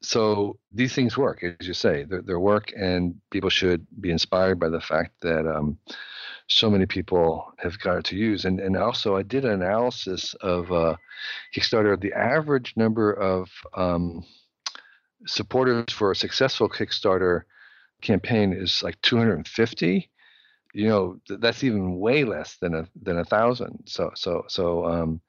So 0.02 0.58
these 0.72 0.94
things 0.94 1.16
work, 1.16 1.44
as 1.44 1.66
you 1.66 1.74
say. 1.74 2.04
They're, 2.04 2.22
they're 2.22 2.40
work, 2.40 2.72
and 2.76 3.14
people 3.30 3.50
should 3.50 3.86
be 4.00 4.10
inspired 4.10 4.58
by 4.58 4.68
the 4.68 4.80
fact 4.80 5.12
that. 5.22 5.46
Um, 5.46 5.78
so 6.48 6.70
many 6.70 6.86
people 6.86 7.52
have 7.58 7.78
got 7.78 8.04
to 8.04 8.16
use. 8.16 8.44
And 8.44 8.60
and 8.60 8.76
also 8.76 9.16
I 9.16 9.22
did 9.22 9.44
an 9.44 9.52
analysis 9.52 10.34
of 10.34 10.70
uh, 10.70 10.96
Kickstarter. 11.54 11.98
The 11.98 12.12
average 12.12 12.74
number 12.76 13.12
of 13.12 13.50
um, 13.74 14.24
supporters 15.26 15.92
for 15.92 16.10
a 16.10 16.16
successful 16.16 16.68
Kickstarter 16.68 17.42
campaign 18.00 18.52
is 18.52 18.82
like 18.82 19.00
250. 19.02 20.10
You 20.74 20.88
know 20.88 21.20
th- 21.28 21.40
that's 21.40 21.64
even 21.64 21.98
way 21.98 22.24
less 22.24 22.56
than 22.56 22.74
a 22.74 22.86
than 23.00 23.18
a 23.18 23.24
thousand. 23.24 23.84
So 23.86 24.12
so 24.14 24.44
so 24.48 24.86
um, 24.86 25.20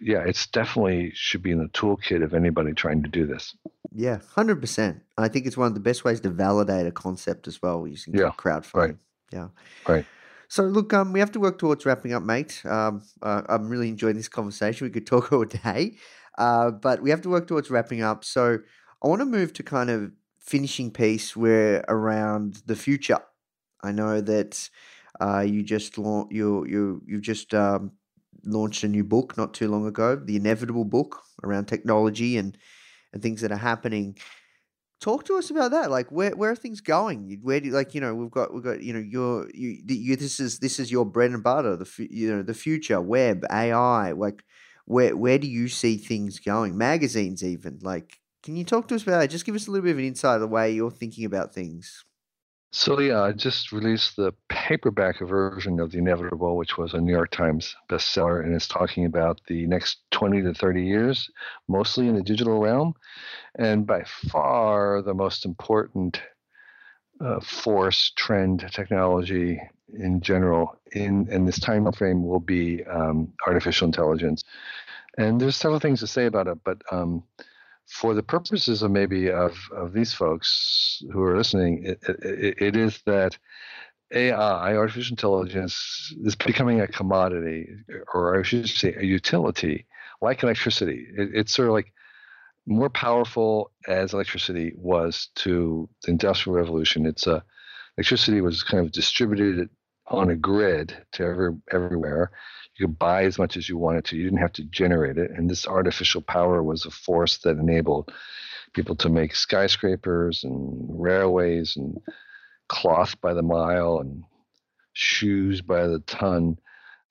yeah, 0.00 0.24
it's 0.24 0.46
definitely 0.46 1.12
should 1.14 1.42
be 1.42 1.50
in 1.50 1.58
the 1.58 1.68
toolkit 1.68 2.22
of 2.22 2.34
anybody 2.34 2.72
trying 2.72 3.02
to 3.02 3.08
do 3.08 3.26
this. 3.26 3.54
Yeah, 3.92 4.18
hundred 4.34 4.60
percent. 4.60 5.02
I 5.16 5.28
think 5.28 5.46
it's 5.46 5.56
one 5.56 5.68
of 5.68 5.74
the 5.74 5.80
best 5.80 6.04
ways 6.04 6.20
to 6.20 6.30
validate 6.30 6.86
a 6.86 6.92
concept 6.92 7.46
as 7.46 7.62
well 7.62 7.86
using 7.86 8.14
Yeah, 8.14 8.32
crowdfunding. 8.36 8.74
right. 8.74 8.96
Yeah, 9.32 9.48
Right. 9.88 10.06
So 10.48 10.64
look, 10.64 10.92
um, 10.92 11.12
we 11.12 11.20
have 11.20 11.32
to 11.32 11.40
work 11.40 11.58
towards 11.58 11.86
wrapping 11.86 12.12
up, 12.12 12.22
mate. 12.22 12.62
Um, 12.64 13.02
uh, 13.22 13.42
I'm 13.48 13.68
really 13.68 13.88
enjoying 13.88 14.16
this 14.16 14.28
conversation. 14.28 14.86
We 14.86 14.90
could 14.90 15.06
talk 15.06 15.32
all 15.32 15.44
day, 15.44 15.96
uh, 16.38 16.70
but 16.70 17.02
we 17.02 17.10
have 17.10 17.22
to 17.22 17.28
work 17.28 17.46
towards 17.46 17.70
wrapping 17.70 18.02
up. 18.02 18.24
So 18.24 18.58
I 19.02 19.08
want 19.08 19.20
to 19.20 19.26
move 19.26 19.52
to 19.54 19.62
kind 19.62 19.90
of 19.90 20.12
finishing 20.40 20.90
piece 20.90 21.34
where 21.36 21.84
around 21.88 22.62
the 22.66 22.76
future. 22.76 23.18
I 23.82 23.92
know 23.92 24.20
that 24.20 24.68
uh, 25.20 25.40
you 25.40 25.62
just 25.62 25.98
launched 25.98 26.32
you 26.32 26.66
you 26.66 27.02
you've 27.06 27.22
just 27.22 27.54
um, 27.54 27.92
launched 28.44 28.84
a 28.84 28.88
new 28.88 29.04
book 29.04 29.36
not 29.36 29.54
too 29.54 29.68
long 29.68 29.86
ago, 29.86 30.16
the 30.16 30.36
inevitable 30.36 30.84
book 30.84 31.22
around 31.42 31.66
technology 31.66 32.36
and 32.36 32.56
and 33.12 33.22
things 33.22 33.40
that 33.40 33.52
are 33.52 33.56
happening. 33.56 34.16
Talk 35.00 35.24
to 35.26 35.36
us 35.36 35.50
about 35.50 35.70
that. 35.72 35.90
Like, 35.90 36.10
where 36.10 36.30
where 36.32 36.50
are 36.50 36.56
things 36.56 36.80
going? 36.80 37.38
Where 37.42 37.60
do 37.60 37.70
like 37.70 37.94
you 37.94 38.00
know 38.00 38.14
we've 38.14 38.30
got 38.30 38.54
we've 38.54 38.64
got 38.64 38.82
you 38.82 38.92
know 38.92 39.00
your 39.00 39.48
you, 39.52 39.78
you 39.86 40.16
this 40.16 40.40
is 40.40 40.58
this 40.58 40.78
is 40.80 40.90
your 40.90 41.04
bread 41.04 41.30
and 41.30 41.42
butter. 41.42 41.76
The 41.76 42.08
you 42.10 42.34
know 42.34 42.42
the 42.42 42.54
future 42.54 43.00
web 43.00 43.44
AI. 43.50 44.12
Like, 44.12 44.44
where 44.86 45.16
where 45.16 45.38
do 45.38 45.46
you 45.46 45.68
see 45.68 45.96
things 45.96 46.38
going? 46.38 46.76
Magazines 46.76 47.44
even 47.44 47.78
like. 47.82 48.18
Can 48.42 48.56
you 48.56 48.64
talk 48.64 48.88
to 48.88 48.94
us 48.94 49.02
about 49.02 49.24
it? 49.24 49.28
Just 49.28 49.46
give 49.46 49.54
us 49.54 49.68
a 49.68 49.70
little 49.70 49.84
bit 49.84 49.92
of 49.92 49.98
an 49.98 50.04
insight 50.04 50.34
of 50.34 50.42
the 50.42 50.46
way 50.46 50.70
you're 50.70 50.90
thinking 50.90 51.24
about 51.24 51.54
things. 51.54 52.04
So 52.76 52.98
yeah, 52.98 53.22
I 53.22 53.30
just 53.30 53.70
released 53.70 54.16
the 54.16 54.34
paperback 54.48 55.20
version 55.20 55.78
of 55.78 55.92
The 55.92 55.98
Inevitable, 55.98 56.56
which 56.56 56.76
was 56.76 56.92
a 56.92 57.00
New 57.00 57.12
York 57.12 57.30
Times 57.30 57.76
bestseller, 57.88 58.42
and 58.42 58.52
it's 58.52 58.66
talking 58.66 59.04
about 59.04 59.40
the 59.46 59.64
next 59.68 59.98
20 60.10 60.42
to 60.42 60.54
30 60.54 60.82
years, 60.82 61.30
mostly 61.68 62.08
in 62.08 62.16
the 62.16 62.22
digital 62.22 62.58
realm, 62.58 62.94
and 63.54 63.86
by 63.86 64.02
far 64.02 65.02
the 65.02 65.14
most 65.14 65.44
important 65.44 66.20
uh, 67.20 67.38
force, 67.38 68.10
trend, 68.16 68.68
technology 68.72 69.60
in 69.96 70.20
general 70.20 70.76
in 70.90 71.28
in 71.30 71.44
this 71.44 71.60
time 71.60 71.90
frame 71.92 72.26
will 72.26 72.40
be 72.40 72.82
um, 72.86 73.32
artificial 73.46 73.86
intelligence. 73.86 74.42
And 75.16 75.40
there's 75.40 75.54
several 75.54 75.78
things 75.78 76.00
to 76.00 76.08
say 76.08 76.26
about 76.26 76.48
it, 76.48 76.58
but 76.64 76.82
um, 76.90 77.22
for 77.86 78.14
the 78.14 78.22
purposes 78.22 78.82
of 78.82 78.90
maybe 78.90 79.30
of, 79.30 79.56
of 79.76 79.92
these 79.92 80.12
folks 80.12 81.02
who 81.12 81.22
are 81.22 81.36
listening, 81.36 81.84
it, 81.84 81.98
it, 82.08 82.62
it 82.62 82.76
is 82.76 83.00
that 83.06 83.38
AI, 84.12 84.76
artificial 84.76 85.12
intelligence, 85.12 86.14
is 86.22 86.34
becoming 86.36 86.80
a 86.80 86.88
commodity, 86.88 87.68
or 88.12 88.38
I 88.38 88.42
should 88.42 88.68
say, 88.68 88.94
a 88.94 89.04
utility, 89.04 89.86
like 90.20 90.42
electricity. 90.42 91.06
It, 91.16 91.30
it's 91.34 91.52
sort 91.52 91.68
of 91.68 91.74
like 91.74 91.92
more 92.66 92.90
powerful 92.90 93.70
as 93.86 94.14
electricity 94.14 94.72
was 94.76 95.28
to 95.36 95.88
the 96.02 96.10
industrial 96.12 96.56
revolution. 96.56 97.06
It's 97.06 97.26
a 97.26 97.44
electricity 97.96 98.40
was 98.40 98.62
kind 98.62 98.84
of 98.84 98.92
distributed 98.92 99.68
on 100.08 100.30
a 100.30 100.36
grid 100.36 100.96
to 101.12 101.24
every, 101.24 101.52
everywhere. 101.70 102.30
You 102.76 102.86
could 102.86 102.98
buy 102.98 103.24
as 103.24 103.38
much 103.38 103.56
as 103.56 103.68
you 103.68 103.78
wanted 103.78 104.04
to. 104.06 104.16
You 104.16 104.24
didn't 104.24 104.40
have 104.40 104.52
to 104.54 104.64
generate 104.64 105.16
it. 105.18 105.30
And 105.30 105.48
this 105.48 105.66
artificial 105.66 106.22
power 106.22 106.62
was 106.62 106.84
a 106.84 106.90
force 106.90 107.38
that 107.38 107.58
enabled 107.58 108.12
people 108.72 108.96
to 108.96 109.08
make 109.08 109.36
skyscrapers 109.36 110.42
and 110.42 110.86
railways 110.88 111.76
and 111.76 111.98
cloth 112.68 113.20
by 113.20 113.32
the 113.32 113.42
mile 113.42 113.98
and 113.98 114.24
shoes 114.92 115.60
by 115.60 115.86
the 115.86 116.00
ton. 116.00 116.58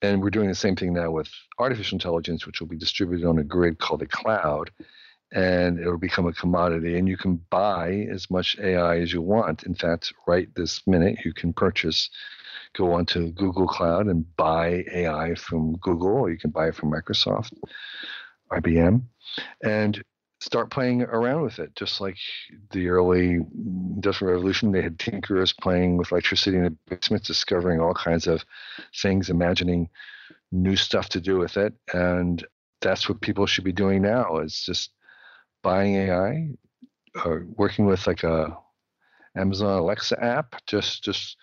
And 0.02 0.22
we're 0.22 0.30
doing 0.30 0.48
the 0.48 0.54
same 0.54 0.76
thing 0.76 0.92
now 0.92 1.10
with 1.10 1.30
artificial 1.58 1.96
intelligence, 1.96 2.46
which 2.46 2.60
will 2.60 2.68
be 2.68 2.76
distributed 2.76 3.26
on 3.26 3.38
a 3.38 3.44
grid 3.44 3.78
called 3.78 4.00
the 4.00 4.06
cloud. 4.06 4.70
And 5.32 5.80
it'll 5.80 5.98
become 5.98 6.26
a 6.26 6.32
commodity, 6.32 6.96
and 6.96 7.08
you 7.08 7.16
can 7.16 7.40
buy 7.50 8.06
as 8.12 8.30
much 8.30 8.56
AI 8.60 9.00
as 9.00 9.12
you 9.12 9.20
want. 9.20 9.64
In 9.64 9.74
fact, 9.74 10.12
right 10.28 10.48
this 10.54 10.86
minute, 10.86 11.24
you 11.24 11.32
can 11.32 11.52
purchase 11.52 12.08
go 12.76 12.92
onto 12.92 13.32
Google 13.32 13.66
Cloud 13.66 14.06
and 14.06 14.24
buy 14.36 14.84
AI 14.92 15.34
from 15.34 15.76
Google, 15.78 16.08
or 16.08 16.30
you 16.30 16.38
can 16.38 16.50
buy 16.50 16.68
it 16.68 16.74
from 16.74 16.92
Microsoft, 16.92 17.52
IBM, 18.52 19.02
and 19.62 20.04
start 20.40 20.70
playing 20.70 21.02
around 21.02 21.42
with 21.42 21.58
it. 21.58 21.74
Just 21.74 22.00
like 22.00 22.18
the 22.70 22.88
early 22.88 23.38
industrial 23.96 24.34
revolution, 24.34 24.72
they 24.72 24.82
had 24.82 24.98
tinkerers 24.98 25.56
playing 25.56 25.96
with 25.96 26.12
electricity 26.12 26.56
in 26.56 26.64
the 26.64 26.76
basement, 26.88 27.24
discovering 27.24 27.80
all 27.80 27.94
kinds 27.94 28.26
of 28.26 28.44
things, 29.00 29.30
imagining 29.30 29.88
new 30.52 30.76
stuff 30.76 31.08
to 31.10 31.20
do 31.20 31.38
with 31.38 31.56
it. 31.56 31.72
And 31.92 32.44
that's 32.80 33.08
what 33.08 33.20
people 33.20 33.46
should 33.46 33.64
be 33.64 33.72
doing 33.72 34.02
now 34.02 34.38
is 34.38 34.60
just 34.60 34.90
buying 35.62 35.94
AI 35.94 36.50
or 37.24 37.40
uh, 37.40 37.44
working 37.56 37.86
with 37.86 38.06
like 38.06 38.24
a 38.24 38.56
Amazon 39.36 39.78
Alexa 39.78 40.22
app, 40.22 40.54
just 40.66 41.02
just 41.02 41.36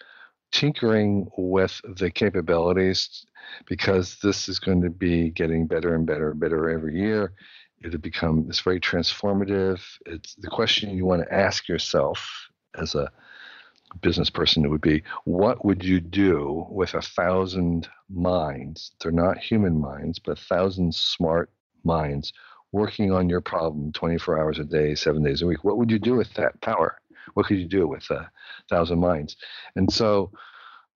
tinkering 0.52 1.30
with 1.38 1.80
the 1.97 2.10
capabilities 2.10 3.26
because 3.68 4.18
this 4.22 4.47
is 4.49 4.60
going 4.60 4.82
to 4.82 4.89
be 4.89 5.30
getting 5.30 5.68
better 5.68 5.95
and 5.95 6.06
better 6.06 6.32
and 6.32 6.39
better 6.39 6.70
every 6.70 6.97
year. 6.97 7.34
It'll 7.84 7.99
become 7.99 8.45
it's 8.47 8.62
very 8.62 8.80
transformative. 8.80 9.82
It's 10.06 10.36
the 10.36 10.49
question 10.49 10.95
you 10.95 11.06
want 11.06 11.24
to 11.24 11.34
ask 11.34 11.68
yourself 11.68 12.49
as 12.78 12.95
a 12.95 13.12
business 14.02 14.30
person 14.30 14.64
it 14.64 14.70
would 14.70 14.82
be 14.82 15.04
what 15.26 15.66
would 15.66 15.84
you 15.84 15.99
do 15.99 16.66
with 16.70 16.93
a 16.93 17.02
thousand 17.02 17.89
minds 18.10 18.93
they're 19.02 19.12
not 19.12 19.38
human 19.38 19.80
minds 19.80 20.18
but 20.18 20.39
a 20.39 20.41
thousand 20.41 20.93
smart 20.95 21.49
minds 21.84 22.32
working 22.72 23.12
on 23.12 23.28
your 23.28 23.41
problem 23.41 23.91
24 23.91 24.39
hours 24.39 24.60
a 24.60 24.64
day 24.64 24.95
seven 24.95 25.22
days 25.24 25.41
a 25.41 25.45
week 25.45 25.64
what 25.64 25.78
would 25.78 25.91
you 25.91 25.99
do 25.99 26.16
with 26.16 26.34
that 26.36 26.60
power 26.62 27.02
what 27.34 27.45
could 27.45 27.57
you 27.57 27.67
do 27.67 27.88
with 27.88 28.09
a 28.11 28.30
thousand 28.69 28.99
minds? 28.99 29.38
And 29.76 29.91
so, 29.91 30.32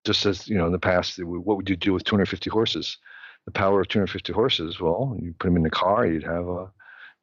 just 0.04 0.26
as 0.26 0.48
you 0.48 0.58
know, 0.58 0.68
in 0.68 0.72
the 0.72 0.80
past, 0.80 1.24
what 1.24 1.58
would 1.58 1.70
you 1.70 1.76
do 1.76 1.94
with 1.94 2.04
250 2.04 2.50
horses? 2.50 2.98
The 3.46 3.52
power 3.52 3.82
of 3.82 3.88
250 3.88 4.34
horses. 4.34 4.80
Well, 4.80 5.18
you 5.20 5.34
put 5.40 5.48
them 5.48 5.58
in 5.58 5.64
the 5.64 5.70
car, 5.70 6.06
you'd 6.06 6.24
have 6.24 6.48
a 6.48 6.72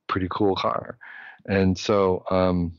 pretty 0.09 0.28
cool 0.30 0.55
car. 0.55 0.98
And 1.46 1.76
so, 1.76 2.24
um, 2.30 2.74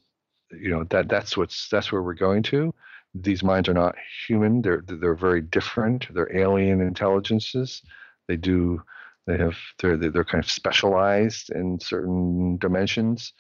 you 0.51 0.69
know, 0.69 0.83
that 0.85 1.09
that's 1.09 1.35
what's 1.35 1.67
that's 1.69 1.91
where 1.91 2.01
we're 2.01 2.13
going 2.13 2.43
to. 2.43 2.73
These 3.15 3.43
minds 3.43 3.69
are 3.69 3.73
not 3.73 3.95
human. 4.27 4.61
They're 4.61 4.83
they're 4.85 5.15
very 5.15 5.41
different. 5.41 6.13
They're 6.13 6.35
alien 6.35 6.81
intelligences. 6.81 7.81
They 8.27 8.37
do 8.37 8.81
they 9.27 9.37
have 9.37 9.57
they're 9.79 9.97
they're 9.97 10.23
kind 10.23 10.43
of 10.43 10.49
specialized 10.49 11.49
in 11.49 11.79
certain 11.79 12.57
dimensions 12.57 13.33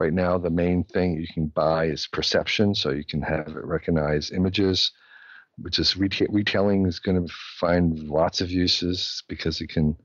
Right 0.00 0.12
now, 0.12 0.38
the 0.38 0.50
main 0.50 0.84
thing 0.84 1.18
you 1.18 1.26
can 1.32 1.46
buy 1.48 1.86
is 1.86 2.06
perception, 2.06 2.74
so 2.74 2.90
you 2.90 3.04
can 3.04 3.20
have 3.22 3.48
it 3.48 3.64
recognize 3.64 4.30
images, 4.30 4.92
which 5.56 5.80
is 5.80 5.94
reta- 5.94 6.28
retailing 6.30 6.86
is 6.86 7.00
going 7.00 7.26
to 7.26 7.32
find 7.58 7.98
lots 8.08 8.40
of 8.40 8.50
uses 8.50 9.24
because 9.28 9.60
it 9.60 9.70
can, 9.70 9.96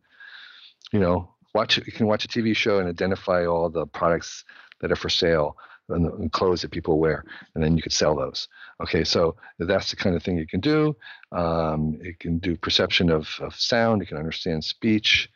you 0.91 0.99
know, 0.99 1.29
watch 1.53 1.77
you 1.77 1.91
can 1.91 2.07
watch 2.07 2.25
a 2.25 2.27
TV 2.27 2.55
show 2.55 2.79
and 2.79 2.89
identify 2.89 3.45
all 3.45 3.69
the 3.69 3.85
products 3.85 4.43
that 4.81 4.91
are 4.91 4.95
for 4.95 5.09
sale 5.09 5.55
and, 5.89 6.11
and 6.13 6.31
clothes 6.31 6.61
that 6.61 6.71
people 6.71 6.99
wear, 6.99 7.23
and 7.53 7.63
then 7.63 7.75
you 7.75 7.83
could 7.83 7.93
sell 7.93 8.15
those. 8.15 8.47
Okay, 8.81 9.03
so 9.03 9.35
that's 9.59 9.91
the 9.91 9.95
kind 9.95 10.15
of 10.15 10.23
thing 10.23 10.37
you 10.37 10.47
can 10.47 10.59
do. 10.59 10.95
Um, 11.31 11.99
it 12.01 12.19
can 12.19 12.39
do 12.39 12.57
perception 12.57 13.09
of, 13.09 13.27
of 13.41 13.55
sound. 13.55 14.01
It 14.01 14.07
can 14.07 14.17
understand 14.17 14.63
speech. 14.63 15.29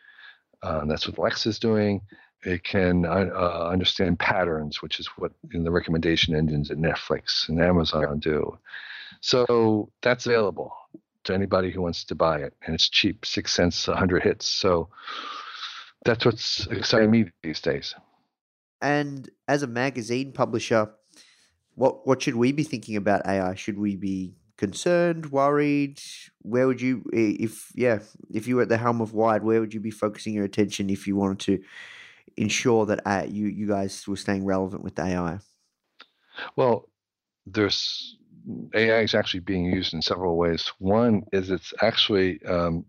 Uh, 0.64 0.86
that's 0.86 1.08
what 1.08 1.18
Alexa's 1.18 1.60
doing. 1.60 2.02
It 2.44 2.64
can 2.64 3.06
uh, 3.06 3.68
understand 3.72 4.20
patterns, 4.20 4.82
which 4.82 5.00
is 5.00 5.08
what 5.18 5.32
in 5.54 5.64
the 5.64 5.72
recommendation 5.72 6.36
engines 6.36 6.72
at 6.72 6.78
Netflix 6.78 7.50
and 7.50 7.60
Amazon 7.60 8.20
do. 8.20 8.58
So 9.22 9.92
that's 10.02 10.26
available 10.26 10.74
to 11.24 11.34
anybody 11.34 11.72
who 11.72 11.82
wants 11.82 12.04
to 12.06 12.16
buy 12.16 12.40
it, 12.40 12.54
and 12.66 12.76
it's 12.76 12.90
cheap, 12.90 13.26
six 13.26 13.54
cents 13.54 13.88
a 13.88 13.96
hundred 13.96 14.24
hits. 14.24 14.48
So 14.48 14.90
that's 16.06 16.26
what's 16.26 16.68
exciting 16.68 17.12
me 17.12 17.26
these 17.44 17.60
days. 17.60 17.96
And 18.82 19.30
as 19.48 19.64
a 19.64 19.68
magazine 19.68 20.32
publisher, 20.32 20.92
what 21.76 22.08
what 22.08 22.22
should 22.22 22.36
we 22.36 22.52
be 22.52 22.64
thinking 22.64 22.96
about 22.96 23.26
AI? 23.26 23.56
Should 23.56 23.80
we 23.80 23.96
be 23.96 24.36
concerned, 24.58 25.32
worried? 25.32 26.00
Where 26.42 26.68
would 26.68 26.82
you, 26.82 27.04
if 27.12 27.72
yeah, 27.76 28.00
if 28.32 28.48
you 28.48 28.58
were 28.58 28.64
at 28.64 28.70
the 28.70 28.78
helm 28.78 29.02
of 29.02 29.14
Wired, 29.14 29.44
where 29.44 29.60
would 29.60 29.74
you 29.74 29.80
be 29.80 29.92
focusing 29.92 30.34
your 30.34 30.46
attention 30.46 30.90
if 30.90 31.08
you 31.08 31.16
wanted 31.16 31.40
to 31.40 31.64
ensure 32.38 32.86
that 32.86 33.02
uh, 33.06 33.26
you 33.28 33.48
you 33.48 33.68
guys 33.68 34.08
were 34.08 34.16
staying 34.16 34.46
relevant 34.46 34.84
with 34.84 35.00
AI? 35.00 35.40
Well, 36.56 36.90
there's 37.46 38.18
AI 38.74 39.02
is 39.02 39.16
actually 39.16 39.42
being 39.42 39.66
used 39.66 39.94
in 39.94 40.02
several 40.02 40.38
ways. 40.38 40.72
One 40.80 41.24
is 41.34 41.50
it's 41.50 41.74
actually 41.82 42.44
um, 42.46 42.86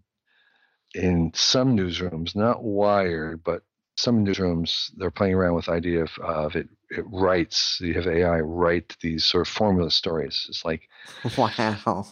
in 0.94 1.32
some 1.34 1.76
newsrooms, 1.76 2.36
not 2.36 2.62
Wired, 2.62 3.42
but 3.42 3.62
some 3.96 4.24
newsrooms 4.24 4.92
they're 4.96 5.10
playing 5.10 5.34
around 5.34 5.54
with 5.54 5.66
the 5.66 5.72
idea 5.72 6.02
of, 6.02 6.10
of 6.22 6.56
it. 6.56 6.68
It 6.90 7.04
writes. 7.10 7.78
You 7.80 7.94
have 7.94 8.06
AI 8.06 8.40
write 8.40 8.96
these 9.00 9.24
sort 9.24 9.46
of 9.46 9.52
formula 9.52 9.90
stories. 9.90 10.46
It's 10.48 10.64
like 10.64 10.88
wow. 11.38 12.06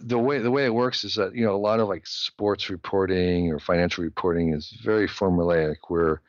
The 0.00 0.18
way 0.18 0.38
the 0.40 0.50
way 0.50 0.66
it 0.66 0.74
works 0.74 1.04
is 1.04 1.14
that 1.14 1.34
you 1.34 1.44
know 1.44 1.54
a 1.54 1.56
lot 1.56 1.80
of 1.80 1.88
like 1.88 2.06
sports 2.06 2.68
reporting 2.68 3.50
or 3.50 3.58
financial 3.58 4.04
reporting 4.04 4.52
is 4.52 4.70
very 4.84 5.08
formulaic, 5.08 5.76
where 5.88 6.20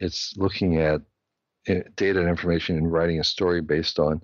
it's 0.00 0.34
looking 0.36 0.78
at 0.78 1.02
eh, 1.66 1.82
data 1.96 2.20
and 2.20 2.28
information 2.28 2.76
and 2.76 2.92
writing 2.92 3.20
a 3.20 3.24
story 3.24 3.60
based 3.60 3.98
on 3.98 4.22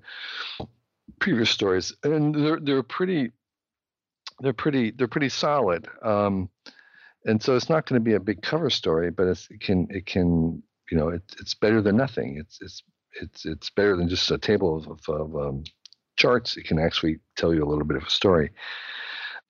previous 1.21 1.51
stories, 1.51 1.93
and 2.03 2.35
they're 2.35 2.61
they're 2.61 2.83
pretty 2.83 3.33
they're 4.41 4.53
pretty 4.53 4.91
they're 4.91 5.09
pretty 5.09 5.29
solid. 5.29 5.89
Um, 6.03 6.51
and 7.25 7.43
so 7.43 7.57
it's 7.57 7.69
not 7.69 7.87
going 7.87 8.01
to 8.01 8.05
be 8.05 8.15
a 8.15 8.21
big 8.21 8.43
cover 8.43 8.71
story, 8.71 9.11
but 9.11 9.27
it 9.27 9.61
can 9.61 9.87
it 9.91 10.07
can 10.07 10.63
you 10.91 10.97
know 10.97 11.09
it, 11.09 11.23
it's 11.41 11.55
better 11.55 11.83
than 11.83 11.97
nothing. 11.97 12.37
It's 12.39 12.59
it's 12.61 12.83
it's 13.21 13.45
it's 13.45 13.71
better 13.71 13.97
than 13.97 14.09
just 14.09 14.31
a 14.31 14.39
table 14.39 14.77
of, 14.77 14.87
of, 15.09 15.09
of 15.09 15.37
um, 15.37 15.65
charts. 16.17 16.57
It 16.57 16.65
can 16.65 16.79
actually 16.79 17.19
tell 17.37 17.55
you 17.55 17.65
a 17.65 17.69
little 17.69 17.85
bit 17.85 17.97
of 17.97 18.05
a 18.05 18.11
story. 18.11 18.51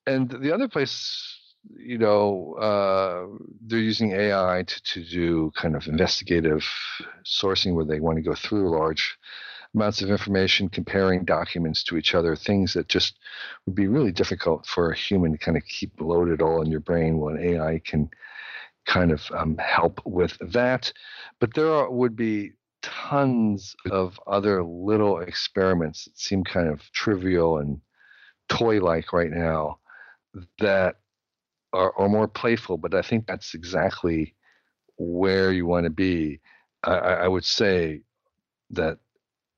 And 0.06 0.30
the 0.30 0.54
other 0.54 0.68
place, 0.68 1.35
you 1.74 1.98
know, 1.98 2.54
uh, 2.54 3.26
they're 3.66 3.78
using 3.78 4.12
AI 4.12 4.64
to, 4.66 4.82
to 4.82 5.04
do 5.04 5.52
kind 5.56 5.74
of 5.76 5.86
investigative 5.86 6.64
sourcing 7.24 7.74
where 7.74 7.84
they 7.84 8.00
want 8.00 8.16
to 8.16 8.22
go 8.22 8.34
through 8.34 8.76
large 8.76 9.18
amounts 9.74 10.00
of 10.00 10.10
information, 10.10 10.68
comparing 10.68 11.24
documents 11.24 11.82
to 11.84 11.96
each 11.96 12.14
other, 12.14 12.34
things 12.34 12.72
that 12.74 12.88
just 12.88 13.18
would 13.66 13.74
be 13.74 13.88
really 13.88 14.12
difficult 14.12 14.66
for 14.66 14.90
a 14.90 14.96
human 14.96 15.32
to 15.32 15.38
kind 15.38 15.56
of 15.56 15.64
keep 15.66 16.00
loaded 16.00 16.40
all 16.40 16.62
in 16.62 16.70
your 16.70 16.80
brain 16.80 17.18
when 17.18 17.38
AI 17.38 17.80
can 17.84 18.08
kind 18.86 19.10
of 19.10 19.22
um, 19.32 19.56
help 19.58 20.00
with 20.06 20.38
that. 20.52 20.92
But 21.40 21.54
there 21.54 21.70
are, 21.70 21.90
would 21.90 22.16
be 22.16 22.52
tons 22.82 23.74
of 23.90 24.18
other 24.26 24.62
little 24.62 25.18
experiments 25.18 26.04
that 26.04 26.18
seem 26.18 26.44
kind 26.44 26.68
of 26.68 26.80
trivial 26.92 27.58
and 27.58 27.80
toy 28.48 28.80
like 28.80 29.12
right 29.12 29.30
now 29.30 29.78
that 30.60 30.96
are, 31.76 31.92
are 31.98 32.08
more 32.08 32.28
playful, 32.28 32.78
but 32.78 32.94
I 32.94 33.02
think 33.02 33.26
that's 33.26 33.54
exactly 33.54 34.34
where 34.98 35.52
you 35.52 35.66
want 35.66 35.84
to 35.84 35.90
be. 35.90 36.40
I, 36.82 36.94
I 36.94 37.28
would 37.28 37.44
say 37.44 38.02
that 38.70 38.98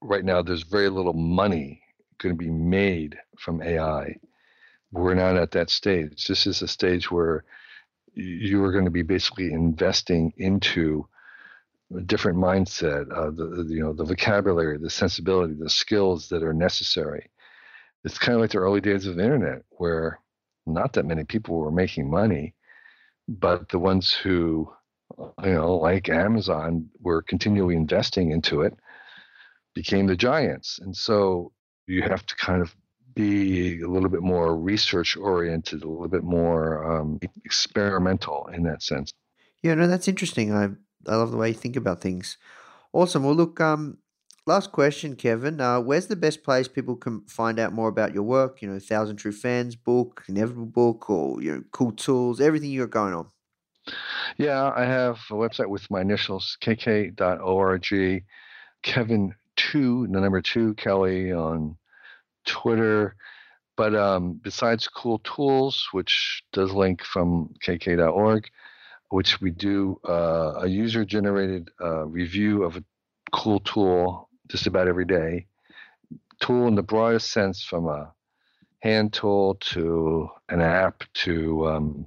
right 0.01 0.25
now 0.25 0.43
there's 0.43 0.63
very 0.63 0.89
little 0.89 1.13
money 1.13 1.83
going 2.19 2.35
to 2.35 2.39
be 2.39 2.51
made 2.51 3.17
from 3.39 3.63
AI. 3.63 4.17
We're 4.93 5.15
not 5.15 5.37
at 5.37 5.53
that 5.53 5.71
stage. 5.71 6.27
This 6.27 6.47
is 6.47 6.63
a 6.63 6.69
stage 6.69 7.11
where 7.11 7.45
you 8.15 8.65
are 8.65 8.73
going 8.73 8.87
to 8.87 8.91
be 8.91 9.03
basically 9.03 9.53
investing 9.53 10.33
into 10.39 11.07
a 11.97 12.01
different 12.03 12.39
mindset, 12.39 13.11
uh, 13.17 13.31
the, 13.31 13.65
the, 13.65 13.75
you 13.75 13.83
know 13.83 13.93
the 13.93 14.05
vocabulary, 14.05 14.77
the 14.79 14.91
sensibility, 14.91 15.55
the 15.55 15.71
skills 15.71 16.29
that 16.29 16.43
are 16.43 16.53
necessary. 16.53 17.31
It's 18.05 18.19
kind 18.19 18.35
of 18.35 18.41
like 18.41 18.51
the 18.51 18.59
early 18.59 18.81
days 18.81 19.07
of 19.07 19.17
the 19.17 19.25
internet, 19.25 19.63
where 19.71 20.21
not 20.69 20.93
that 20.95 21.07
many 21.07 21.25
people 21.25 21.57
were 21.57 21.71
making 21.71 22.11
money, 22.11 22.55
but 23.29 23.69
the 23.69 23.79
ones 23.79 24.13
who, 24.13 24.71
you 25.19 25.53
know, 25.53 25.77
like 25.77 26.09
Amazon, 26.09 26.89
were 27.01 27.23
continually 27.23 27.77
investing 27.77 28.31
into 28.31 28.63
it, 28.63 28.75
became 29.75 30.07
the 30.07 30.17
giants. 30.17 30.79
And 30.81 30.97
so 30.97 31.53
you 31.87 32.03
have 32.03 32.25
to 32.27 32.37
kind 32.37 32.63
of 32.63 32.75
be 33.15 33.81
a 33.83 33.89
little 33.89 34.09
bit 34.09 34.23
more 34.23 34.57
research 34.57 35.17
oriented, 35.17 35.83
a 35.83 35.89
little 35.89 36.09
bit 36.09 36.25
more 36.25 37.01
um, 37.01 37.19
experimental 37.45 38.49
in 38.55 38.63
that 38.63 38.83
sense. 38.83 39.13
Yeah, 39.63 39.75
no, 39.75 39.87
that's 39.89 40.09
interesting. 40.09 40.55
I 40.55 40.69
I 41.07 41.17
love 41.17 41.31
the 41.31 41.37
way 41.37 41.49
you 41.49 41.55
think 41.55 41.77
about 41.77 42.01
things. 42.01 42.37
Awesome. 42.93 43.25
Well, 43.25 43.35
look, 43.35 43.61
um, 43.61 43.99
last 44.49 44.73
question, 44.73 45.15
Kevin. 45.15 45.61
Uh, 45.61 45.79
where's 45.79 46.09
the 46.09 46.17
best 46.17 46.43
place 46.43 46.67
people 46.67 46.97
can 46.97 47.21
find 47.27 47.61
out 47.61 47.73
more 47.73 47.89
about 47.89 48.15
your 48.15 48.25
work? 48.25 48.61
You 48.61 48.71
know, 48.71 48.79
Thousand 48.81 49.17
True 49.17 49.31
Fans 49.31 49.77
book, 49.77 50.25
Inevitable 50.27 50.67
book, 50.67 51.09
or 51.09 51.41
you 51.41 51.53
know, 51.53 51.63
cool 51.71 51.93
tools, 51.93 52.41
everything 52.41 52.71
you 52.71 52.81
got 52.87 52.91
going 52.91 53.15
on. 53.15 53.29
Yeah, 54.37 54.73
I 54.75 54.85
have 54.85 55.19
a 55.31 55.35
website 55.35 55.69
with 55.69 55.89
my 55.91 56.01
initials, 56.01 56.57
kk.org. 56.61 58.25
Kevin 58.83 59.35
two, 59.57 60.07
the 60.07 60.21
number 60.21 60.41
two, 60.41 60.75
Kelly 60.75 61.33
on 61.33 61.77
Twitter. 62.47 63.17
But 63.77 63.95
um, 63.95 64.41
besides 64.43 64.89
Cool 64.89 65.21
Tools, 65.21 65.89
which 65.93 66.43
does 66.53 66.73
link 66.73 67.05
from 67.05 67.55
kk.org, 67.65 68.49
which 69.11 69.41
we 69.41 69.51
do 69.51 70.01
uh, 70.09 70.61
a 70.63 70.67
user 70.67 71.05
generated 71.05 71.71
uh, 71.81 72.07
review 72.07 72.65
of 72.65 72.77
a 72.77 72.85
cool 73.33 73.61
tool 73.61 74.28
just 74.49 74.67
about 74.67 74.89
every 74.89 75.05
day. 75.05 75.47
Tool 76.41 76.69
in 76.69 76.75
the 76.75 76.83
broadest 76.83 77.31
sense, 77.31 77.65
from 77.65 77.87
a 77.89 78.13
hand 78.81 79.13
tool 79.13 79.57
to 79.57 80.29
an 80.49 80.61
app 80.61 81.03
to 81.15 81.67
um, 81.67 82.07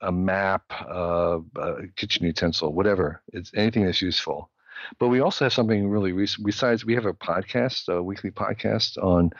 a 0.00 0.12
map, 0.12 0.62
uh, 0.88 1.38
a 1.56 1.86
kitchen 1.96 2.24
utensil, 2.24 2.72
whatever. 2.72 3.22
It's 3.32 3.50
anything 3.54 3.84
that's 3.84 4.02
useful. 4.02 4.50
But 4.98 5.08
we 5.08 5.20
also 5.20 5.46
have 5.46 5.52
something 5.52 5.88
really 5.88 6.12
recent. 6.12 6.46
besides 6.46 6.84
we 6.84 6.94
have 6.94 7.06
a 7.06 7.14
podcast, 7.14 7.88
a 7.88 8.02
weekly 8.02 8.30
podcast 8.30 9.02
on 9.02 9.30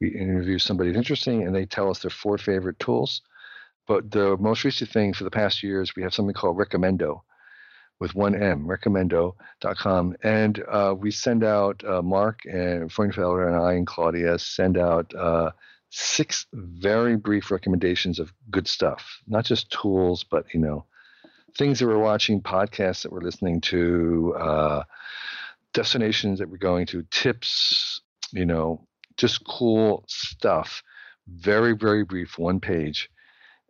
we 0.00 0.08
interview 0.08 0.58
somebody 0.58 0.94
interesting 0.94 1.42
and 1.46 1.54
they 1.54 1.66
tell 1.66 1.90
us 1.90 2.00
their 2.00 2.10
four 2.10 2.38
favorite 2.38 2.78
tools. 2.78 3.20
But 3.86 4.10
the 4.10 4.36
most 4.38 4.64
recent 4.64 4.90
thing 4.90 5.12
for 5.12 5.24
the 5.24 5.30
past 5.30 5.62
years, 5.62 5.94
we 5.94 6.02
have 6.02 6.14
something 6.14 6.34
called 6.34 6.56
Recommendo 6.56 7.22
with 8.00 8.14
one 8.14 8.34
M, 8.34 8.66
recommendo.com. 8.66 10.16
And 10.22 10.62
uh, 10.68 10.94
we 10.98 11.10
send 11.10 11.44
out, 11.44 11.84
uh, 11.84 12.02
Mark 12.02 12.40
and 12.44 12.90
Frauenfelder 12.90 13.46
and 13.46 13.56
I 13.56 13.74
and 13.74 13.86
Claudia 13.86 14.38
send 14.38 14.76
out 14.76 15.14
uh, 15.14 15.50
six 15.90 16.46
very 16.52 17.16
brief 17.16 17.50
recommendations 17.50 18.18
of 18.18 18.32
good 18.50 18.66
stuff, 18.66 19.20
not 19.26 19.44
just 19.44 19.70
tools, 19.70 20.24
but, 20.28 20.46
you 20.52 20.60
know, 20.60 20.84
things 21.56 21.78
that 21.78 21.86
we're 21.86 21.98
watching, 21.98 22.42
podcasts 22.42 23.02
that 23.02 23.12
we're 23.12 23.20
listening 23.20 23.60
to, 23.60 24.34
uh, 24.38 24.82
destinations 25.72 26.40
that 26.40 26.50
we're 26.50 26.56
going 26.56 26.86
to, 26.86 27.04
tips, 27.10 28.00
you 28.32 28.44
know, 28.44 28.86
just 29.16 29.44
cool 29.46 30.04
stuff. 30.08 30.82
Very, 31.28 31.74
very 31.74 32.04
brief, 32.04 32.38
one 32.38 32.60
page. 32.60 33.08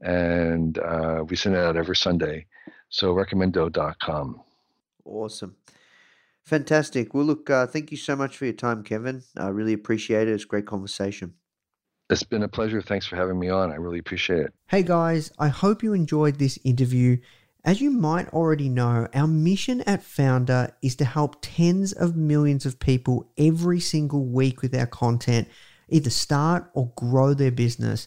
And 0.01 0.79
uh, 0.79 1.25
we 1.29 1.37
send 1.37 1.55
it 1.55 1.59
out 1.59 1.77
every 1.77 1.97
Sunday. 1.97 2.47
So 2.95 3.13
recommendo.com. 3.13 4.41
Awesome. 5.05 5.57
Fantastic. 6.45 7.13
Well, 7.13 7.25
look, 7.25 7.51
uh, 7.51 7.67
thank 7.67 7.91
you 7.91 7.97
so 7.97 8.15
much 8.15 8.37
for 8.37 8.45
your 8.45 8.55
time, 8.55 8.85
Kevin. 8.85 9.25
I 9.37 9.49
really 9.49 9.73
appreciate 9.73 10.29
it. 10.29 10.33
It's 10.33 10.45
a 10.45 10.47
great 10.47 10.67
conversation. 10.67 11.35
It's 12.09 12.23
been 12.23 12.45
a 12.45 12.49
pleasure. 12.49 12.81
Thanks 12.81 13.05
for 13.05 13.17
having 13.17 13.37
me 13.41 13.49
on. 13.49 13.73
I 13.73 13.77
really 13.77 13.99
appreciate 13.99 14.43
it. 14.43 14.55
Hey, 14.69 14.85
guys, 14.85 15.33
I 15.41 15.49
hope 15.49 15.83
you 15.83 15.93
enjoyed 15.93 16.39
this 16.39 16.57
interview. 16.63 17.17
As 17.65 17.81
you 17.81 17.91
might 17.91 18.29
already 18.29 18.69
know, 18.69 19.09
our 19.13 19.27
mission 19.27 19.81
at 19.89 20.03
Foundr 20.03 20.71
is 20.81 20.95
to 20.97 21.05
help 21.05 21.39
tens 21.41 21.93
of 21.93 22.15
millions 22.15 22.65
of 22.65 22.79
people 22.79 23.29
every 23.37 23.81
single 23.81 24.25
week 24.25 24.63
with 24.63 24.73
our 24.73 24.87
content 24.87 25.49
either 25.89 26.11
start 26.11 26.71
or 26.75 26.93
grow 26.95 27.35
their 27.35 27.51
business, 27.51 28.07